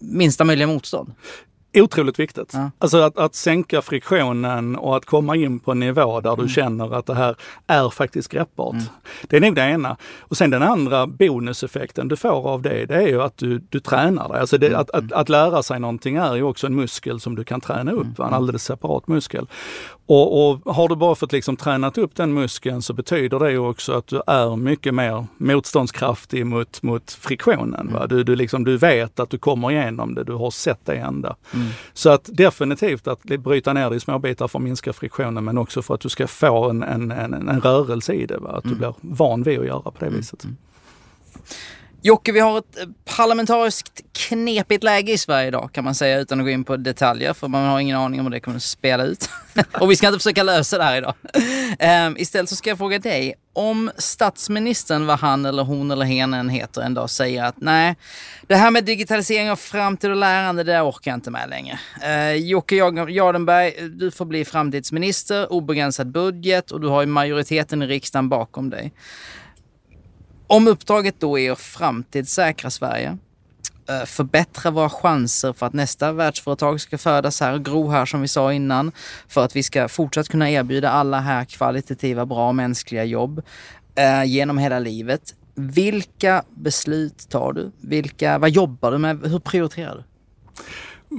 minsta 0.05 0.45
möjliga 0.45 0.67
motstånd. 0.67 1.13
Otroligt 1.75 2.19
viktigt. 2.19 2.51
Ja. 2.53 2.71
Alltså 2.79 2.99
att, 2.99 3.19
att 3.19 3.35
sänka 3.35 3.83
friktionen 3.83 4.77
och 4.77 4.97
att 4.97 5.05
komma 5.05 5.37
in 5.37 5.61
på 5.61 5.73
en 5.73 5.81
nivå 5.81 6.21
där 6.21 6.33
mm. 6.33 6.47
du 6.47 6.53
känner 6.53 6.95
att 6.95 7.07
det 7.07 7.15
här 7.15 7.37
är 7.67 7.91
faktiskt 7.91 8.29
greppbart. 8.29 8.75
Mm. 8.75 8.85
Det 9.29 9.37
är 9.37 9.41
nog 9.41 9.55
det 9.55 9.63
ena. 9.63 9.97
Och 10.21 10.37
sen 10.37 10.51
den 10.51 10.63
andra 10.63 11.07
bonuseffekten 11.07 12.09
du 12.09 12.17
får 12.17 12.49
av 12.49 12.63
det, 12.63 12.87
det 12.87 12.95
är 12.95 13.09
ju 13.09 13.23
att 13.23 13.37
du, 13.37 13.59
du 13.59 13.81
tränar 13.81 14.29
dig. 14.29 14.41
Alltså 14.41 14.59
det, 14.59 14.67
mm. 14.67 14.81
att, 14.81 14.91
att, 14.91 15.13
att, 15.13 15.29
lära 15.29 15.63
sig 15.63 15.81
någonting 15.81 16.17
är 16.17 16.35
ju 16.35 16.43
också 16.43 16.67
en 16.67 16.75
muskel 16.75 17.21
som 17.21 17.35
du 17.35 17.45
kan 17.45 17.61
träna 17.61 17.93
upp, 17.93 18.19
mm. 18.19 18.29
en 18.29 18.35
alldeles 18.35 18.65
separat 18.65 19.09
muskel. 19.09 19.47
Och, 20.07 20.51
och, 20.51 20.75
har 20.75 20.89
du 20.89 20.97
bara 20.97 21.15
fått 21.15 21.33
liksom 21.33 21.57
tränat 21.57 21.99
upp 21.99 22.17
den 22.17 22.33
muskeln 22.33 22.83
så 22.83 22.93
betyder 22.93 23.39
det 23.39 23.51
ju 23.51 23.59
också 23.59 23.93
att 23.93 24.07
du 24.07 24.23
är 24.27 24.57
mycket 24.57 24.95
mer 24.95 25.27
motståndskraftig 25.37 26.47
mot, 26.47 26.83
mot 26.83 27.13
friktionen. 27.13 27.93
Va? 27.93 28.07
Du, 28.07 28.25
du, 28.25 28.37
liksom, 28.37 28.65
du 28.65 28.77
vet 28.77 29.21
att 29.21 29.31
du 29.31 29.39
kommer 29.39 29.71
igenom 29.71 30.15
det, 30.15 30.25
du 30.25 30.33
har 30.33 30.51
sett 30.51 30.87
det 30.87 30.97
hända. 30.97 31.37
Mm. 31.55 31.67
Så 31.93 32.11
att 32.11 32.31
definitivt 32.33 33.07
att 33.07 33.23
bryta 33.23 33.73
ner 33.73 33.91
det 33.91 33.97
i 33.97 34.01
små 34.01 34.19
bitar 34.19 34.49
för 34.49 34.59
att 34.59 34.63
minska 34.63 34.93
friktionen 34.93 35.45
men 35.45 35.59
också 35.59 35.83
för 35.83 35.95
att 35.95 36.01
du 36.01 36.09
ska 36.09 36.27
få 36.27 36.71
en, 36.71 36.83
en, 36.83 37.11
en, 37.11 37.49
en 37.49 37.61
rörelse 37.61 38.13
i 38.13 38.27
det. 38.27 38.39
Va? 38.39 38.51
Att 38.51 38.65
mm. 38.65 38.75
du 38.75 38.79
blir 38.79 38.95
van 39.01 39.43
vid 39.43 39.61
att 39.61 39.67
göra 39.67 39.81
på 39.81 39.97
det 39.99 40.07
mm. 40.07 40.19
viset. 40.19 40.47
Jocke, 42.07 42.33
vi 42.33 42.41
har 42.41 42.59
ett 42.59 42.79
eh, 42.79 42.87
parlamentariskt 43.17 44.01
knepigt 44.13 44.85
läge 44.85 45.13
i 45.13 45.19
Sverige 45.19 45.49
idag 45.49 45.71
kan 45.73 45.85
man 45.85 45.95
säga 45.95 46.19
utan 46.19 46.41
att 46.41 46.47
gå 46.47 46.51
in 46.51 46.65
på 46.65 46.77
detaljer 46.77 47.33
för 47.33 47.49
man 47.49 47.67
har 47.67 47.81
ingen 47.81 47.97
aning 47.97 48.21
om 48.21 48.27
hur 48.27 48.31
det 48.31 48.41
kommer 48.41 48.57
att 48.57 48.63
spela 48.63 49.05
ut. 49.05 49.29
och 49.81 49.91
vi 49.91 49.97
ska 49.97 50.07
inte 50.07 50.19
försöka 50.19 50.43
lösa 50.43 50.79
det 50.79 50.85
här 50.85 50.97
idag. 50.97 51.15
Um, 52.07 52.17
istället 52.17 52.49
så 52.49 52.57
ska 52.57 52.71
jag 52.71 52.79
fråga 52.79 52.99
dig, 52.99 53.35
om 53.53 53.91
statsministern, 53.99 55.07
vad 55.07 55.19
han 55.19 55.45
eller 55.45 55.63
hon 55.63 55.91
eller 55.91 56.07
hen 56.07 56.35
än 56.35 56.49
heter, 56.49 56.83
en 56.83 56.95
dag 56.95 57.11
säger 57.11 57.45
att 57.45 57.55
nej, 57.59 57.97
det 58.47 58.57
här 58.57 58.71
med 58.71 58.85
digitalisering 58.85 59.51
av 59.51 59.57
framtid 59.57 60.11
och 60.11 60.17
lärande, 60.17 60.65
det 60.65 60.81
orkar 60.81 61.11
jag 61.11 61.17
inte 61.17 61.31
med 61.31 61.49
längre. 61.49 61.79
Uh, 62.07 62.35
Jocke 62.35 62.77
Jardenberg, 63.09 63.89
du 63.89 64.11
får 64.11 64.25
bli 64.25 64.45
framtidsminister, 64.45 65.53
obegränsad 65.53 66.13
budget 66.13 66.71
och 66.71 66.81
du 66.81 66.89
har 66.89 67.01
ju 67.01 67.07
majoriteten 67.07 67.83
i 67.83 67.87
riksdagen 67.87 68.29
bakom 68.29 68.71
dig. 68.71 68.93
Om 70.47 70.69
uppdraget 70.69 71.21
då 71.21 71.39
är 71.39 71.53
att 71.53 71.61
framtidssäkra 71.61 72.71
Sverige, 72.71 73.19
eh, 73.89 74.05
förbättra 74.05 74.71
våra 74.71 74.91
chanser 74.91 75.53
för 75.53 75.67
att 75.67 75.73
nästa 75.73 76.13
världsföretag 76.13 76.81
ska 76.81 76.99
födas 76.99 77.41
här 77.41 77.55
och 77.55 77.65
gro 77.65 77.89
här 77.89 78.07
som 78.07 78.21
vi 78.21 78.29
sa 78.29 78.53
innan. 78.53 78.93
För 79.29 79.45
att 79.45 79.57
vi 79.57 79.63
ska 79.63 79.89
fortsatt 79.89 80.29
kunna 80.29 80.51
erbjuda 80.51 80.91
alla 80.91 81.21
här 81.21 81.45
kvalitativa, 81.45 82.27
bra 82.27 82.53
mänskliga 82.53 83.05
jobb 83.05 83.43
eh, 83.95 84.25
genom 84.25 84.59
hela 84.59 84.79
livet. 84.79 85.35
Vilka 85.55 86.43
beslut 86.55 87.29
tar 87.29 87.53
du? 87.53 87.73
Vilka, 87.81 88.39
vad 88.39 88.51
jobbar 88.51 88.93
du 88.93 88.99
med? 88.99 89.27
Hur 89.27 89.39
prioriterar 89.39 89.95
du? 89.95 90.03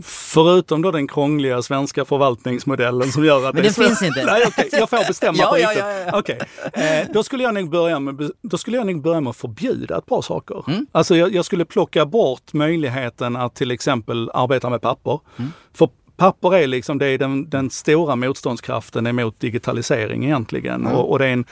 Förutom 0.04 0.82
då 0.82 0.92
den 0.92 1.08
krångliga 1.08 1.62
svenska 1.62 2.06
förvaltningsmodellen 2.06 3.12
som 3.12 3.26
gör 3.26 3.48
att... 3.48 3.54
Men 3.56 3.64
det, 3.64 3.70
det 3.70 3.74
finns 3.74 4.02
inte? 4.02 4.26
Nej, 4.26 4.48
okay. 4.48 4.70
Jag 4.72 4.90
får 4.90 5.08
bestämma 5.08 5.38
ja, 5.38 5.50
på 5.50 5.60
ja, 5.60 5.74
ja, 5.74 5.92
ja. 5.92 6.20
Okay. 6.20 6.38
Eh, 6.74 7.08
då, 7.14 7.24
skulle 7.24 7.44
jag 7.44 7.54
nog 7.54 7.70
börja 7.70 8.00
med, 8.00 8.32
då 8.42 8.58
skulle 8.58 8.78
jag 8.78 8.86
nog 8.86 9.02
börja 9.02 9.22
med 9.22 9.30
att 9.30 9.38
förbjuda 9.38 9.98
ett 9.98 10.06
par 10.06 10.22
saker. 10.22 10.64
Mm. 10.68 10.88
Alltså 10.92 11.16
jag, 11.16 11.36
jag, 11.36 11.46
skulle 11.46 11.66
plocka 11.66 12.06
bort 12.06 12.54
möjligheten 12.54 13.36
att 13.36 13.56
till 13.56 13.72
exempel 13.72 14.30
arbeta 14.34 14.70
med 14.70 14.82
papper. 14.82 15.20
Mm. 15.38 15.52
För 15.74 15.90
papper 16.18 16.56
är 16.56 16.68
liksom 16.68 16.98
det 16.98 17.08
är 17.08 17.18
den, 17.18 17.50
den 17.50 17.70
stora 17.70 18.16
motståndskraften 18.16 19.08
emot 19.08 19.40
digitalisering 19.40 20.24
egentligen. 20.26 20.82
Mm. 20.82 20.94
Och, 20.94 21.12
och, 21.12 21.20
det 21.20 21.26
är 21.26 21.34
en, 21.34 21.46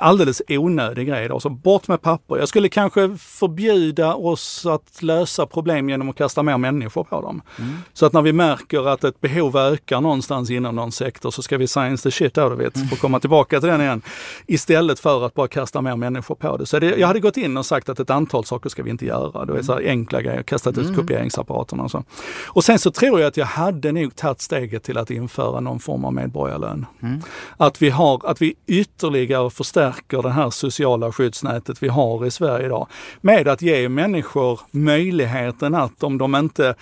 alldeles 0.00 0.42
onödig 0.48 1.08
grej. 1.08 1.28
Då. 1.28 1.40
Så 1.40 1.48
bort 1.50 1.88
med 1.88 2.02
papper. 2.02 2.36
Jag 2.36 2.48
skulle 2.48 2.68
kanske 2.68 3.16
förbjuda 3.18 4.14
oss 4.14 4.66
att 4.66 5.02
lösa 5.02 5.46
problem 5.46 5.88
genom 5.88 6.08
att 6.08 6.16
kasta 6.16 6.42
mer 6.42 6.58
människor 6.58 7.04
på 7.04 7.20
dem. 7.20 7.42
Mm. 7.58 7.76
Så 7.92 8.06
att 8.06 8.12
när 8.12 8.22
vi 8.22 8.32
märker 8.32 8.88
att 8.88 9.04
ett 9.04 9.20
behov 9.20 9.56
ökar 9.56 10.00
någonstans 10.00 10.50
inom 10.50 10.76
någon 10.76 10.92
sektor 10.92 11.30
så 11.30 11.42
ska 11.42 11.58
vi 11.58 11.66
science 11.66 12.02
the 12.02 12.10
shit 12.10 12.38
out 12.38 12.52
of 12.52 12.60
it, 12.60 12.76
mm. 12.76 12.88
för 12.88 12.96
att 12.96 13.00
komma 13.00 13.20
tillbaka 13.20 13.60
till 13.60 13.68
den 13.68 13.80
igen. 13.80 14.02
Istället 14.46 15.00
för 15.00 15.26
att 15.26 15.34
bara 15.34 15.48
kasta 15.48 15.80
mer 15.80 15.96
människor 15.96 16.34
på 16.34 16.56
det. 16.56 16.66
Så 16.66 16.78
det, 16.78 16.96
jag 16.96 17.06
hade 17.06 17.20
gått 17.20 17.36
in 17.36 17.56
och 17.56 17.66
sagt 17.66 17.88
att 17.88 18.00
ett 18.00 18.10
antal 18.10 18.44
saker 18.44 18.70
ska 18.70 18.82
vi 18.82 18.90
inte 18.90 19.06
göra. 19.06 19.44
Det 19.44 19.58
är 19.58 19.62
så 19.62 19.78
enkla 19.78 20.22
grejer, 20.22 20.42
kastat 20.42 20.78
ut 20.78 20.84
mm. 20.84 20.96
kopieringsapparaterna 20.96 21.82
och 21.82 21.90
så. 21.90 22.04
Och 22.46 22.64
sen 22.64 22.78
så 22.78 22.90
tror 22.90 23.20
jag 23.20 23.28
att 23.28 23.36
jag 23.36 23.46
hade 23.46 23.92
nog 23.92 24.16
tagit 24.16 24.40
steget 24.40 24.82
till 24.82 24.98
att 24.98 25.10
införa 25.10 25.60
någon 25.60 25.80
form 25.80 26.04
av 26.04 26.12
medborgarlön. 26.12 26.86
Mm. 27.02 27.20
Att 27.56 27.82
vi 27.82 27.90
har, 27.90 28.20
att 28.24 28.42
vi 28.42 28.54
ytterligare 28.66 29.50
förstärker 29.64 30.22
det 30.22 30.30
här 30.30 30.50
sociala 30.50 31.12
skyddsnätet 31.12 31.82
vi 31.82 31.88
har 31.88 32.26
i 32.26 32.30
Sverige 32.30 32.66
idag. 32.66 32.86
Med 33.20 33.48
att 33.48 33.62
ge 33.62 33.88
människor 33.88 34.60
möjligheten 34.70 35.74
att 35.74 36.02
om 36.02 36.18
de 36.18 36.34
inte, 36.34 36.74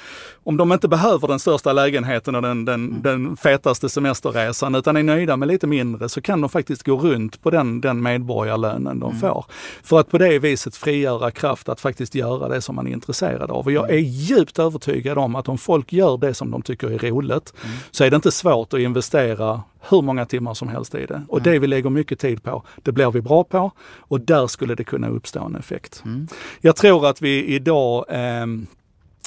om 0.44 0.56
de 0.56 0.72
inte 0.72 0.88
behöver 0.88 1.28
den 1.28 1.38
största 1.38 1.72
lägenheten 1.72 2.34
och 2.34 2.42
den, 2.42 2.64
den, 2.64 2.88
mm. 2.88 3.02
den 3.02 3.36
fetaste 3.36 3.88
semesterresan 3.88 4.74
utan 4.74 4.96
är 4.96 5.02
nöjda 5.02 5.36
med 5.36 5.48
lite 5.48 5.66
mindre 5.66 6.08
så 6.08 6.20
kan 6.20 6.40
de 6.40 6.50
faktiskt 6.50 6.82
gå 6.82 6.96
runt 6.96 7.42
på 7.42 7.50
den, 7.50 7.80
den 7.80 8.02
medborgarlönen 8.02 9.00
de 9.00 9.10
mm. 9.10 9.20
får. 9.20 9.44
För 9.82 10.00
att 10.00 10.10
på 10.10 10.18
det 10.18 10.38
viset 10.38 10.76
frigöra 10.76 11.30
kraft 11.30 11.68
att 11.68 11.80
faktiskt 11.80 12.14
göra 12.14 12.48
det 12.48 12.60
som 12.60 12.76
man 12.76 12.86
är 12.86 12.92
intresserad 12.92 13.50
av. 13.50 13.64
Och 13.64 13.72
jag 13.72 13.90
är 13.90 13.98
djupt 13.98 14.58
övertygad 14.58 15.18
om 15.18 15.34
att 15.34 15.48
om 15.48 15.58
folk 15.58 15.92
gör 15.92 16.18
det 16.18 16.34
som 16.34 16.50
de 16.50 16.62
tycker 16.62 16.90
är 16.90 17.10
roligt 17.10 17.52
mm. 17.64 17.76
så 17.90 18.04
är 18.04 18.10
det 18.10 18.16
inte 18.16 18.32
svårt 18.32 18.74
att 18.74 18.80
investera 18.80 19.62
hur 19.90 20.02
många 20.02 20.26
timmar 20.26 20.54
som 20.54 20.68
helst 20.68 20.94
i 20.94 21.06
det. 21.06 21.22
Och 21.28 21.38
mm. 21.38 21.52
det 21.52 21.58
vi 21.58 21.66
lägger 21.66 21.90
mycket 21.90 22.18
tid 22.18 22.42
på, 22.42 22.62
det 22.82 22.92
blir 22.92 23.10
vi 23.10 23.20
bra 23.20 23.44
på 23.44 23.70
och 23.98 24.20
där 24.20 24.46
skulle 24.46 24.74
det 24.74 24.84
kunna 24.84 25.08
uppstå 25.08 25.44
en 25.44 25.56
effekt. 25.56 26.02
Mm. 26.04 26.28
Jag 26.60 26.76
tror 26.76 27.06
att 27.06 27.22
vi 27.22 27.44
idag 27.44 28.04
eh, 28.08 28.46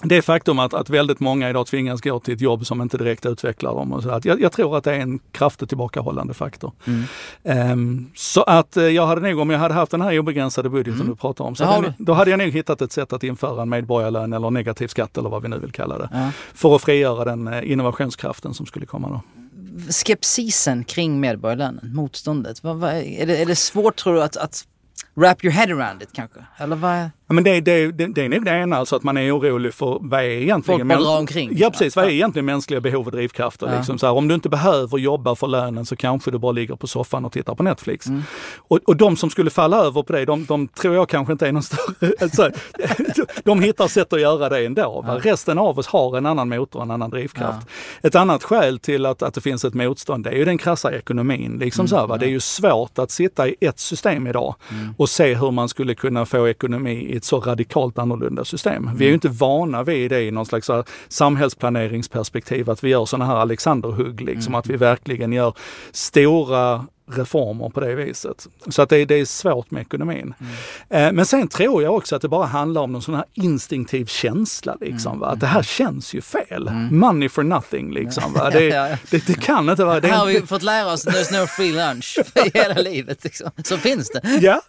det 0.03 0.21
faktum 0.21 0.59
att, 0.59 0.73
att 0.73 0.89
väldigt 0.89 1.19
många 1.19 1.49
idag 1.49 1.67
tvingas 1.67 2.01
gå 2.01 2.19
till 2.19 2.33
ett 2.33 2.41
jobb 2.41 2.65
som 2.65 2.81
inte 2.81 2.97
direkt 2.97 3.25
utvecklar 3.25 3.75
dem. 3.75 3.93
Och 3.93 4.03
så 4.03 4.09
att 4.09 4.25
jag, 4.25 4.41
jag 4.41 4.51
tror 4.51 4.77
att 4.77 4.83
det 4.83 4.95
är 4.95 4.99
en 4.99 5.19
kraftigt 5.31 5.69
tillbakahållande 5.69 6.33
faktor. 6.33 6.71
Mm. 6.85 7.71
Um, 7.71 8.11
så 8.15 8.43
att 8.43 8.77
uh, 8.77 8.83
jag 8.83 9.07
hade 9.07 9.21
nog, 9.21 9.39
om 9.39 9.49
jag 9.49 9.59
hade 9.59 9.73
haft 9.73 9.91
den 9.91 10.01
här 10.01 10.19
obegränsade 10.19 10.69
budgeten 10.69 11.01
mm. 11.01 11.07
du 11.07 11.15
pratar 11.15 11.45
om, 11.45 11.55
så 11.55 11.65
hade, 11.65 11.93
då 11.97 12.13
hade 12.13 12.31
jag 12.31 12.37
nog 12.37 12.49
hittat 12.49 12.81
ett 12.81 12.91
sätt 12.91 13.13
att 13.13 13.23
införa 13.23 13.61
en 13.61 13.69
medborgarlön 13.69 14.33
eller 14.33 14.51
negativ 14.51 14.87
skatt 14.87 15.17
eller 15.17 15.29
vad 15.29 15.41
vi 15.41 15.49
nu 15.49 15.59
vill 15.59 15.71
kalla 15.71 15.97
det. 15.97 16.09
Ja. 16.11 16.31
För 16.53 16.75
att 16.75 16.81
frigöra 16.81 17.25
den 17.25 17.47
uh, 17.47 17.71
innovationskraften 17.71 18.53
som 18.53 18.65
skulle 18.65 18.85
komma 18.85 19.09
då 19.09 19.21
skepsisen 19.89 20.83
kring 20.83 21.19
medborgarlönen, 21.19 21.91
motståndet? 21.93 22.63
Vad, 22.63 22.75
vad, 22.75 22.93
är, 22.93 23.25
det, 23.25 23.37
är 23.37 23.45
det 23.45 23.55
svårt 23.55 23.95
tror 23.95 24.13
du 24.13 24.23
att, 24.23 24.37
att 24.37 24.67
wrap 25.15 25.43
your 25.45 25.53
head 25.53 25.71
around 25.71 26.01
it 26.01 26.09
kanske? 26.13 26.39
Eller 26.57 26.75
vad? 26.75 27.09
Ja, 27.27 27.33
men 27.33 27.43
det, 27.43 27.61
det, 27.61 27.91
det, 27.91 28.07
det 28.07 28.25
är 28.25 28.29
nog 28.29 28.45
det 28.45 28.51
ena, 28.51 28.77
alltså 28.77 28.95
att 28.95 29.03
man 29.03 29.17
är 29.17 29.37
orolig 29.37 29.73
för 29.73 29.97
vad 30.01 30.19
är 30.19 30.23
egentligen... 30.23 30.89
Folk 30.89 31.05
bara 31.05 31.17
omkring. 31.19 31.51
Ja 31.55 31.69
precis, 31.69 31.95
vad 31.95 32.05
är 32.05 32.09
egentligen 32.09 32.45
mänskliga 32.45 32.81
behov 32.81 33.05
och 33.05 33.11
drivkrafter? 33.11 33.67
Ja. 33.67 33.77
Liksom, 33.77 33.99
så 33.99 34.05
här, 34.05 34.13
om 34.13 34.27
du 34.27 34.35
inte 34.35 34.49
behöver 34.49 34.97
jobba 34.97 35.35
för 35.35 35.47
lönen 35.47 35.85
så 35.85 35.95
kanske 35.95 36.31
du 36.31 36.37
bara 36.37 36.51
ligger 36.51 36.75
på 36.75 36.87
soffan 36.87 37.25
och 37.25 37.31
tittar 37.31 37.55
på 37.55 37.63
Netflix. 37.63 38.07
Mm. 38.07 38.23
Och, 38.57 38.79
och 38.85 38.95
de 38.95 39.17
som 39.17 39.29
skulle 39.29 39.49
falla 39.49 39.77
över 39.77 40.03
på 40.03 40.13
det, 40.13 40.25
de, 40.25 40.45
de 40.45 40.67
tror 40.67 40.95
jag 40.95 41.09
kanske 41.09 41.31
inte 41.33 41.47
är 41.47 41.51
någon 41.51 41.63
större... 41.63 42.11
Alltså, 42.21 42.49
de 43.43 43.61
hittar 43.61 43.87
sätt 43.87 44.13
att 44.13 44.21
göra 44.21 44.49
det 44.49 44.65
ändå. 44.65 45.01
Va? 45.07 45.19
Resten 45.23 45.57
av 45.57 45.79
oss 45.79 45.87
har 45.87 46.17
en 46.17 46.25
annan 46.25 46.49
motor, 46.49 46.81
en 46.81 46.91
annan 46.91 47.09
drivkraft. 47.09 47.67
Ett 48.01 48.15
annat 48.15 48.43
skäl 48.43 48.79
till 48.79 49.05
att, 49.05 49.21
att 49.21 49.33
det 49.33 49.41
finns 49.41 49.65
ett 49.65 49.73
motstånd, 49.73 50.23
det 50.23 50.29
är 50.29 50.35
ju 50.35 50.45
den 50.45 50.57
krassa 50.57 50.91
ekonomin. 50.95 51.57
Liksom 51.59 51.81
Mm. 51.81 51.87
så 51.87 51.97
här, 51.97 52.07
va? 52.07 52.17
Det 52.17 52.25
är 52.25 52.29
ju 52.29 52.39
svårt 52.39 52.99
att 52.99 53.11
sitta 53.11 53.47
i 53.47 53.55
ett 53.61 53.79
system 53.79 54.27
idag 54.27 54.55
och 55.05 55.09
se 55.09 55.35
hur 55.35 55.51
man 55.51 55.69
skulle 55.69 55.95
kunna 55.95 56.25
få 56.25 56.47
ekonomi 56.47 56.91
i 56.91 57.17
ett 57.17 57.23
så 57.23 57.39
radikalt 57.39 57.99
annorlunda 57.99 58.45
system. 58.45 58.89
Vi 58.95 59.05
är 59.05 59.07
ju 59.09 59.13
inte 59.13 59.29
vana 59.29 59.83
vid 59.83 60.11
det 60.11 60.21
i 60.21 60.31
någon 60.31 60.45
slags 60.45 60.69
här 60.69 60.83
samhällsplaneringsperspektiv, 61.07 62.69
att 62.69 62.83
vi 62.83 62.89
gör 62.89 63.05
sådana 63.05 63.25
här 63.25 63.35
Alexanderhugg, 63.35 64.21
liksom, 64.21 64.55
att 64.55 64.67
vi 64.67 64.77
verkligen 64.77 65.33
gör 65.33 65.53
stora 65.91 66.85
reformer 67.11 67.69
på 67.69 67.79
det 67.79 67.95
viset. 67.95 68.47
Så 68.67 68.81
att 68.81 68.89
det, 68.89 69.05
det 69.05 69.15
är 69.15 69.25
svårt 69.25 69.71
med 69.71 69.81
ekonomin. 69.81 70.33
Eh, 70.89 71.11
men 71.11 71.25
sen 71.25 71.47
tror 71.47 71.83
jag 71.83 71.95
också 71.95 72.15
att 72.15 72.21
det 72.21 72.27
bara 72.27 72.45
handlar 72.45 72.81
om 72.81 72.91
någon 72.91 73.01
sån 73.01 73.15
här 73.15 73.25
instinktiv 73.33 74.05
känsla. 74.05 74.77
Liksom, 74.81 75.19
va? 75.19 75.27
Att 75.27 75.39
det 75.39 75.47
här 75.47 75.63
känns 75.63 76.13
ju 76.13 76.21
fel. 76.21 76.69
Money 76.91 77.29
for 77.29 77.43
nothing. 77.43 77.93
Liksom, 77.93 78.33
va? 78.33 78.49
Det, 78.55 78.99
det, 79.09 79.27
det 79.27 79.41
kan 79.41 79.69
inte 79.69 79.85
vara... 79.85 79.99
Det 79.99 80.07
Här 80.07 80.15
är 80.15 80.19
har 80.19 80.27
vi 80.27 80.41
fått 80.41 80.63
lära 80.63 80.93
oss 80.93 81.07
there's 81.07 81.41
no 81.41 81.47
free 81.47 81.71
lunch 81.71 82.19
för 82.33 82.53
hela 82.53 82.81
livet. 82.81 83.23
Liksom. 83.23 83.51
Så 83.63 83.77
finns 83.77 84.09
det. 84.09 84.39
ja, 84.41 84.61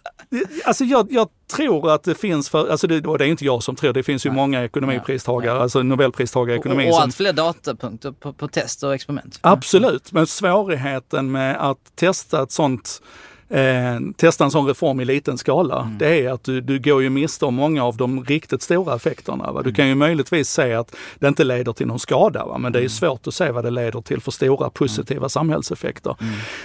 alltså 0.65 0.83
jag, 0.83 1.07
jag 1.11 1.29
tror 1.47 1.91
att 1.91 2.03
det 2.03 2.15
finns, 2.15 2.49
för, 2.49 2.69
alltså 2.69 2.87
det, 2.87 3.07
och 3.07 3.17
det 3.17 3.25
är 3.25 3.29
inte 3.29 3.45
jag 3.45 3.63
som 3.63 3.75
tror, 3.75 3.93
det 3.93 4.03
finns 4.03 4.25
ju 4.25 4.31
många 4.31 4.63
ekonomipristagare, 4.63 5.59
alltså 5.59 5.83
nobelpristagare 5.83 6.55
i 6.55 6.59
ekonomi. 6.59 6.89
Och, 6.89 6.93
och 6.93 7.01
allt 7.01 7.15
fler 7.15 7.33
datapunkter 7.33 8.11
på, 8.11 8.33
på 8.33 8.47
test 8.47 8.83
och 8.83 8.95
experiment. 8.95 9.39
Absolut, 9.41 10.11
men 10.11 10.27
svårigheten 10.27 11.31
med 11.31 11.69
att 11.69 11.95
testa 11.95 12.43
ett 12.43 12.51
sånt 12.51 13.01
Eh, 13.49 13.99
testa 14.17 14.43
en 14.43 14.51
sån 14.51 14.67
reform 14.67 14.99
i 14.99 15.05
liten 15.05 15.37
skala, 15.37 15.81
Mm. 15.81 15.97
det 15.97 16.25
är 16.25 16.31
att 16.31 16.43
du, 16.43 16.61
du 16.61 16.79
går 16.79 17.01
ju 17.03 17.09
miste 17.09 17.45
om 17.45 17.55
många 17.55 17.83
av 17.83 17.97
de 17.97 18.23
riktigt 18.25 18.61
stora 18.61 18.95
effekterna. 18.95 19.51
Va? 19.51 19.61
Du 19.61 19.69
Mm. 19.69 19.75
kan 19.75 19.87
ju 19.87 19.95
möjligtvis 19.95 20.49
se 20.49 20.73
att 20.73 20.95
det 21.19 21.27
inte 21.27 21.43
leder 21.43 21.73
till 21.73 21.87
någon 21.87 21.99
skada, 21.99 22.45
va? 22.45 22.57
men 22.57 22.71
det 22.71 22.79
är 22.79 22.81
Mm. 22.81 22.89
svårt 22.89 23.27
att 23.27 23.33
se 23.33 23.51
vad 23.51 23.63
det 23.63 23.69
leder 23.71 24.01
till 24.01 24.21
för 24.21 24.31
stora 24.31 24.69
positiva 24.69 25.29
samhällseffekter. 25.29 26.15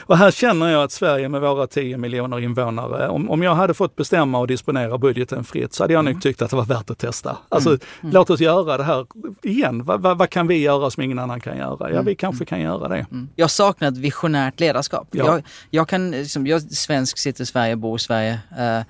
Och 0.01 0.17
här 0.19 0.31
känner 0.31 0.69
jag 0.69 0.83
att 0.83 0.93
Sverige 0.93 1.29
med 1.29 1.41
våra 1.41 1.67
10 1.67 1.97
miljoner 1.99 2.41
invånare, 2.41 3.09
om, 3.09 3.31
om 3.31 3.43
jag 3.43 3.55
hade 3.55 3.75
fått 3.75 3.97
bestämma 3.97 4.39
och 4.39 4.47
disponera 4.47 4.99
budgeten 4.99 5.45
fritt 5.45 5.73
så 5.75 5.83
hade 5.85 5.93
jag 5.93 6.05
nog 6.05 6.23
tyckt 6.23 6.43
att 6.43 6.51
det 6.51 6.57
var 6.57 6.65
värt 6.65 6.91
att 6.91 6.99
testa. 6.99 7.37
Alltså 7.49 7.79
låt 8.01 8.31
oss 8.31 8.41
göra 8.41 8.77
det 8.77 8.85
här 8.85 9.07
igen. 9.43 9.85
Vad 9.85 10.01
vad- 10.03 10.19
vad 10.19 10.31
kan 10.31 10.47
vi 10.47 10.59
göra 10.59 10.91
som 10.91 11.03
ingen 11.03 11.19
annan 11.19 11.41
kan 11.41 11.57
göra? 11.59 11.93
Ja, 11.93 12.03
vi 12.03 12.15
kanske 12.15 12.45
kan 12.45 12.61
göra 12.61 12.89
det. 12.89 13.07
Jag 13.37 13.51
saknar 13.51 13.89
ett 13.89 13.97
visionärt 13.97 14.61
ledarskap. 14.61 15.09
Ja. 15.11 15.25
Jag, 15.27 15.43
jag 15.71 15.89
kan, 15.89 16.11
liksom, 16.11 16.47
jag 16.47 16.63
svensk, 16.77 17.19
sitter 17.19 17.43
i 17.43 17.47
Sverige, 17.47 17.77
bor 17.77 17.97
i 17.97 18.01
Sverige. 18.01 18.39
eh, 18.59 18.81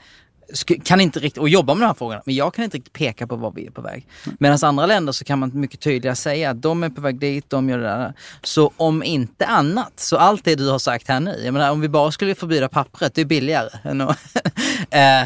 kan 0.84 1.00
inte 1.00 1.18
riktigt, 1.20 1.40
och 1.40 1.48
jobbar 1.48 1.74
med 1.74 1.82
de 1.82 1.86
här 1.86 1.94
frågorna, 1.94 2.22
men 2.26 2.34
jag 2.34 2.54
kan 2.54 2.64
inte 2.64 2.76
riktigt 2.76 2.92
peka 2.92 3.26
på 3.26 3.36
var 3.36 3.52
vi 3.52 3.66
är 3.66 3.70
på 3.70 3.82
väg. 3.82 4.06
Medan 4.38 4.58
andra 4.62 4.86
länder 4.86 5.12
så 5.12 5.24
kan 5.24 5.38
man 5.38 5.50
mycket 5.54 5.80
tydligare 5.80 6.16
säga 6.16 6.50
att 6.50 6.62
de 6.62 6.82
är 6.82 6.88
på 6.90 7.00
väg 7.00 7.18
dit, 7.18 7.50
de 7.50 7.68
gör 7.68 7.78
det 7.78 7.84
där. 7.84 8.12
Så 8.42 8.72
om 8.76 9.02
inte 9.02 9.46
annat, 9.46 9.92
så 9.96 10.16
allt 10.16 10.44
det 10.44 10.54
du 10.54 10.68
har 10.70 10.78
sagt 10.78 11.08
här 11.08 11.20
nu, 11.20 11.40
jag 11.44 11.52
menar 11.52 11.70
om 11.70 11.80
vi 11.80 11.88
bara 11.88 12.10
skulle 12.12 12.34
förbjuda 12.34 12.68
pappret, 12.68 13.14
det 13.14 13.20
är 13.20 13.24
billigare. 13.24 13.68
än 13.84 14.00
att- 14.00 14.18
eh, 14.90 15.22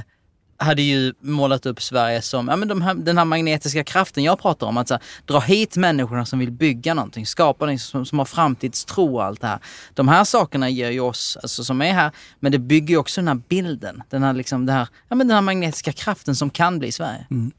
hade 0.58 0.82
ju 0.82 1.14
målat 1.20 1.66
upp 1.66 1.82
Sverige 1.82 2.22
som, 2.22 2.48
ja 2.48 2.56
men 2.56 2.68
de 2.68 2.82
här, 2.82 2.94
den 2.94 3.18
här 3.18 3.24
magnetiska 3.24 3.84
kraften 3.84 4.24
jag 4.24 4.38
pratar 4.38 4.66
om, 4.66 4.76
att 4.76 4.88
så 4.88 4.94
här, 4.94 5.02
dra 5.24 5.40
hit 5.40 5.76
människorna 5.76 6.26
som 6.26 6.38
vill 6.38 6.52
bygga 6.52 6.94
någonting, 6.94 7.26
skapa 7.26 7.64
någonting 7.64 7.78
som, 7.78 8.06
som 8.06 8.18
har 8.18 8.26
framtidstro 8.26 9.14
och 9.14 9.24
allt 9.24 9.40
det 9.40 9.46
här. 9.46 9.58
De 9.94 10.08
här 10.08 10.24
sakerna 10.24 10.68
ger 10.68 10.90
ju 10.90 11.00
oss, 11.00 11.38
alltså 11.42 11.64
som 11.64 11.82
är 11.82 11.92
här, 11.92 12.10
men 12.40 12.52
det 12.52 12.58
bygger 12.58 12.94
ju 12.94 12.98
också 12.98 13.20
den 13.20 13.28
här 13.28 13.42
bilden, 13.48 14.02
den 14.10 14.22
här 14.22 14.32
liksom, 14.32 14.66
det 14.66 14.72
här, 14.72 14.88
ja 15.08 15.16
men 15.16 15.28
den 15.28 15.34
här 15.34 15.42
magnetiska 15.42 15.92
kraften 15.92 16.36
som 16.36 16.50
kan 16.50 16.78
bli 16.78 16.92
Sverige. 16.92 17.26
Mm. 17.30 17.52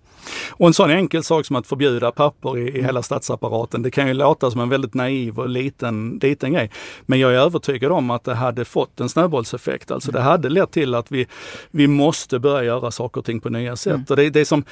Och 0.49 0.67
en 0.67 0.73
sån 0.73 0.91
enkel 0.91 1.23
sak 1.23 1.45
som 1.45 1.55
att 1.55 1.67
förbjuda 1.67 2.11
papper 2.11 2.57
i, 2.57 2.77
i 2.77 2.81
hela 2.81 3.03
statsapparaten, 3.03 3.81
det 3.81 3.91
kan 3.91 4.07
ju 4.07 4.13
låta 4.13 4.51
som 4.51 4.61
en 4.61 4.69
väldigt 4.69 4.93
naiv 4.93 5.39
och 5.39 5.49
liten, 5.49 6.19
liten 6.21 6.53
grej. 6.53 6.71
Men 7.05 7.19
jag 7.19 7.33
är 7.33 7.37
övertygad 7.37 7.91
om 7.91 8.11
att 8.11 8.23
det 8.23 8.35
hade 8.35 8.65
fått 8.65 8.99
en 8.99 9.09
snöbollseffekt. 9.09 9.91
Alltså 9.91 10.11
det 10.11 10.21
hade 10.21 10.49
lett 10.49 10.71
till 10.71 10.95
att 10.95 11.11
vi, 11.11 11.27
vi 11.71 11.87
måste 11.87 12.39
börja 12.39 12.63
göra 12.63 12.91
saker 12.91 13.19
och 13.19 13.25
ting 13.25 13.39
på 13.39 13.49
nya 13.49 13.75
sätt. 13.75 14.11
Och 14.11 14.15
det, 14.15 14.29
det 14.29 14.45
som, 14.45 14.63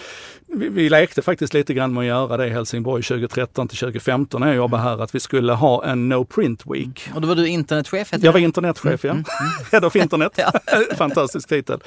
vi, 0.48 0.70
vi 0.70 0.90
lekte 0.90 1.22
faktiskt 1.22 1.54
lite 1.54 1.74
grann 1.74 1.94
med 1.94 2.02
att 2.02 2.08
göra 2.08 2.38
det 2.38 2.48
i 2.48 2.50
Helsingborg 2.50 3.04
2013 3.04 3.68
till 3.68 3.78
2015 3.78 4.42
när 4.42 4.48
jag 4.48 4.56
jobbade 4.56 4.84
här, 4.84 5.04
att 5.04 5.16
vi 5.16 5.20
skulle 5.20 5.54
ha 5.54 5.86
en 5.86 6.10
No 6.10 6.26
Print 6.26 6.64
Week. 6.66 7.10
Och 7.16 7.22
då 7.22 7.28
var 7.28 7.36
du 7.36 7.48
internetchef, 7.48 8.14
Jag 8.22 8.34
var 8.34 8.40
internetchef, 8.40 9.04
ja. 9.04 9.16
Head 9.72 9.88
of 9.88 9.96
Internet. 9.96 10.40
Fantastisk 10.98 11.50
titel. 11.50 11.80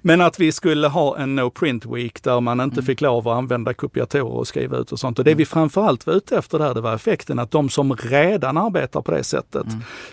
Men 0.00 0.20
att 0.20 0.40
vi 0.40 0.52
skulle 0.52 0.88
ha 0.88 1.18
en 1.18 1.34
No 1.34 1.50
Print 1.50 1.86
Week 1.86 2.22
där 2.22 2.40
man 2.40 2.60
inte 2.60 2.82
fick 2.82 3.00
lov 3.00 3.11
att 3.18 3.26
använda 3.26 3.74
kopiatorer 3.74 4.24
och 4.24 4.46
skriva 4.48 4.76
ut 4.76 4.92
och 4.92 4.98
sånt. 4.98 5.18
Och 5.18 5.24
det 5.24 5.34
vi 5.34 5.44
framförallt 5.44 6.06
var 6.06 6.14
ute 6.14 6.36
efter 6.36 6.58
där, 6.58 6.74
det 6.74 6.80
var 6.80 6.94
effekten 6.94 7.38
att 7.38 7.50
de 7.50 7.68
som 7.68 7.96
redan 7.96 8.56
arbetar 8.56 9.02
på 9.02 9.10
det 9.10 9.24
sättet, 9.24 9.66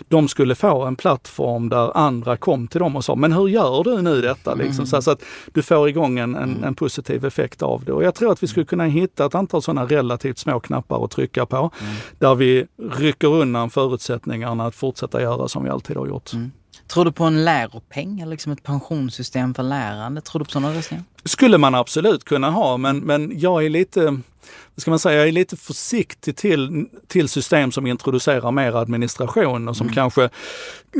de 0.08 0.28
skulle 0.28 0.54
få 0.54 0.84
en 0.84 0.96
plattform 0.96 1.68
där 1.68 1.96
andra 1.96 2.36
kom 2.36 2.68
till 2.68 2.80
dem 2.80 2.96
och 2.96 3.04
sa, 3.04 3.14
men 3.14 3.32
hur 3.32 3.48
gör 3.48 3.84
du 3.84 4.02
nu 4.02 4.20
detta? 4.20 4.54
Liksom, 4.54 4.86
så, 4.86 5.02
så 5.02 5.10
att 5.10 5.22
du 5.52 5.62
får 5.62 5.88
igång 5.88 6.18
en, 6.18 6.34
en, 6.34 6.64
en 6.64 6.74
positiv 6.74 7.24
effekt 7.24 7.62
av 7.62 7.84
det. 7.84 7.92
Och 7.92 8.04
jag 8.04 8.14
tror 8.14 8.32
att 8.32 8.42
vi 8.42 8.46
skulle 8.46 8.66
kunna 8.66 8.84
hitta 8.84 9.26
ett 9.26 9.34
antal 9.34 9.62
sådana 9.62 9.86
relativt 9.86 10.38
små 10.38 10.60
knappar 10.60 11.04
att 11.04 11.10
trycka 11.10 11.46
på, 11.46 11.70
där 12.18 12.34
vi 12.34 12.66
rycker 12.98 13.28
undan 13.28 13.70
förutsättningarna 13.70 14.66
att 14.66 14.74
fortsätta 14.74 15.22
göra 15.22 15.48
som 15.48 15.64
vi 15.64 15.70
alltid 15.70 15.96
har 15.96 16.06
gjort. 16.06 16.30
Tror 16.92 17.04
du 17.04 17.12
på 17.12 17.24
en 17.24 17.44
läropeng 17.44 18.20
eller 18.20 18.30
liksom 18.30 18.52
ett 18.52 18.62
pensionssystem 18.62 19.54
för 19.54 19.62
lärande? 19.62 20.20
Tror 20.20 20.38
du 20.38 20.44
på 20.44 20.50
sådana 20.50 20.72
lösningar? 20.72 21.04
skulle 21.24 21.58
man 21.58 21.74
absolut 21.74 22.24
kunna 22.24 22.50
ha, 22.50 22.76
men, 22.76 22.98
men 22.98 23.32
jag 23.34 23.64
är 23.64 23.70
lite, 23.70 24.18
vad 24.74 24.82
ska 24.82 24.90
man 24.90 24.98
säga, 24.98 25.18
jag 25.18 25.28
är 25.28 25.32
lite 25.32 25.56
försiktig 25.56 26.36
till, 26.36 26.86
till 27.06 27.28
system 27.28 27.72
som 27.72 27.86
introducerar 27.86 28.50
mer 28.50 28.76
administration 28.76 29.68
och 29.68 29.76
som 29.76 29.88
kanske 29.88 30.28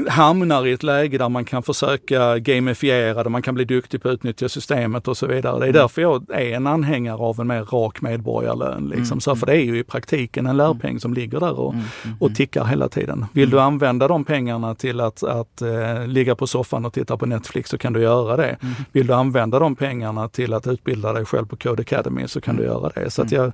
hamnar 0.09 0.66
i 0.66 0.72
ett 0.72 0.82
läge 0.82 1.18
där 1.18 1.28
man 1.28 1.44
kan 1.44 1.62
försöka 1.62 2.38
gamifiera 2.38 3.24
det, 3.24 3.30
man 3.30 3.42
kan 3.42 3.55
bli 3.55 3.64
duktig 3.64 4.03
på 4.03 4.09
att 4.09 4.14
utnyttja 4.14 4.48
systemet 4.48 5.09
och 5.09 5.16
så 5.16 5.26
vidare. 5.26 5.61
Det 5.61 5.66
är 5.66 5.72
därför 5.72 6.03
jag 6.03 6.30
är 6.30 6.57
en 6.57 6.66
anhängare 6.66 7.16
av 7.16 7.40
en 7.40 7.46
mer 7.46 7.64
rak 7.64 8.01
medborgarlön. 8.01 8.92
Liksom. 8.96 9.20
Så 9.20 9.36
för 9.36 9.46
det 9.46 9.53
är 9.53 9.64
ju 9.64 9.78
i 9.78 9.84
praktiken 9.84 10.46
en 10.46 10.57
lärpeng 10.57 11.01
som 11.01 11.14
ligger 11.14 11.40
där 11.40 11.61
och, 11.61 11.74
och 12.20 12.34
tickar 12.34 12.64
hela 12.64 12.88
tiden. 12.88 13.26
Vill 13.32 13.51
du 13.51 13.61
använda 13.61 14.09
de 14.09 14.24
pengarna 14.24 14.74
till 14.74 15.01
att, 15.01 15.22
att 15.22 15.62
eh, 15.62 16.07
ligga 16.07 16.34
på 16.34 16.46
soffan 16.46 16.84
och 16.84 16.92
titta 16.92 17.16
på 17.16 17.26
Netflix 17.26 17.70
så 17.70 17.78
kan 17.78 17.92
du 17.92 18.01
göra 18.01 18.36
det. 18.36 18.57
Vill 18.92 19.07
du 19.07 19.14
använda 19.14 19.59
de 19.59 19.76
pengarna 19.76 20.28
till 20.28 20.55
att 20.55 20.66
utbilda 20.66 21.12
dig 21.12 21.24
själv 21.24 21.46
på 21.46 21.57
Code 21.57 21.80
Academy 21.80 22.28
så 22.28 22.40
kan 22.40 22.57
du 22.57 22.62
göra 22.62 22.88
det. 22.94 23.11
Så 23.11 23.22
att 23.22 23.32
jag, 23.41 23.53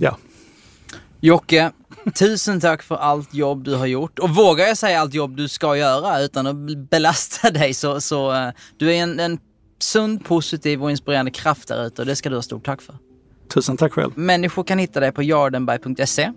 ja, 0.00 0.16
Jocke, 1.20 1.72
tusen 2.14 2.60
tack 2.60 2.82
för 2.82 2.96
allt 2.96 3.34
jobb 3.34 3.64
du 3.64 3.74
har 3.74 3.86
gjort. 3.86 4.18
Och 4.18 4.30
vågar 4.30 4.66
jag 4.66 4.76
säga 4.78 5.00
allt 5.00 5.14
jobb 5.14 5.36
du 5.36 5.48
ska 5.48 5.76
göra 5.76 6.20
utan 6.20 6.46
att 6.46 6.56
belasta 6.90 7.50
dig 7.50 7.74
så, 7.74 8.00
så 8.00 8.32
eh, 8.32 8.48
du 8.76 8.92
är 8.94 9.02
en, 9.02 9.20
en 9.20 9.38
sund, 9.78 10.24
positiv 10.24 10.82
och 10.82 10.90
inspirerande 10.90 11.30
kraft 11.30 11.68
där 11.68 11.86
ute 11.86 12.02
och 12.02 12.06
det 12.06 12.16
ska 12.16 12.28
du 12.30 12.34
ha 12.34 12.42
stort 12.42 12.64
tack 12.64 12.82
för. 12.82 12.94
tusen 13.54 13.76
tack 13.76 13.92
själv. 13.92 14.10
Människor 14.14 14.64
kan 14.64 14.78
hitta 14.78 15.00
dig 15.00 15.12
på 15.12 15.22
jardenberg.se 15.22 16.32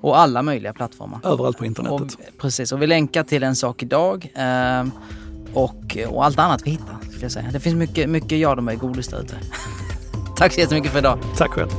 och 0.00 0.18
alla 0.18 0.42
möjliga 0.42 0.72
plattformar. 0.72 1.20
Överallt 1.24 1.56
på 1.56 1.62
Och, 1.62 1.66
internetet. 1.66 2.18
precis, 2.38 2.72
och 2.72 2.82
vi 2.82 2.86
länkar 2.86 3.22
till 3.24 3.42
En 3.42 3.56
sak 3.56 3.82
idag 3.82 4.32
eh, 4.34 4.84
och, 5.54 5.96
och 6.08 6.24
allt 6.24 6.38
annat 6.38 6.62
vi 6.66 6.70
hittar. 6.70 6.96
Skulle 7.02 7.22
jag 7.22 7.32
säga. 7.32 7.50
Det 7.52 7.60
finns 7.60 7.76
mycket, 7.76 8.10
mycket 8.10 8.38
Jardenberg 8.38 8.76
godis 8.76 9.08
där 9.08 9.20
ute. 9.20 9.34
Tack 10.36 10.52
så 10.52 10.60
jättemycket 10.60 10.92
för 10.92 10.98
idag. 10.98 11.18
Tack 11.36 11.50
själv. 11.50 11.70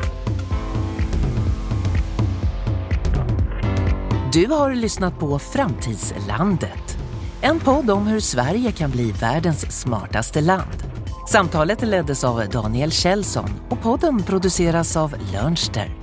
Du 4.37 4.47
har 4.47 4.75
lyssnat 4.75 5.19
på 5.19 5.39
Framtidslandet. 5.39 6.97
En 7.41 7.59
podd 7.59 7.89
om 7.89 8.07
hur 8.07 8.19
Sverige 8.19 8.71
kan 8.71 8.91
bli 8.91 9.11
världens 9.11 9.81
smartaste 9.81 10.41
land. 10.41 10.83
Samtalet 11.29 11.81
leddes 11.81 12.23
av 12.23 12.49
Daniel 12.49 12.91
Kjellson 12.91 13.49
och 13.69 13.81
podden 13.81 14.23
produceras 14.23 14.97
av 14.97 15.15
Lönster. 15.33 15.95